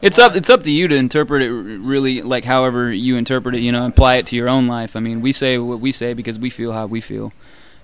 It's 0.00 0.16
up. 0.16 0.36
It's 0.36 0.48
up 0.48 0.62
to 0.62 0.70
you 0.70 0.86
to 0.86 0.94
interpret 0.94 1.42
it 1.42 1.50
really, 1.50 2.22
like 2.22 2.44
however 2.44 2.92
you 2.92 3.16
interpret 3.16 3.56
it. 3.56 3.62
You 3.62 3.72
know, 3.72 3.84
apply 3.84 4.16
it 4.16 4.26
to 4.26 4.36
your 4.36 4.48
own 4.48 4.68
life. 4.68 4.94
I 4.94 5.00
mean, 5.00 5.20
we 5.20 5.32
say 5.32 5.58
what 5.58 5.80
we 5.80 5.90
say 5.90 6.14
because 6.14 6.38
we 6.38 6.50
feel 6.50 6.72
how 6.72 6.86
we 6.86 7.00
feel, 7.00 7.32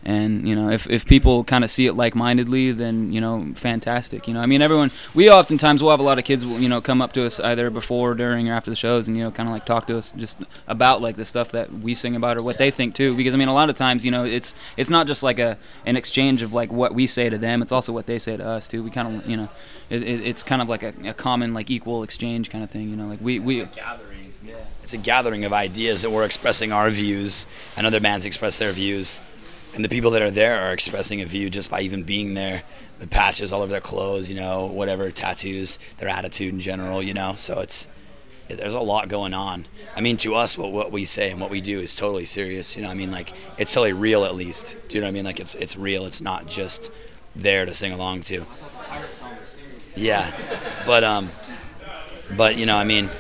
and 0.05 0.47
you 0.47 0.55
know, 0.55 0.69
if 0.69 0.89
if 0.91 1.07
people 1.07 1.45
kind 1.45 1.65
of 1.65 1.71
see 1.71 1.87
it 1.87 1.95
like-mindedly, 1.95 2.73
then 2.73 3.11
you 3.13 3.21
know, 3.21 3.53
fantastic. 3.55 4.29
You 4.29 4.35
know, 4.35 4.41
I 4.41 4.47
mean, 4.47 4.61
everyone. 4.61 4.91
We 5.15 5.31
oftentimes 5.31 5.83
will 5.83 5.91
have 5.91 6.01
a 6.01 6.05
lot 6.05 6.19
of 6.19 6.25
kids, 6.25 6.45
you 6.45 6.69
know, 6.69 6.81
come 6.83 7.01
up 7.01 7.15
to 7.15 7.25
us 7.25 7.41
either 7.41 7.71
before, 7.71 8.15
during, 8.15 8.49
or 8.49 8.53
after 8.53 8.71
the 8.71 8.77
shows, 8.77 9.09
and 9.09 9.17
you 9.17 9.25
know, 9.25 9.31
kind 9.31 9.49
of 9.49 9.55
like 9.55 9.65
talk 9.65 9.87
to 9.87 9.97
us 9.97 10.13
just 10.13 10.39
about 10.69 11.01
like 11.01 11.17
the 11.17 11.25
stuff 11.25 11.53
that 11.53 11.73
we 11.73 11.95
sing 11.95 12.17
about 12.17 12.37
or 12.37 12.43
what 12.43 12.59
they 12.59 12.71
think 12.71 12.95
too. 12.95 13.17
Because 13.17 13.33
I 13.33 13.39
mean, 13.39 13.49
a 13.49 13.55
lot 13.55 13.71
of 13.71 13.77
times, 13.77 14.05
you 14.05 14.11
know, 14.11 14.25
it's 14.25 14.55
it's 14.77 14.91
not 14.91 15.07
just 15.07 15.23
like 15.23 15.39
a 15.39 15.57
an 15.87 15.97
exchange 15.97 16.43
of 16.43 16.53
like 16.53 16.71
what 16.71 16.95
we 16.95 17.07
say 17.07 17.31
to 17.31 17.39
them. 17.39 17.63
It's 17.63 17.73
also 17.73 17.93
what 17.93 18.07
they 18.07 18.19
say 18.19 18.37
to 18.37 18.47
us 18.47 18.69
too. 18.69 18.83
We 18.83 18.91
kind 18.91 19.17
of, 19.17 19.27
you 19.27 19.39
know, 19.39 19.49
it, 19.89 20.03
it, 20.03 20.27
it's 20.27 20.43
kind 20.43 20.61
of 20.61 20.69
like 20.69 20.83
a, 20.83 20.93
a 21.05 21.15
common 21.15 21.55
like 21.55 21.71
equal 21.71 22.03
exchange 22.03 22.51
kind 22.51 22.63
of 22.63 22.71
thing. 22.71 22.91
You 22.91 22.97
know, 22.97 23.07
like 23.07 23.21
we 23.23 23.39
we. 23.39 23.65
gathering. 23.65 24.11
It's 24.83 24.93
a 24.93 24.99
gathering 24.99 25.47
of 25.47 25.55
ideas 25.55 26.03
that 26.03 26.11
we're 26.11 26.27
expressing 26.27 26.71
our 26.71 26.91
views, 26.91 27.47
and 27.75 27.87
other 27.87 28.01
bands 28.01 28.27
express 28.27 28.59
their 28.59 28.71
views, 28.71 29.23
and 29.75 29.85
the 29.85 29.89
people 29.89 30.13
that 30.13 30.23
are 30.23 30.31
there 30.31 30.61
are 30.61 30.73
expressing 30.73 31.21
a 31.21 31.27
view 31.27 31.51
just 31.51 31.71
by 31.71 31.81
even 31.81 32.05
being 32.05 32.35
there. 32.35 32.63
The 33.01 33.09
patches 33.09 33.53
all 33.53 33.63
over 33.63 33.73
their 33.73 33.81
clothes, 33.81 34.31
you 34.31 34.37
know, 34.37 34.67
whatever 34.67 35.11
tattoos, 35.11 35.81
their 35.99 36.09
attitude 36.09 36.55
in 36.55 36.61
general, 36.61 37.03
you 37.03 37.13
know. 37.13 37.35
So 37.35 37.61
it's 37.61 37.89
it, 38.49 38.57
there's 38.57 38.75
a 38.75 38.81
lot 38.81 39.09
going 39.09 39.35
on. 39.35 39.67
I 39.97 40.01
mean, 40.01 40.17
to 40.19 40.35
us, 40.35 40.57
what 40.57 40.71
what 40.71 40.93
we 40.93 41.05
say 41.05 41.31
and 41.31 41.41
what 41.41 41.51
we 41.51 41.61
do 41.61 41.81
is 41.81 41.95
totally 41.95 42.25
serious. 42.25 42.77
You 42.77 42.83
know, 42.83 42.89
I 42.89 42.95
mean, 42.95 43.11
like 43.11 43.33
it's 43.59 43.75
totally 43.75 43.93
real 43.93 44.25
at 44.25 44.37
least. 44.37 44.77
Do 44.89 44.97
you 44.97 45.01
know 45.01 45.07
what 45.07 45.11
I 45.11 45.15
mean? 45.15 45.25
Like 45.25 45.41
it's 45.41 45.55
it's 45.57 45.77
real. 45.77 46.07
It's 46.07 46.21
not 46.21 46.47
just 46.47 46.93
there 47.35 47.67
to 47.67 47.75
sing 47.75 47.93
along 47.93 48.23
to. 48.23 48.47
Yeah, 49.97 50.31
but 50.87 51.03
um, 51.03 51.31
but 52.37 52.57
you 52.57 52.67
know, 52.67 52.77
I 52.77 52.85
mean, 52.85 53.11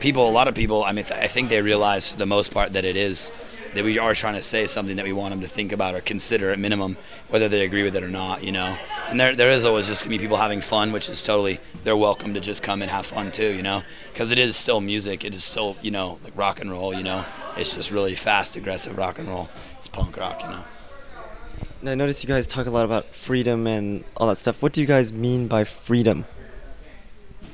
people, 0.00 0.28
a 0.28 0.30
lot 0.30 0.48
of 0.48 0.54
people, 0.54 0.84
I 0.84 0.92
mean, 0.92 1.04
I 1.10 1.26
think 1.26 1.48
they 1.48 1.60
realize 1.60 2.12
for 2.12 2.18
the 2.18 2.26
most 2.26 2.52
part 2.52 2.72
that 2.74 2.84
it 2.84 2.96
is 2.96 3.32
that 3.78 3.84
we 3.84 3.96
are 3.96 4.12
trying 4.12 4.34
to 4.34 4.42
say 4.42 4.66
something 4.66 4.96
that 4.96 5.04
we 5.04 5.12
want 5.12 5.30
them 5.30 5.40
to 5.40 5.46
think 5.46 5.70
about 5.70 5.94
or 5.94 6.00
consider 6.00 6.50
at 6.50 6.58
minimum, 6.58 6.96
whether 7.28 7.48
they 7.48 7.64
agree 7.64 7.84
with 7.84 7.94
it 7.94 8.02
or 8.02 8.08
not, 8.08 8.42
you 8.42 8.50
know. 8.50 8.76
And 9.08 9.20
there, 9.20 9.36
there 9.36 9.50
is 9.50 9.64
always 9.64 9.86
just 9.86 10.02
gonna 10.02 10.16
be 10.16 10.18
people 10.18 10.36
having 10.36 10.60
fun, 10.60 10.90
which 10.90 11.08
is 11.08 11.22
totally 11.22 11.60
they're 11.84 11.96
welcome 11.96 12.34
to 12.34 12.40
just 12.40 12.60
come 12.60 12.82
and 12.82 12.90
have 12.90 13.06
fun 13.06 13.30
too, 13.30 13.54
you 13.54 13.62
know, 13.62 13.82
because 14.12 14.32
it 14.32 14.38
is 14.40 14.56
still 14.56 14.80
music. 14.80 15.24
It 15.24 15.32
is 15.32 15.44
still, 15.44 15.76
you 15.80 15.92
know, 15.92 16.18
like 16.24 16.36
rock 16.36 16.60
and 16.60 16.72
roll, 16.72 16.92
you 16.92 17.04
know. 17.04 17.24
It's 17.56 17.76
just 17.76 17.92
really 17.92 18.16
fast, 18.16 18.56
aggressive 18.56 18.98
rock 18.98 19.20
and 19.20 19.28
roll. 19.28 19.48
It's 19.76 19.86
punk 19.86 20.16
rock, 20.16 20.42
you 20.42 20.48
know. 20.48 20.64
I 21.86 21.94
notice 21.94 22.24
you 22.24 22.28
guys 22.28 22.48
talk 22.48 22.66
a 22.66 22.70
lot 22.70 22.84
about 22.84 23.04
freedom 23.06 23.68
and 23.68 24.02
all 24.16 24.26
that 24.26 24.38
stuff. 24.38 24.60
What 24.60 24.72
do 24.72 24.80
you 24.80 24.88
guys 24.88 25.12
mean 25.12 25.46
by 25.46 25.62
freedom? 25.62 26.24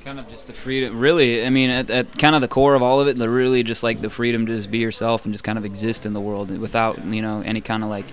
Kind 0.05 0.19
of 0.19 0.29
just 0.29 0.49
the 0.49 0.53
freedom, 0.53 0.99
really. 0.99 1.47
I 1.47 1.49
mean, 1.49 1.71
at, 1.71 1.89
at 1.89 2.19
kind 2.19 2.35
of 2.35 2.43
the 2.43 2.49
core 2.49 2.75
of 2.75 2.83
all 2.83 3.01
of 3.01 3.09
it, 3.09 3.17
the 3.17 3.31
really 3.31 3.63
just 3.63 3.83
like 3.83 4.03
the 4.03 4.11
freedom 4.11 4.45
to 4.45 4.55
just 4.55 4.71
be 4.71 4.77
yourself 4.77 5.25
and 5.25 5.33
just 5.33 5.45
kind 5.45 5.57
of 5.57 5.65
exist 5.65 6.05
in 6.05 6.13
the 6.13 6.21
world 6.21 6.51
without, 6.59 7.03
you 7.07 7.23
know, 7.23 7.41
any 7.41 7.63
kind 7.63 7.83
of 7.83 7.89
like, 7.89 8.05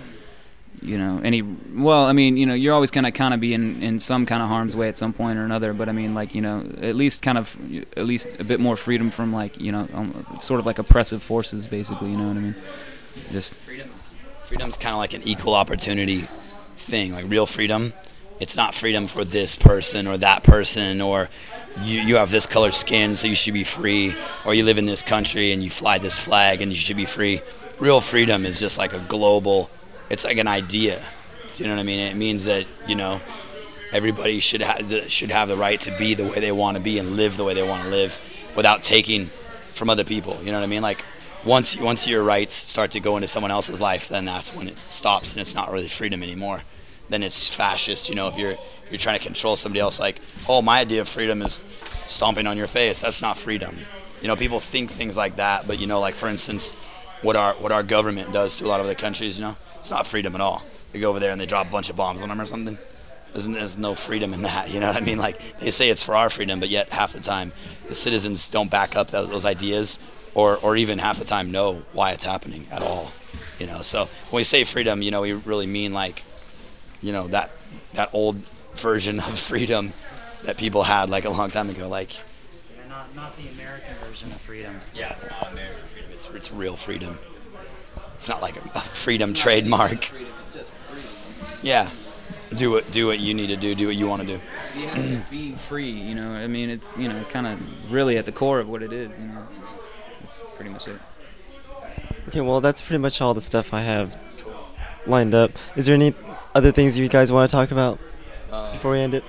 you 0.80 0.96
know, 0.96 1.20
any. 1.22 1.42
Well, 1.42 2.06
I 2.06 2.14
mean, 2.14 2.38
you 2.38 2.46
know, 2.46 2.54
you're 2.54 2.72
always 2.72 2.90
gonna 2.90 3.12
kind 3.12 3.34
of 3.34 3.40
be 3.40 3.52
in 3.52 3.82
in 3.82 3.98
some 3.98 4.24
kind 4.24 4.42
of 4.42 4.48
harm's 4.48 4.74
way 4.74 4.88
at 4.88 4.96
some 4.96 5.12
point 5.12 5.38
or 5.38 5.44
another. 5.44 5.74
But 5.74 5.90
I 5.90 5.92
mean, 5.92 6.14
like, 6.14 6.34
you 6.34 6.40
know, 6.40 6.66
at 6.80 6.96
least 6.96 7.20
kind 7.20 7.36
of, 7.36 7.58
at 7.94 8.06
least 8.06 8.26
a 8.38 8.44
bit 8.44 8.58
more 8.58 8.74
freedom 8.74 9.10
from 9.10 9.30
like, 9.30 9.60
you 9.60 9.70
know, 9.70 9.86
um, 9.92 10.26
sort 10.40 10.60
of 10.60 10.66
like 10.66 10.78
oppressive 10.78 11.22
forces, 11.22 11.68
basically. 11.68 12.10
You 12.10 12.16
know 12.16 12.28
what 12.28 12.38
I 12.38 12.40
mean? 12.40 12.54
Just 13.32 13.52
freedom's 13.52 14.14
freedom's 14.44 14.78
kind 14.78 14.94
of 14.94 14.98
like 14.98 15.12
an 15.12 15.22
equal 15.24 15.54
opportunity 15.54 16.24
thing 16.78 17.12
like 17.12 17.26
real 17.28 17.46
freedom 17.46 17.92
it's 18.42 18.56
not 18.56 18.74
freedom 18.74 19.06
for 19.06 19.24
this 19.24 19.54
person 19.54 20.08
or 20.08 20.16
that 20.16 20.42
person 20.42 21.00
or 21.00 21.28
you, 21.80 22.00
you 22.00 22.16
have 22.16 22.30
this 22.30 22.46
color 22.46 22.70
skin 22.70 23.16
so 23.16 23.26
you 23.26 23.34
should 23.34 23.54
be 23.54 23.64
free. 23.64 24.14
Or 24.44 24.54
you 24.54 24.64
live 24.64 24.78
in 24.78 24.86
this 24.86 25.02
country 25.02 25.52
and 25.52 25.62
you 25.62 25.70
fly 25.70 25.98
this 25.98 26.18
flag 26.18 26.60
and 26.60 26.70
you 26.70 26.76
should 26.76 26.96
be 26.96 27.06
free. 27.06 27.40
Real 27.78 28.00
freedom 28.00 28.44
is 28.46 28.60
just 28.60 28.78
like 28.78 28.92
a 28.92 29.00
global 29.00 29.70
it's 30.10 30.24
like 30.24 30.36
an 30.36 30.48
idea. 30.48 31.02
Do 31.54 31.64
you 31.64 31.68
know 31.68 31.76
what 31.76 31.80
i 31.80 31.84
mean? 31.84 32.00
It 32.00 32.16
means 32.16 32.44
that 32.44 32.66
you 32.86 32.94
know 32.94 33.20
everybody 33.92 34.40
should 34.40 34.60
have 34.60 35.10
should 35.10 35.30
have 35.30 35.48
the 35.48 35.56
right 35.56 35.80
to 35.80 35.96
be 35.98 36.14
the 36.14 36.24
way 36.24 36.40
they 36.40 36.52
want 36.52 36.76
to 36.76 36.82
be 36.82 36.98
and 36.98 37.16
live 37.16 37.36
the 37.36 37.44
way 37.44 37.54
they 37.54 37.66
want 37.66 37.82
to 37.84 37.88
live 37.88 38.20
without 38.54 38.82
taking 38.82 39.26
from 39.72 39.88
other 39.88 40.04
people. 40.04 40.38
You 40.42 40.52
know 40.52 40.58
what 40.58 40.64
i 40.64 40.68
mean? 40.68 40.82
Like 40.82 41.04
once 41.44 41.78
once 41.78 42.06
your 42.06 42.22
rights 42.22 42.54
start 42.54 42.90
to 42.92 43.00
go 43.00 43.16
into 43.16 43.26
someone 43.26 43.50
else's 43.50 43.80
life 43.80 44.08
then 44.08 44.24
that's 44.24 44.54
when 44.54 44.68
it 44.68 44.76
stops 44.86 45.32
and 45.32 45.40
it's 45.40 45.54
not 45.54 45.72
really 45.72 45.88
freedom 45.88 46.22
anymore 46.22 46.62
then 47.12 47.22
it's 47.22 47.54
fascist. 47.54 48.08
You 48.08 48.14
know, 48.14 48.28
if 48.28 48.38
you're 48.38 48.56
you're 48.90 48.98
trying 48.98 49.18
to 49.18 49.24
control 49.24 49.56
somebody 49.56 49.80
else, 49.80 49.98
like, 49.98 50.20
oh, 50.48 50.62
my 50.62 50.80
idea 50.80 51.00
of 51.00 51.08
freedom 51.08 51.42
is 51.42 51.62
stomping 52.06 52.46
on 52.46 52.56
your 52.56 52.66
face. 52.66 53.00
That's 53.02 53.22
not 53.22 53.38
freedom. 53.38 53.76
You 54.20 54.28
know, 54.28 54.36
people 54.36 54.60
think 54.60 54.90
things 54.90 55.16
like 55.16 55.36
that, 55.36 55.66
but 55.66 55.80
you 55.80 55.86
know, 55.86 56.00
like 56.00 56.14
for 56.14 56.28
instance, 56.28 56.72
what 57.22 57.36
our 57.36 57.54
what 57.54 57.72
our 57.72 57.82
government 57.82 58.32
does 58.32 58.56
to 58.56 58.66
a 58.66 58.68
lot 58.68 58.80
of 58.80 58.86
the 58.86 58.94
countries, 58.94 59.38
you 59.38 59.44
know, 59.44 59.56
it's 59.78 59.90
not 59.90 60.06
freedom 60.06 60.34
at 60.34 60.40
all. 60.40 60.62
They 60.92 61.00
go 61.00 61.10
over 61.10 61.20
there 61.20 61.32
and 61.32 61.40
they 61.40 61.46
drop 61.46 61.68
a 61.68 61.70
bunch 61.70 61.90
of 61.90 61.96
bombs 61.96 62.22
on 62.22 62.28
them 62.28 62.40
or 62.40 62.46
something. 62.46 62.78
There's, 63.32 63.48
there's 63.48 63.78
no 63.78 63.94
freedom 63.94 64.34
in 64.34 64.42
that. 64.42 64.72
You 64.72 64.80
know 64.80 64.88
what 64.88 64.96
I 64.96 65.00
mean? 65.00 65.18
Like 65.18 65.58
they 65.58 65.70
say 65.70 65.88
it's 65.88 66.02
for 66.02 66.14
our 66.14 66.28
freedom, 66.28 66.60
but 66.60 66.68
yet 66.68 66.90
half 66.90 67.14
the 67.14 67.20
time 67.20 67.52
the 67.88 67.94
citizens 67.94 68.48
don't 68.48 68.70
back 68.70 68.94
up 68.94 69.10
those, 69.10 69.30
those 69.30 69.44
ideas, 69.44 69.98
or 70.34 70.58
or 70.58 70.76
even 70.76 70.98
half 70.98 71.18
the 71.18 71.24
time 71.24 71.50
know 71.50 71.82
why 71.92 72.12
it's 72.12 72.24
happening 72.24 72.66
at 72.70 72.82
all. 72.82 73.10
You 73.58 73.66
know, 73.66 73.82
so 73.82 74.08
when 74.30 74.40
we 74.40 74.44
say 74.44 74.64
freedom, 74.64 75.02
you 75.02 75.10
know, 75.10 75.22
we 75.22 75.32
really 75.32 75.66
mean 75.66 75.92
like, 75.92 76.24
you 77.02 77.12
know, 77.12 77.26
that 77.28 77.50
that 77.94 78.10
old 78.14 78.36
version 78.76 79.18
of 79.20 79.38
freedom 79.38 79.92
that 80.44 80.56
people 80.56 80.82
had 80.82 81.10
like 81.10 81.24
a 81.24 81.30
long 81.30 81.50
time 81.50 81.68
ago. 81.70 81.88
Like, 81.88 82.14
Yeah, 82.14 82.88
not, 82.88 83.14
not 83.14 83.36
the 83.36 83.48
American 83.48 83.94
version 84.06 84.30
of 84.32 84.40
freedom. 84.40 84.74
yeah, 84.94 85.12
it's 85.12 85.28
not 85.28 85.52
American 85.52 85.82
freedom. 85.92 86.10
It's, 86.12 86.30
it's 86.30 86.52
real 86.52 86.76
freedom. 86.76 87.18
It's 88.14 88.28
not 88.28 88.40
like 88.40 88.56
a 88.56 88.80
freedom 88.80 89.34
trademark. 89.34 90.10
Yeah, 91.62 91.88
do 92.54 92.70
what 92.70 92.90
do 92.92 93.06
what 93.06 93.18
you 93.20 93.34
need 93.34 93.48
to 93.48 93.56
do. 93.56 93.74
Do 93.74 93.86
what 93.86 93.96
you 93.96 94.08
want 94.08 94.22
to 94.22 94.28
do. 94.28 94.40
Yeah, 94.78 94.94
just 94.96 95.30
being 95.30 95.56
free, 95.56 95.90
you 95.90 96.14
know. 96.14 96.32
I 96.32 96.46
mean, 96.46 96.70
it's 96.70 96.96
you 96.96 97.08
know 97.08 97.22
kind 97.28 97.46
of 97.46 97.92
really 97.92 98.16
at 98.18 98.26
the 98.26 98.32
core 98.32 98.58
of 98.60 98.68
what 98.68 98.82
it 98.82 98.92
is. 98.92 99.18
You 99.18 99.26
know, 99.26 99.46
it's, 99.50 99.62
it's 100.22 100.44
pretty 100.56 100.70
much 100.70 100.88
it. 100.88 100.98
Okay, 102.28 102.40
well, 102.40 102.60
that's 102.60 102.80
pretty 102.82 103.00
much 103.00 103.20
all 103.20 103.34
the 103.34 103.40
stuff 103.40 103.72
I 103.74 103.82
have 103.82 104.16
lined 105.06 105.34
up. 105.34 105.52
Is 105.76 105.86
there 105.86 105.94
any 105.94 106.14
other 106.54 106.72
things 106.72 106.98
you 106.98 107.08
guys 107.08 107.32
want 107.32 107.48
to 107.48 107.52
talk 107.54 107.70
about 107.70 107.98
before 108.72 108.92
we 108.92 109.00
end 109.00 109.14
it? 109.14 109.24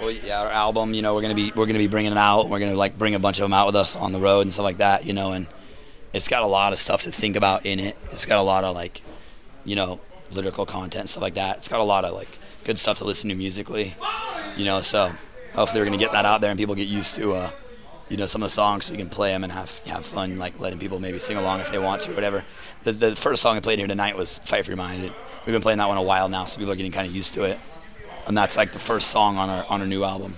Well, 0.00 0.10
yeah, 0.10 0.42
our 0.42 0.50
album. 0.50 0.92
You 0.94 1.02
know, 1.02 1.14
we're 1.14 1.22
gonna 1.22 1.34
be 1.34 1.52
we're 1.54 1.66
gonna 1.66 1.78
be 1.78 1.86
bringing 1.86 2.12
it 2.12 2.18
out. 2.18 2.48
We're 2.48 2.58
gonna 2.60 2.74
like 2.74 2.98
bring 2.98 3.14
a 3.14 3.18
bunch 3.18 3.38
of 3.38 3.42
them 3.42 3.52
out 3.52 3.66
with 3.66 3.76
us 3.76 3.96
on 3.96 4.12
the 4.12 4.20
road 4.20 4.42
and 4.42 4.52
stuff 4.52 4.64
like 4.64 4.78
that. 4.78 5.06
You 5.06 5.12
know, 5.12 5.32
and 5.32 5.46
it's 6.12 6.28
got 6.28 6.42
a 6.42 6.46
lot 6.46 6.72
of 6.72 6.78
stuff 6.78 7.02
to 7.02 7.12
think 7.12 7.36
about 7.36 7.64
in 7.64 7.80
it. 7.80 7.96
It's 8.12 8.26
got 8.26 8.38
a 8.38 8.42
lot 8.42 8.64
of 8.64 8.74
like, 8.74 9.02
you 9.64 9.76
know, 9.76 10.00
lyrical 10.30 10.66
content 10.66 11.00
and 11.00 11.08
stuff 11.08 11.22
like 11.22 11.34
that. 11.34 11.58
It's 11.58 11.68
got 11.68 11.80
a 11.80 11.84
lot 11.84 12.04
of 12.04 12.14
like 12.14 12.38
good 12.64 12.78
stuff 12.78 12.98
to 12.98 13.04
listen 13.04 13.30
to 13.30 13.34
musically. 13.36 13.94
You 14.56 14.64
know, 14.64 14.80
so 14.82 15.12
hopefully 15.54 15.80
we're 15.80 15.86
gonna 15.86 15.96
get 15.96 16.12
that 16.12 16.24
out 16.24 16.40
there 16.40 16.50
and 16.50 16.58
people 16.58 16.74
get 16.74 16.88
used 16.88 17.14
to, 17.16 17.32
uh, 17.32 17.50
you 18.14 18.18
know, 18.18 18.26
some 18.26 18.44
of 18.44 18.46
the 18.46 18.52
songs 18.52 18.84
so 18.84 18.92
we 18.92 18.98
can 18.98 19.08
play 19.08 19.32
them 19.32 19.42
and 19.42 19.52
have 19.52 19.80
have 19.86 20.06
fun, 20.06 20.38
like 20.38 20.60
letting 20.60 20.78
people 20.78 21.00
maybe 21.00 21.18
sing 21.18 21.36
along 21.36 21.58
if 21.58 21.72
they 21.72 21.80
want 21.80 22.02
to, 22.02 22.12
or 22.12 22.14
whatever. 22.14 22.44
The 22.84 22.92
the 22.92 23.16
first 23.16 23.42
song 23.42 23.56
I 23.56 23.60
played 23.60 23.80
here 23.80 23.88
tonight 23.88 24.16
was 24.16 24.38
"Fight 24.44 24.64
for 24.64 24.70
Your 24.70 24.76
Mind." 24.76 25.02
We've 25.02 25.52
been 25.52 25.60
playing 25.60 25.78
that 25.78 25.88
one 25.88 25.98
a 25.98 26.02
while 26.02 26.28
now, 26.28 26.44
so 26.44 26.60
people 26.60 26.72
are 26.72 26.76
getting 26.76 26.92
kind 26.92 27.08
of 27.08 27.14
used 27.14 27.34
to 27.34 27.42
it. 27.42 27.58
And 28.28 28.38
that's 28.38 28.56
like 28.56 28.70
the 28.70 28.78
first 28.78 29.08
song 29.10 29.36
on 29.36 29.50
our 29.50 29.66
on 29.68 29.80
our 29.80 29.86
new 29.88 30.04
album. 30.04 30.36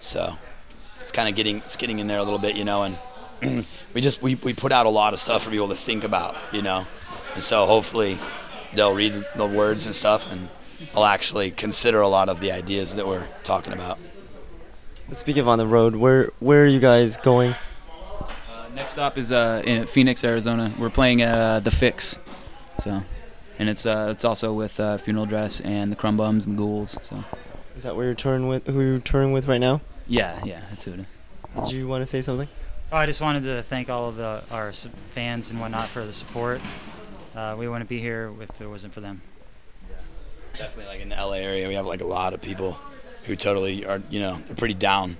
So 0.00 0.38
it's 1.02 1.12
kind 1.12 1.28
of 1.28 1.34
getting 1.34 1.58
it's 1.58 1.76
getting 1.76 1.98
in 1.98 2.06
there 2.06 2.18
a 2.18 2.24
little 2.24 2.38
bit, 2.38 2.56
you 2.56 2.64
know, 2.64 2.96
and 3.42 3.66
we 3.92 4.00
just 4.00 4.22
we, 4.22 4.36
we 4.36 4.54
put 4.54 4.72
out 4.72 4.86
a 4.86 4.90
lot 4.90 5.12
of 5.12 5.18
stuff 5.18 5.42
for 5.42 5.50
people 5.50 5.68
to 5.68 5.74
think 5.74 6.04
about, 6.04 6.34
you 6.50 6.62
know, 6.62 6.86
and 7.34 7.42
so 7.42 7.66
hopefully 7.66 8.16
they'll 8.72 8.94
read 8.94 9.22
the 9.36 9.46
words 9.46 9.84
and 9.84 9.94
stuff 9.94 10.32
and 10.32 10.48
they'll 10.94 11.04
actually 11.04 11.50
consider 11.50 12.00
a 12.00 12.08
lot 12.08 12.30
of 12.30 12.40
the 12.40 12.52
ideas 12.52 12.94
that 12.94 13.06
we're 13.06 13.28
talking 13.42 13.74
about. 13.74 13.98
Speaking 15.12 15.40
of 15.40 15.48
on 15.48 15.58
the 15.58 15.66
road, 15.66 15.96
where 15.96 16.30
where 16.38 16.64
are 16.64 16.66
you 16.66 16.80
guys 16.80 17.16
going? 17.16 17.54
Uh, 18.20 18.68
next 18.74 18.92
stop 18.92 19.16
is 19.16 19.32
uh, 19.32 19.62
in 19.64 19.86
Phoenix, 19.86 20.22
Arizona. 20.22 20.70
We're 20.78 20.90
playing 20.90 21.22
at 21.22 21.34
uh, 21.34 21.60
the 21.60 21.70
Fix, 21.70 22.18
so, 22.78 23.02
and 23.58 23.68
it's 23.70 23.86
uh, 23.86 24.08
it's 24.10 24.24
also 24.24 24.52
with 24.52 24.78
uh, 24.78 24.98
Funeral 24.98 25.24
Dress 25.24 25.60
and 25.62 25.90
the 25.90 25.96
Krum 25.96 26.16
Bums 26.18 26.46
and 26.46 26.58
the 26.58 26.62
Ghouls. 26.62 26.98
So, 27.00 27.24
Is 27.74 27.84
that 27.84 27.96
where 27.96 28.04
you're 28.04 28.14
touring 28.14 28.48
with? 28.48 28.66
Who 28.66 28.80
you're 28.82 28.98
touring 28.98 29.32
with 29.32 29.48
right 29.48 29.60
now? 29.60 29.80
yeah, 30.06 30.38
yeah, 30.44 30.60
that's 30.70 30.84
who 30.84 30.92
it 30.92 31.00
is. 31.00 31.06
Did 31.68 31.72
you 31.72 31.88
want 31.88 32.02
to 32.02 32.06
say 32.06 32.20
something? 32.20 32.48
Oh, 32.92 32.96
I 32.96 33.06
just 33.06 33.20
wanted 33.20 33.44
to 33.44 33.62
thank 33.62 33.90
all 33.90 34.08
of 34.08 34.16
the, 34.16 34.42
our 34.50 34.72
fans 35.14 35.50
and 35.50 35.60
whatnot 35.60 35.88
for 35.88 36.04
the 36.06 36.12
support. 36.12 36.60
Uh, 37.34 37.54
we 37.58 37.68
wouldn't 37.68 37.88
be 37.88 38.00
here 38.00 38.32
if 38.40 38.60
it 38.60 38.66
wasn't 38.66 38.94
for 38.94 39.00
them. 39.00 39.20
Definitely 40.54 40.92
like 40.92 41.00
in 41.02 41.08
the 41.10 41.16
LA 41.16 41.34
area, 41.34 41.68
we 41.68 41.74
have 41.74 41.86
like 41.86 42.00
a 42.00 42.06
lot 42.06 42.32
of 42.34 42.40
people 42.40 42.78
who 43.28 43.36
totally 43.36 43.86
are, 43.86 44.02
you 44.10 44.20
know, 44.20 44.38
they're 44.46 44.56
pretty 44.56 44.74
down 44.74 45.16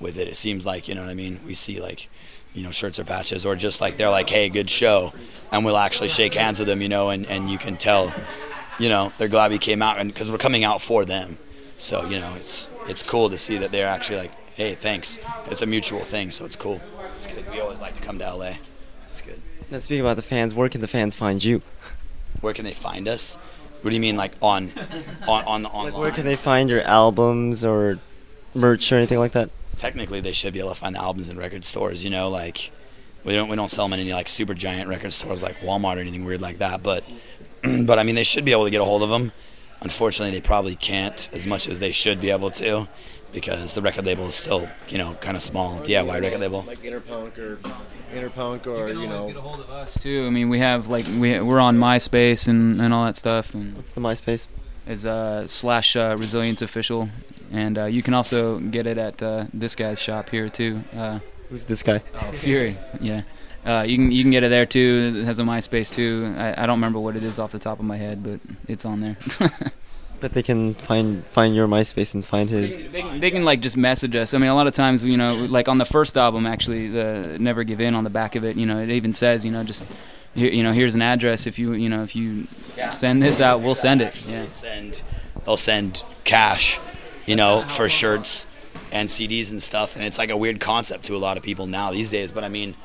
with 0.00 0.18
it. 0.18 0.26
It 0.26 0.36
seems 0.36 0.66
like, 0.66 0.88
you 0.88 0.94
know 0.94 1.02
what 1.02 1.10
I 1.10 1.14
mean? 1.14 1.40
We 1.46 1.54
see 1.54 1.80
like, 1.80 2.08
you 2.54 2.62
know, 2.62 2.70
shirts 2.70 2.98
or 2.98 3.04
patches 3.04 3.46
or 3.46 3.54
just 3.54 3.80
like 3.80 3.96
they're 3.96 4.10
like, 4.10 4.28
hey, 4.28 4.48
good 4.48 4.68
show. 4.68 5.12
And 5.52 5.64
we'll 5.64 5.76
actually 5.78 6.08
shake 6.08 6.34
hands 6.34 6.58
with 6.58 6.68
them, 6.68 6.82
you 6.82 6.88
know, 6.88 7.10
and, 7.10 7.26
and 7.26 7.48
you 7.48 7.58
can 7.58 7.76
tell, 7.76 8.12
you 8.78 8.88
know, 8.88 9.12
they're 9.18 9.28
glad 9.28 9.52
we 9.52 9.58
came 9.58 9.82
out 9.82 9.98
and 9.98 10.12
because 10.12 10.30
we're 10.30 10.38
coming 10.38 10.64
out 10.64 10.82
for 10.82 11.04
them. 11.04 11.38
So, 11.78 12.04
you 12.06 12.18
know, 12.18 12.34
it's 12.36 12.68
it's 12.88 13.02
cool 13.02 13.30
to 13.30 13.38
see 13.38 13.58
that 13.58 13.70
they're 13.70 13.86
actually 13.86 14.18
like, 14.18 14.32
hey, 14.54 14.74
thanks. 14.74 15.18
It's 15.46 15.62
a 15.62 15.66
mutual 15.66 16.00
thing, 16.00 16.30
so 16.30 16.44
it's 16.44 16.56
cool. 16.56 16.80
It's 17.16 17.26
good. 17.26 17.48
We 17.50 17.60
always 17.60 17.80
like 17.80 17.94
to 17.94 18.02
come 18.02 18.18
to 18.18 18.34
LA. 18.34 18.54
It's 19.08 19.20
good. 19.20 19.40
Now, 19.70 19.78
speaking 19.78 20.02
about 20.02 20.16
the 20.16 20.22
fans, 20.22 20.54
where 20.54 20.68
can 20.68 20.80
the 20.80 20.88
fans 20.88 21.14
find 21.14 21.42
you? 21.42 21.62
Where 22.40 22.52
can 22.52 22.64
they 22.64 22.74
find 22.74 23.08
us? 23.08 23.38
What 23.82 23.90
do 23.90 23.94
you 23.94 24.00
mean, 24.00 24.16
like 24.16 24.32
on, 24.40 24.68
on, 25.28 25.44
on 25.44 25.62
the 25.62 25.68
online? 25.68 25.92
Like, 25.92 26.00
where 26.00 26.10
can 26.10 26.24
they 26.24 26.36
find 26.36 26.70
your 26.70 26.82
albums 26.82 27.64
or 27.64 27.98
merch 28.54 28.90
or 28.92 28.96
anything 28.96 29.18
like 29.18 29.32
that? 29.32 29.50
technically 29.76 30.20
they 30.20 30.32
should 30.32 30.52
be 30.52 30.60
able 30.60 30.70
to 30.70 30.74
find 30.74 30.94
the 30.94 31.00
albums 31.00 31.28
in 31.28 31.36
record 31.36 31.64
stores. 31.64 32.04
You 32.04 32.10
know, 32.10 32.28
like 32.28 32.70
we 33.24 33.34
don't 33.34 33.48
we 33.48 33.56
don't 33.56 33.70
sell 33.70 33.86
them 33.86 33.94
in 33.94 34.00
any 34.00 34.12
like 34.12 34.28
super 34.28 34.54
giant 34.54 34.88
record 34.88 35.12
stores 35.12 35.42
like 35.42 35.58
Walmart 35.60 35.96
or 35.96 36.00
anything 36.00 36.24
weird 36.24 36.40
like 36.40 36.58
that. 36.58 36.82
But 36.82 37.04
but 37.84 37.98
I 37.98 38.02
mean 38.02 38.14
they 38.14 38.24
should 38.24 38.44
be 38.44 38.52
able 38.52 38.64
to 38.64 38.70
get 38.70 38.80
a 38.80 38.84
hold 38.84 39.02
of 39.02 39.10
them. 39.10 39.32
Unfortunately, 39.80 40.30
they 40.30 40.40
probably 40.40 40.76
can't 40.76 41.28
as 41.32 41.44
much 41.44 41.68
as 41.68 41.80
they 41.80 41.90
should 41.90 42.20
be 42.20 42.30
able 42.30 42.50
to 42.52 42.88
because 43.32 43.74
the 43.74 43.82
record 43.82 44.06
label 44.06 44.26
is 44.26 44.34
still 44.34 44.68
you 44.88 44.98
know 44.98 45.14
kind 45.20 45.36
of 45.36 45.42
small 45.42 45.78
DIY 45.80 46.22
record 46.22 46.40
label. 46.40 46.62
Like 46.66 46.82
Interpunk 46.82 47.38
or 47.38 47.56
Interpunk 48.14 48.66
or 48.66 48.88
you 48.88 49.06
know. 49.06 49.26
Get 49.28 49.36
a 49.36 49.40
hold 49.40 49.60
of 49.60 49.70
us 49.70 50.00
too. 50.00 50.24
I 50.26 50.30
mean, 50.30 50.48
we 50.48 50.58
have 50.58 50.88
like 50.88 51.06
we 51.06 51.40
we're 51.40 51.60
on 51.60 51.78
MySpace 51.78 52.48
and, 52.48 52.80
and 52.80 52.92
all 52.92 53.04
that 53.06 53.16
stuff, 53.16 53.54
and 53.54 53.74
What's 53.76 53.92
the 53.92 54.00
MySpace? 54.00 54.46
is 54.86 55.06
uh, 55.06 55.46
slash 55.46 55.94
uh, 55.96 56.16
Resilience 56.18 56.60
Official, 56.60 57.08
and 57.52 57.78
uh, 57.78 57.84
you 57.84 58.02
can 58.02 58.14
also 58.14 58.58
get 58.58 58.86
it 58.86 58.98
at 58.98 59.22
uh, 59.22 59.44
this 59.54 59.76
guy's 59.76 60.00
shop 60.02 60.28
here 60.30 60.48
too. 60.48 60.82
Uh, 60.96 61.20
Who's 61.50 61.64
this 61.64 61.82
guy? 61.82 62.02
oh, 62.14 62.32
Fury, 62.32 62.76
yeah. 63.00 63.22
Uh, 63.64 63.84
you 63.86 63.96
can 63.96 64.10
you 64.10 64.24
can 64.24 64.32
get 64.32 64.42
it 64.42 64.48
there 64.48 64.66
too. 64.66 65.14
It 65.16 65.24
has 65.24 65.38
a 65.38 65.42
MySpace 65.42 65.92
too. 65.92 66.34
I, 66.36 66.64
I 66.64 66.66
don't 66.66 66.78
remember 66.78 66.98
what 66.98 67.14
it 67.14 67.22
is 67.22 67.38
off 67.38 67.52
the 67.52 67.60
top 67.60 67.78
of 67.78 67.84
my 67.84 67.96
head, 67.96 68.22
but 68.24 68.40
it's 68.66 68.84
on 68.84 69.00
there. 69.00 69.16
But 70.22 70.34
they 70.34 70.42
can 70.44 70.74
find 70.74 71.26
find 71.26 71.52
your 71.52 71.66
MySpace 71.66 72.14
and 72.14 72.24
find 72.24 72.48
his. 72.48 72.78
they, 72.78 73.02
can, 73.02 73.18
they 73.18 73.32
can 73.32 73.44
like 73.44 73.60
just 73.60 73.76
message 73.76 74.14
us. 74.14 74.34
I 74.34 74.38
mean, 74.38 74.50
a 74.50 74.54
lot 74.54 74.68
of 74.68 74.72
times, 74.72 75.02
you 75.02 75.16
know, 75.16 75.34
like 75.34 75.68
on 75.68 75.78
the 75.78 75.84
first 75.84 76.16
album, 76.16 76.46
actually, 76.46 76.86
the 76.86 77.38
Never 77.40 77.64
Give 77.64 77.80
In 77.80 77.96
on 77.96 78.04
the 78.04 78.10
back 78.10 78.36
of 78.36 78.44
it, 78.44 78.56
you 78.56 78.64
know, 78.64 78.78
it 78.78 78.88
even 78.90 79.14
says, 79.14 79.44
you 79.44 79.50
know, 79.50 79.64
just 79.64 79.84
here, 80.32 80.48
you 80.48 80.62
know, 80.62 80.70
here's 80.70 80.94
an 80.94 81.02
address. 81.02 81.48
If 81.48 81.58
you, 81.58 81.72
you 81.72 81.88
know, 81.88 82.04
if 82.04 82.14
you 82.14 82.46
send 82.92 83.20
this 83.20 83.40
out, 83.40 83.62
we'll 83.62 83.74
send 83.74 84.00
it. 84.00 84.24
Yeah. 84.24 84.42
They 84.42 84.48
send 84.48 85.02
they'll 85.44 85.56
send 85.56 86.04
cash, 86.22 86.78
you 87.26 87.34
know, 87.34 87.62
for 87.66 87.88
shirts 87.88 88.46
and 88.92 89.08
CDs 89.08 89.50
and 89.50 89.60
stuff, 89.60 89.96
and 89.96 90.04
it's 90.04 90.18
like 90.18 90.30
a 90.30 90.36
weird 90.36 90.60
concept 90.60 91.06
to 91.06 91.16
a 91.16 91.18
lot 91.18 91.36
of 91.36 91.42
people 91.42 91.66
now 91.66 91.90
these 91.90 92.10
days. 92.10 92.30
But 92.30 92.44
I 92.44 92.48
mean, 92.48 92.76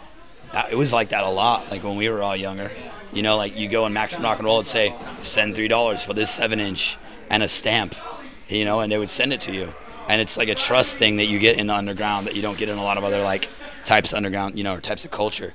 it 0.71 0.75
was 0.75 0.91
like 0.91 1.09
that 1.09 1.23
a 1.23 1.29
lot, 1.29 1.69
like 1.69 1.83
when 1.83 1.97
we 1.97 2.09
were 2.09 2.23
all 2.23 2.35
younger. 2.35 2.71
You 3.13 3.21
know, 3.21 3.37
like 3.37 3.55
you 3.55 3.69
go 3.69 3.85
in 3.85 3.93
Maximum 3.93 4.23
Rock 4.23 4.39
and 4.39 4.45
Roll 4.47 4.57
and 4.57 4.67
say, 4.67 4.95
send 5.19 5.53
three 5.53 5.67
dollars 5.67 6.03
for 6.03 6.15
this 6.15 6.31
seven 6.31 6.59
inch 6.59 6.97
and 7.29 7.43
a 7.43 7.47
stamp, 7.47 7.95
you 8.47 8.65
know, 8.65 8.79
and 8.79 8.91
they 8.91 8.97
would 8.97 9.09
send 9.09 9.33
it 9.33 9.41
to 9.41 9.53
you. 9.53 9.73
And 10.09 10.21
it's 10.21 10.37
like 10.37 10.49
a 10.49 10.55
trust 10.55 10.97
thing 10.97 11.17
that 11.17 11.25
you 11.25 11.39
get 11.39 11.59
in 11.59 11.67
the 11.67 11.73
underground 11.73 12.27
that 12.27 12.35
you 12.35 12.41
don't 12.41 12.57
get 12.57 12.69
in 12.69 12.77
a 12.77 12.83
lot 12.83 12.97
of 12.97 13.03
other 13.03 13.21
like 13.21 13.49
types 13.83 14.13
of 14.13 14.17
underground, 14.17 14.57
you 14.57 14.63
know, 14.63 14.75
or 14.75 14.81
types 14.81 15.03
of 15.05 15.11
culture. 15.11 15.53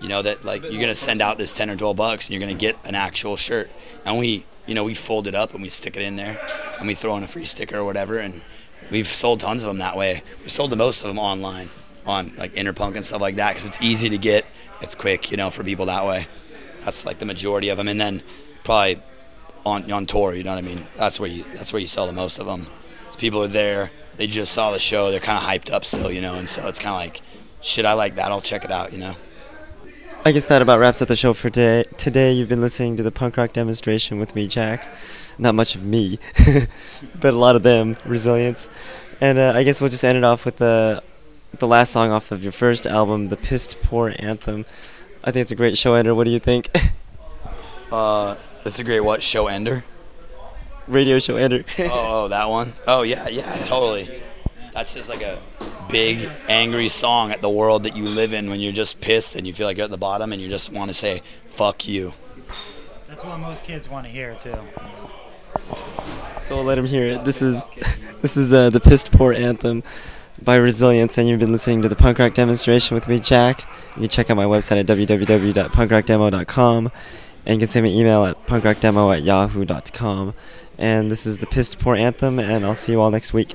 You 0.00 0.08
know 0.08 0.20
that 0.22 0.44
like 0.44 0.62
you're 0.62 0.80
gonna 0.80 0.94
send 0.94 1.22
out 1.22 1.38
this 1.38 1.54
ten 1.54 1.70
or 1.70 1.76
twelve 1.76 1.96
bucks 1.96 2.26
and 2.26 2.34
you're 2.34 2.40
gonna 2.46 2.58
get 2.58 2.76
an 2.84 2.94
actual 2.94 3.36
shirt. 3.36 3.70
And 4.04 4.18
we, 4.18 4.44
you 4.66 4.74
know, 4.74 4.84
we 4.84 4.92
fold 4.92 5.26
it 5.26 5.34
up 5.34 5.54
and 5.54 5.62
we 5.62 5.70
stick 5.70 5.96
it 5.96 6.02
in 6.02 6.16
there, 6.16 6.38
and 6.78 6.86
we 6.86 6.94
throw 6.94 7.16
in 7.16 7.22
a 7.22 7.26
free 7.26 7.46
sticker 7.46 7.78
or 7.78 7.84
whatever. 7.84 8.18
And 8.18 8.42
we've 8.90 9.06
sold 9.06 9.40
tons 9.40 9.62
of 9.62 9.68
them 9.68 9.78
that 9.78 9.96
way. 9.96 10.22
We 10.42 10.50
sold 10.50 10.70
the 10.70 10.76
most 10.76 11.02
of 11.02 11.08
them 11.08 11.18
online 11.18 11.70
on 12.04 12.34
like 12.36 12.54
Interpunk 12.54 12.94
and 12.96 13.04
stuff 13.04 13.22
like 13.22 13.36
that 13.36 13.52
because 13.52 13.64
it's 13.64 13.80
easy 13.80 14.10
to 14.10 14.18
get. 14.18 14.44
It's 14.82 14.94
quick, 14.94 15.30
you 15.30 15.38
know, 15.38 15.48
for 15.48 15.64
people 15.64 15.86
that 15.86 16.04
way. 16.04 16.26
That's 16.84 17.06
like 17.06 17.18
the 17.18 17.24
majority 17.24 17.70
of 17.70 17.78
them, 17.78 17.88
and 17.88 17.98
then 17.98 18.22
probably 18.62 19.00
on 19.66 19.90
on 19.90 20.06
tour. 20.06 20.32
You 20.34 20.44
know 20.44 20.54
what 20.54 20.64
I 20.64 20.66
mean? 20.66 20.86
That's 20.96 21.20
where 21.20 21.28
you 21.28 21.44
that's 21.54 21.72
where 21.72 21.80
you 21.80 21.88
sell 21.88 22.06
the 22.06 22.12
most 22.12 22.38
of 22.38 22.46
them. 22.46 22.66
People 23.18 23.42
are 23.42 23.48
there. 23.48 23.90
They 24.16 24.26
just 24.26 24.52
saw 24.52 24.70
the 24.70 24.78
show. 24.78 25.10
They're 25.10 25.20
kind 25.20 25.36
of 25.36 25.44
hyped 25.44 25.72
up 25.72 25.84
still, 25.84 26.10
you 26.10 26.20
know, 26.20 26.36
and 26.36 26.48
so 26.48 26.66
it's 26.68 26.78
kind 26.78 26.94
of 26.94 27.00
like, 27.00 27.20
shit, 27.60 27.84
I 27.84 27.92
like 27.92 28.14
that. 28.14 28.30
I'll 28.30 28.40
check 28.40 28.64
it 28.64 28.70
out, 28.70 28.92
you 28.92 28.98
know. 28.98 29.14
I 30.24 30.32
guess 30.32 30.46
that 30.46 30.62
about 30.62 30.78
wraps 30.78 31.02
up 31.02 31.08
the 31.08 31.16
show 31.16 31.32
for 31.34 31.50
today. 31.50 31.84
Today 31.98 32.32
you've 32.32 32.48
been 32.48 32.60
listening 32.60 32.96
to 32.96 33.02
the 33.02 33.10
punk 33.10 33.36
rock 33.36 33.52
demonstration 33.52 34.18
with 34.18 34.34
me, 34.34 34.48
Jack. 34.48 34.88
Not 35.38 35.54
much 35.54 35.74
of 35.74 35.82
me, 35.82 36.18
but 37.20 37.34
a 37.34 37.36
lot 37.36 37.56
of 37.56 37.62
them. 37.62 37.96
Resilience, 38.06 38.70
and 39.20 39.38
uh, 39.38 39.52
I 39.54 39.64
guess 39.64 39.80
we'll 39.80 39.90
just 39.90 40.04
end 40.04 40.16
it 40.16 40.24
off 40.24 40.46
with 40.46 40.56
the 40.56 41.02
the 41.58 41.66
last 41.66 41.92
song 41.92 42.10
off 42.10 42.32
of 42.32 42.42
your 42.42 42.52
first 42.52 42.86
album, 42.86 43.26
the 43.26 43.36
Pissed 43.36 43.80
Poor 43.82 44.14
Anthem. 44.18 44.64
I 45.22 45.30
think 45.30 45.42
it's 45.42 45.52
a 45.52 45.56
great 45.56 45.76
show 45.76 45.94
ender. 45.94 46.14
What 46.14 46.24
do 46.24 46.30
you 46.30 46.40
think? 46.40 46.70
Uh, 47.92 48.34
that's 48.66 48.80
a 48.80 48.84
great 48.84 48.98
what 48.98 49.22
show 49.22 49.46
ender. 49.46 49.84
radio 50.88 51.20
show 51.20 51.36
ender. 51.36 51.64
oh, 51.78 52.24
oh, 52.24 52.28
that 52.28 52.48
one. 52.48 52.72
Oh 52.88 53.02
yeah, 53.02 53.28
yeah, 53.28 53.62
totally. 53.62 54.20
That's 54.72 54.92
just 54.92 55.08
like 55.08 55.22
a 55.22 55.38
big 55.88 56.28
angry 56.48 56.88
song 56.88 57.30
at 57.30 57.42
the 57.42 57.48
world 57.48 57.84
that 57.84 57.96
you 57.96 58.02
live 58.02 58.32
in 58.32 58.50
when 58.50 58.58
you're 58.58 58.72
just 58.72 59.00
pissed 59.00 59.36
and 59.36 59.46
you 59.46 59.52
feel 59.52 59.68
like 59.68 59.76
you're 59.76 59.84
at 59.84 59.92
the 59.92 59.96
bottom 59.96 60.32
and 60.32 60.42
you 60.42 60.48
just 60.48 60.72
want 60.72 60.90
to 60.90 60.94
say 60.94 61.22
fuck 61.46 61.86
you. 61.86 62.12
That's 63.06 63.22
what 63.22 63.38
most 63.38 63.62
kids 63.62 63.88
want 63.88 64.04
to 64.04 64.10
hear 64.10 64.34
too. 64.34 64.58
so 66.42 66.56
we'll 66.56 66.64
let 66.64 66.76
him 66.76 66.86
hear 66.86 67.04
it. 67.04 67.24
This 67.24 67.42
is 67.42 67.62
this 68.20 68.36
is 68.36 68.52
uh, 68.52 68.70
the 68.70 68.80
pissed 68.80 69.12
poor 69.12 69.32
anthem 69.32 69.84
by 70.42 70.56
Resilience, 70.56 71.18
and 71.18 71.28
you've 71.28 71.38
been 71.38 71.52
listening 71.52 71.82
to 71.82 71.88
the 71.88 71.94
punk 71.94 72.18
rock 72.18 72.34
demonstration 72.34 72.96
with 72.96 73.06
me, 73.06 73.20
Jack. 73.20 73.60
You 73.90 74.00
can 74.00 74.08
check 74.08 74.28
out 74.28 74.36
my 74.36 74.44
website 74.44 74.80
at 74.80 74.86
www.punkrockdemo.com, 74.86 76.90
and 77.46 77.54
you 77.54 77.58
can 77.60 77.66
send 77.68 77.84
me 77.84 77.92
an 77.92 77.98
email 77.98 78.24
at 78.24 78.44
punkrockdemo 78.46 79.16
at 79.16 79.22
yahoo.com. 79.22 80.34
And 80.78 81.10
this 81.10 81.24
is 81.26 81.38
the 81.38 81.46
pissed 81.46 81.78
poor 81.78 81.94
anthem, 81.96 82.38
and 82.38 82.66
I'll 82.66 82.74
see 82.74 82.92
you 82.92 83.00
all 83.00 83.10
next 83.10 83.32
week. 83.32 83.54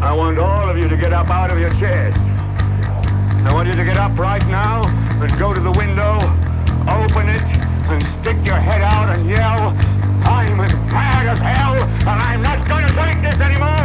I 0.00 0.14
want 0.14 0.38
all 0.38 0.70
of 0.70 0.78
you 0.78 0.88
to 0.88 0.96
get 0.96 1.12
up 1.12 1.28
out 1.28 1.50
of 1.50 1.58
your 1.58 1.70
chairs. 1.74 2.14
I 2.16 3.50
want 3.52 3.68
you 3.68 3.74
to 3.74 3.84
get 3.84 3.96
up 3.96 4.16
right 4.18 4.44
now 4.46 4.82
and 5.20 5.38
go 5.38 5.52
to 5.52 5.60
the 5.60 5.72
window, 5.72 6.14
open 6.86 7.28
it, 7.28 7.42
and 7.88 8.02
stick 8.20 8.46
your 8.46 8.60
head 8.60 8.82
out 8.82 9.08
and 9.16 9.28
yell, 9.28 9.74
I'm 10.28 10.60
as 10.60 10.72
mad 10.72 11.26
as 11.26 11.38
hell, 11.38 11.74
and 11.82 12.08
I'm 12.08 12.42
not 12.42 12.68
going 12.68 12.86
to 12.86 12.94
take 12.94 13.22
this 13.22 13.40
anymore! 13.40 13.77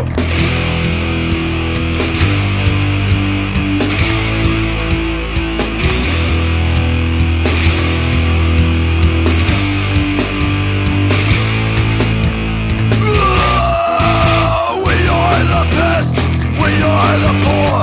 Are 16.94 17.18
the 17.26 17.34
poor. 17.46 17.76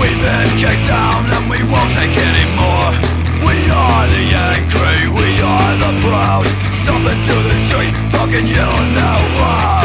We've 0.00 0.20
been 0.20 0.50
kicked 0.56 0.88
down 0.88 1.20
and 1.36 1.44
we 1.52 1.60
won't 1.68 1.92
take 1.92 2.16
anymore. 2.16 2.90
We 3.44 3.56
are 3.68 4.04
the 4.16 4.24
angry, 4.52 5.00
we 5.12 5.28
are 5.40 5.72
the 5.84 5.92
proud. 6.04 6.46
Stomping 6.82 7.20
through 7.26 7.44
the 7.50 7.56
street, 7.68 7.92
fucking 8.12 8.46
yelling 8.46 8.96
out 8.96 9.24
loud. 9.40 9.83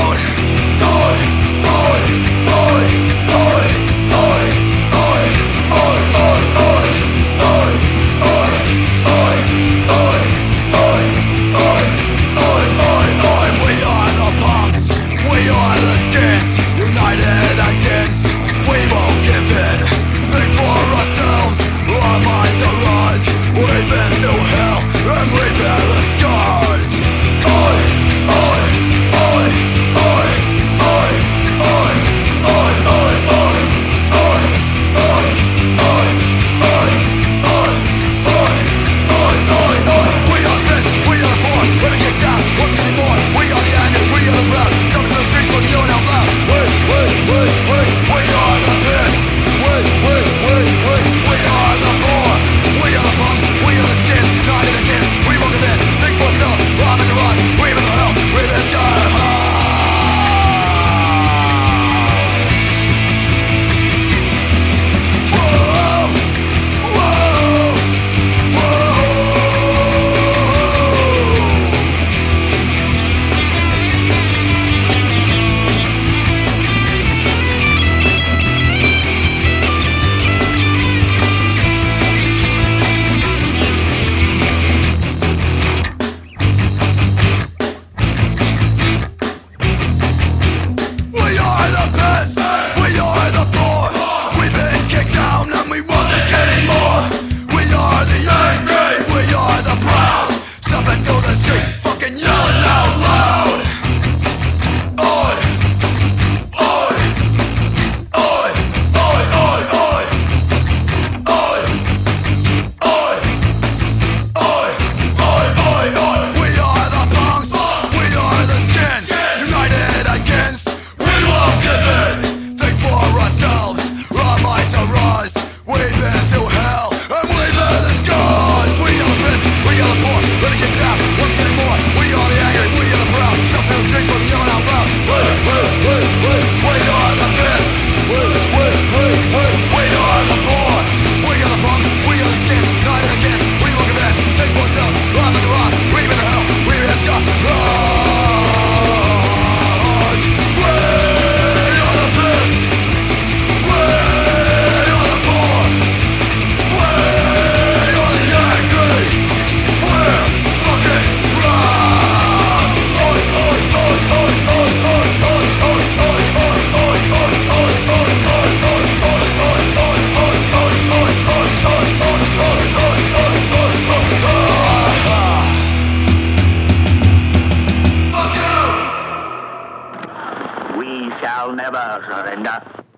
Nueva 181.69 182.01
Zelanda 182.01 182.88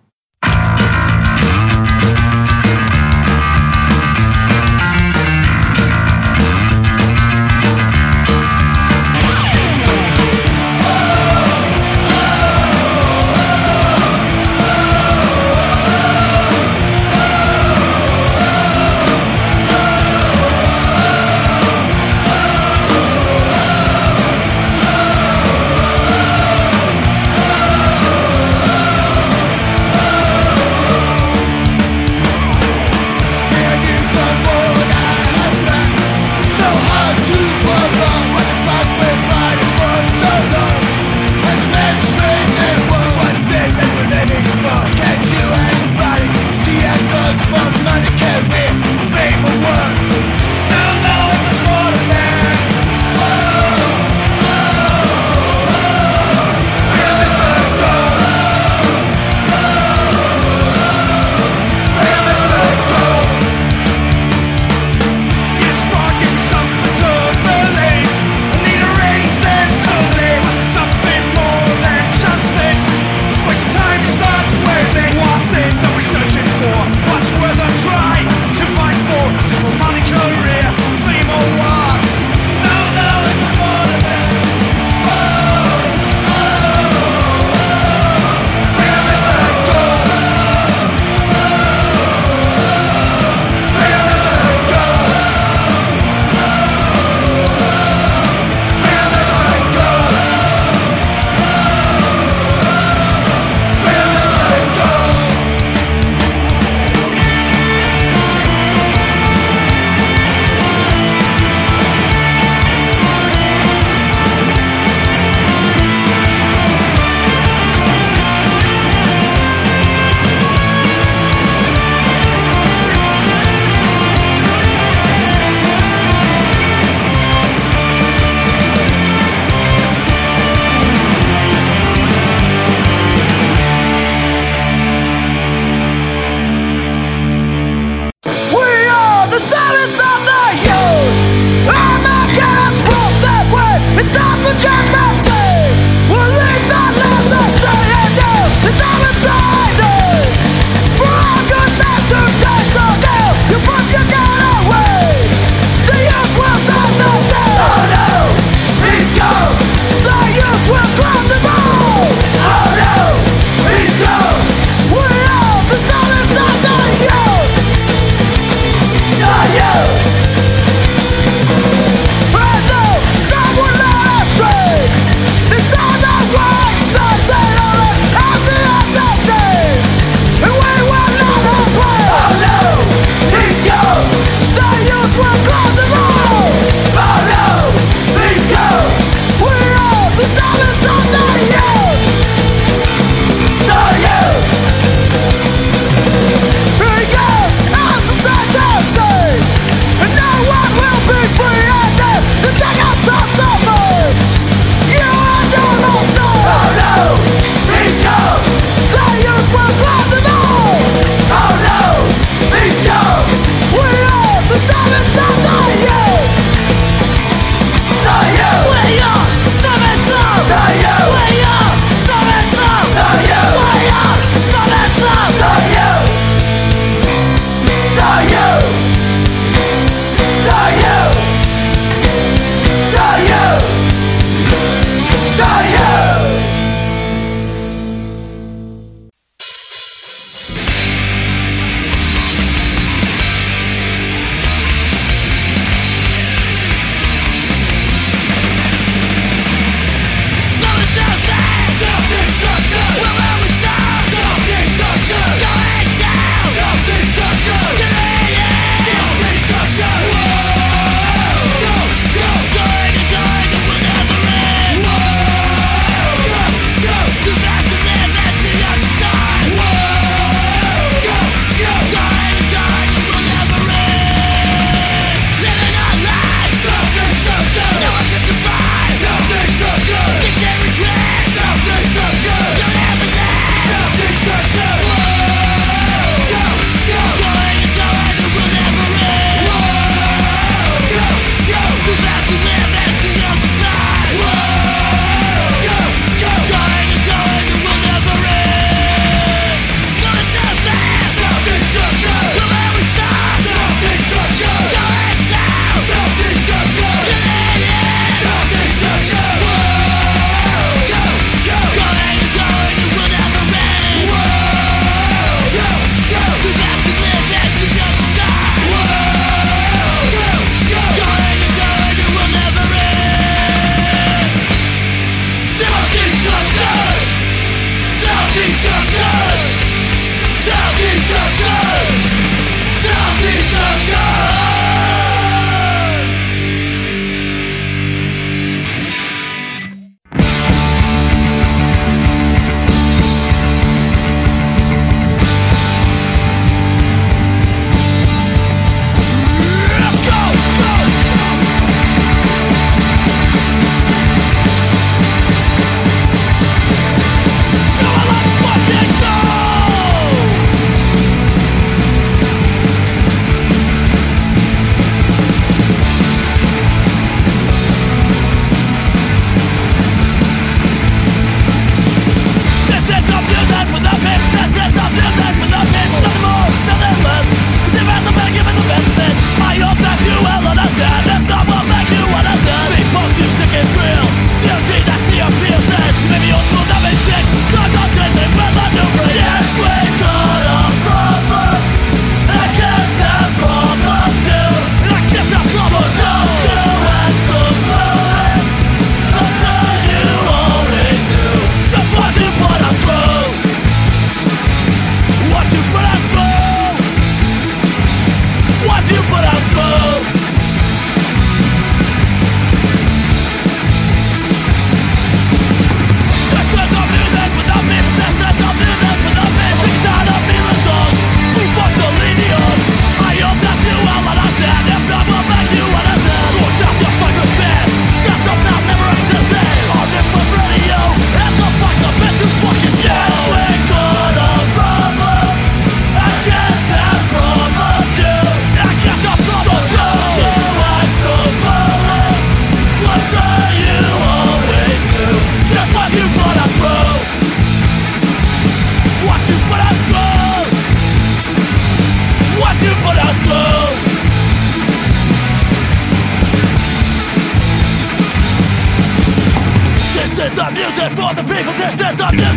people. 461.98 462.12
This 462.12 462.31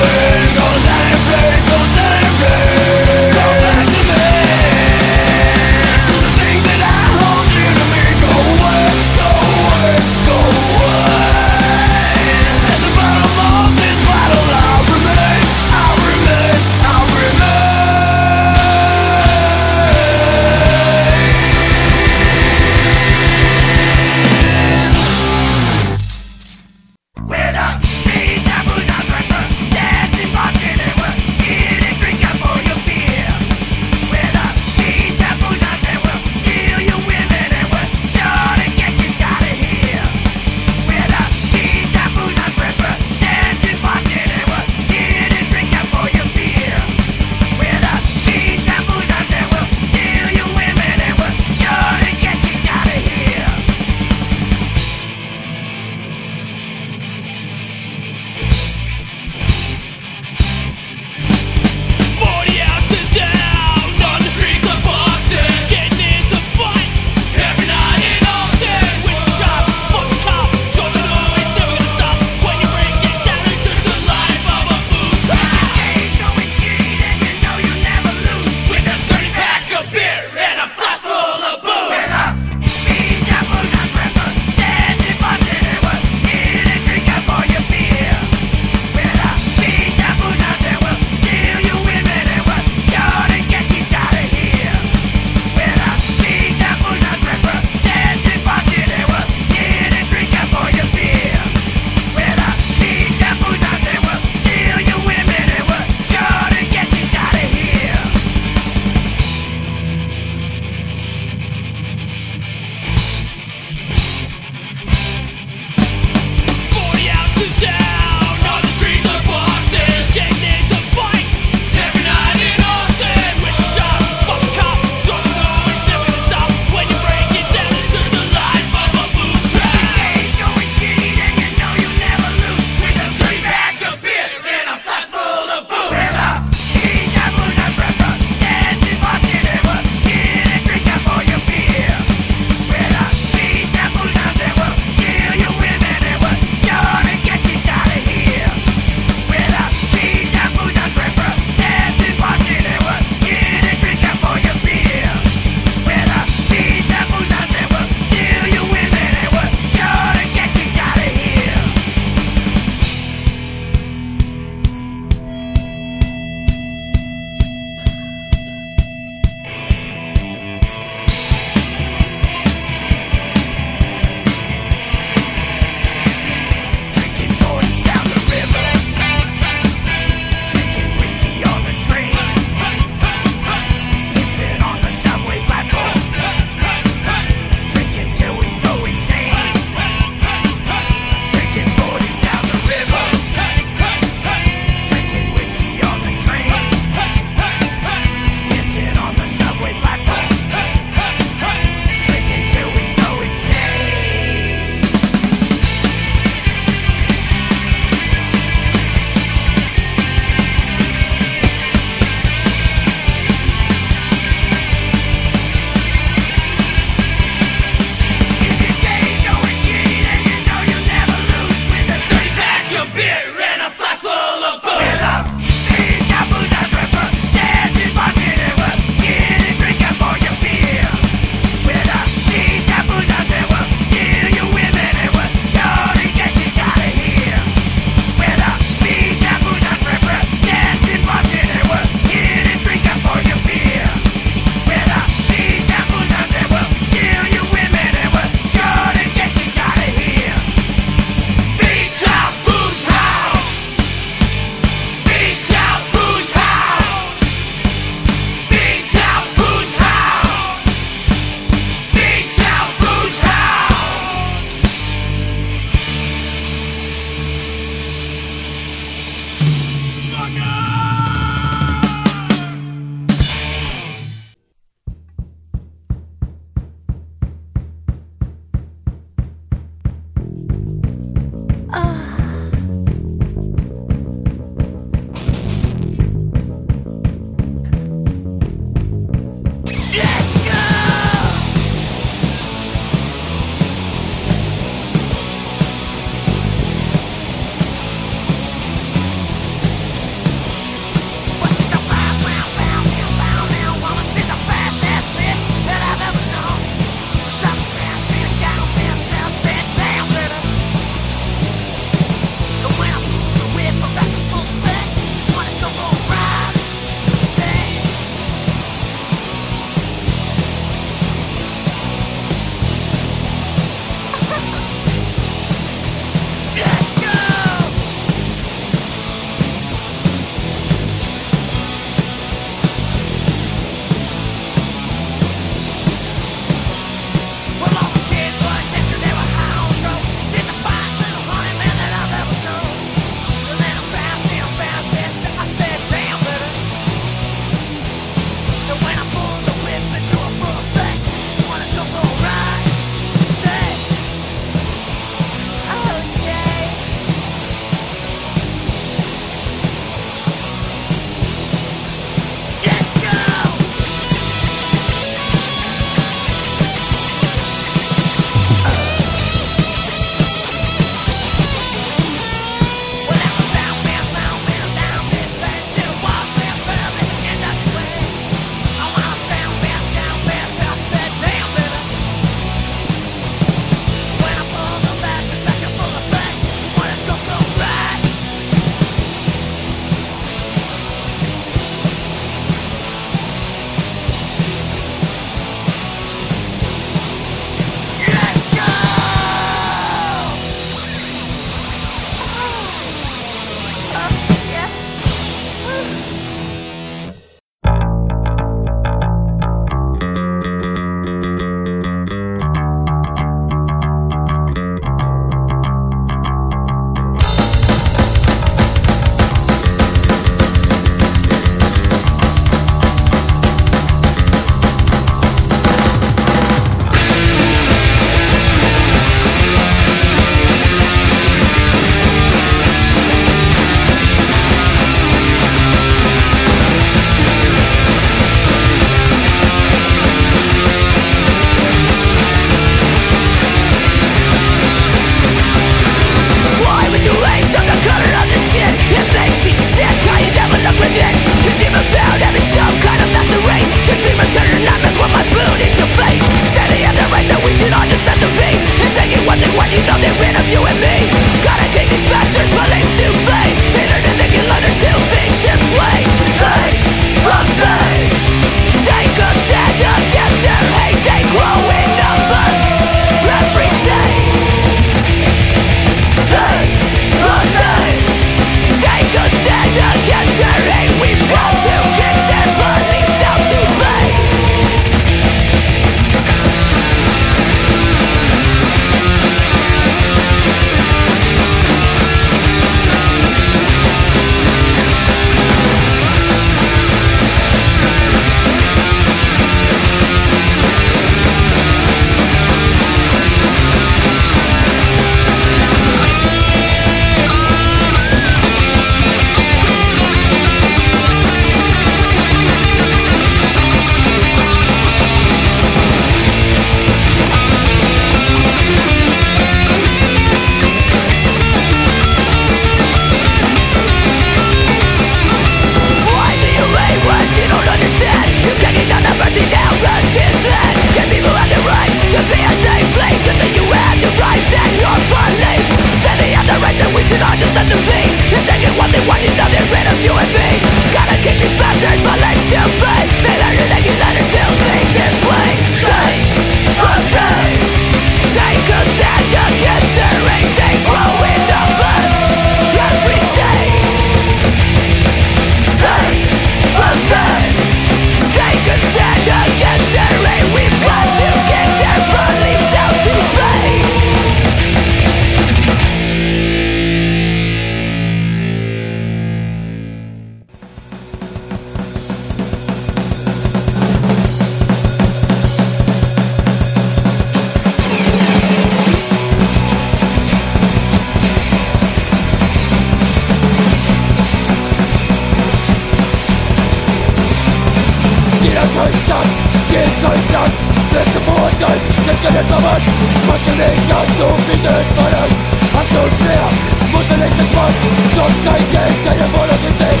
In 591.68 592.34
den 592.34 592.46
Verband 592.46 592.84
Machst 593.28 593.46
du 593.46 593.52
nicht 593.52 593.92
an, 593.92 594.08
du 594.16 594.28
bietet 594.48 594.86
Fallen 594.96 595.30
Hast 595.76 595.90
du 595.92 596.00
schwer, 596.16 596.48
musst 596.92 597.10
du 597.10 597.16
nächstes 597.20 597.50
Mal 597.52 597.72
Schon 598.14 598.32
kein 598.44 598.64
Geld, 598.72 598.96
keine 599.04 599.26
Wohnung 599.36 599.60
gesehen 599.60 600.00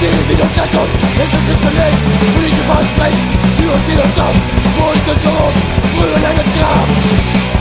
Die 0.00 0.22
Widerstandsung, 0.30 0.86
ist 0.86 1.34
es 1.34 1.42
nicht 1.50 1.62
belegt 1.66 2.00
Politische 2.34 2.62
Versprechen, 2.62 3.26
die 3.58 3.66
uns 3.66 3.82
ziehen 3.86 4.00
uns 4.00 4.18
ab 4.22 4.34
Mund 4.78 5.06
und 5.10 5.20
korrupt, 5.24 5.62
früher 5.94 6.16
in 6.16 6.24
einem 6.30 6.48
Grab 6.54 7.59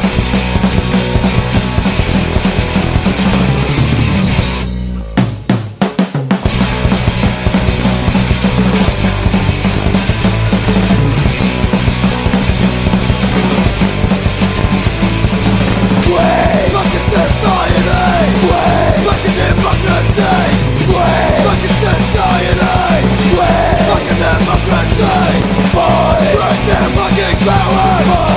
fucking 27.38 28.29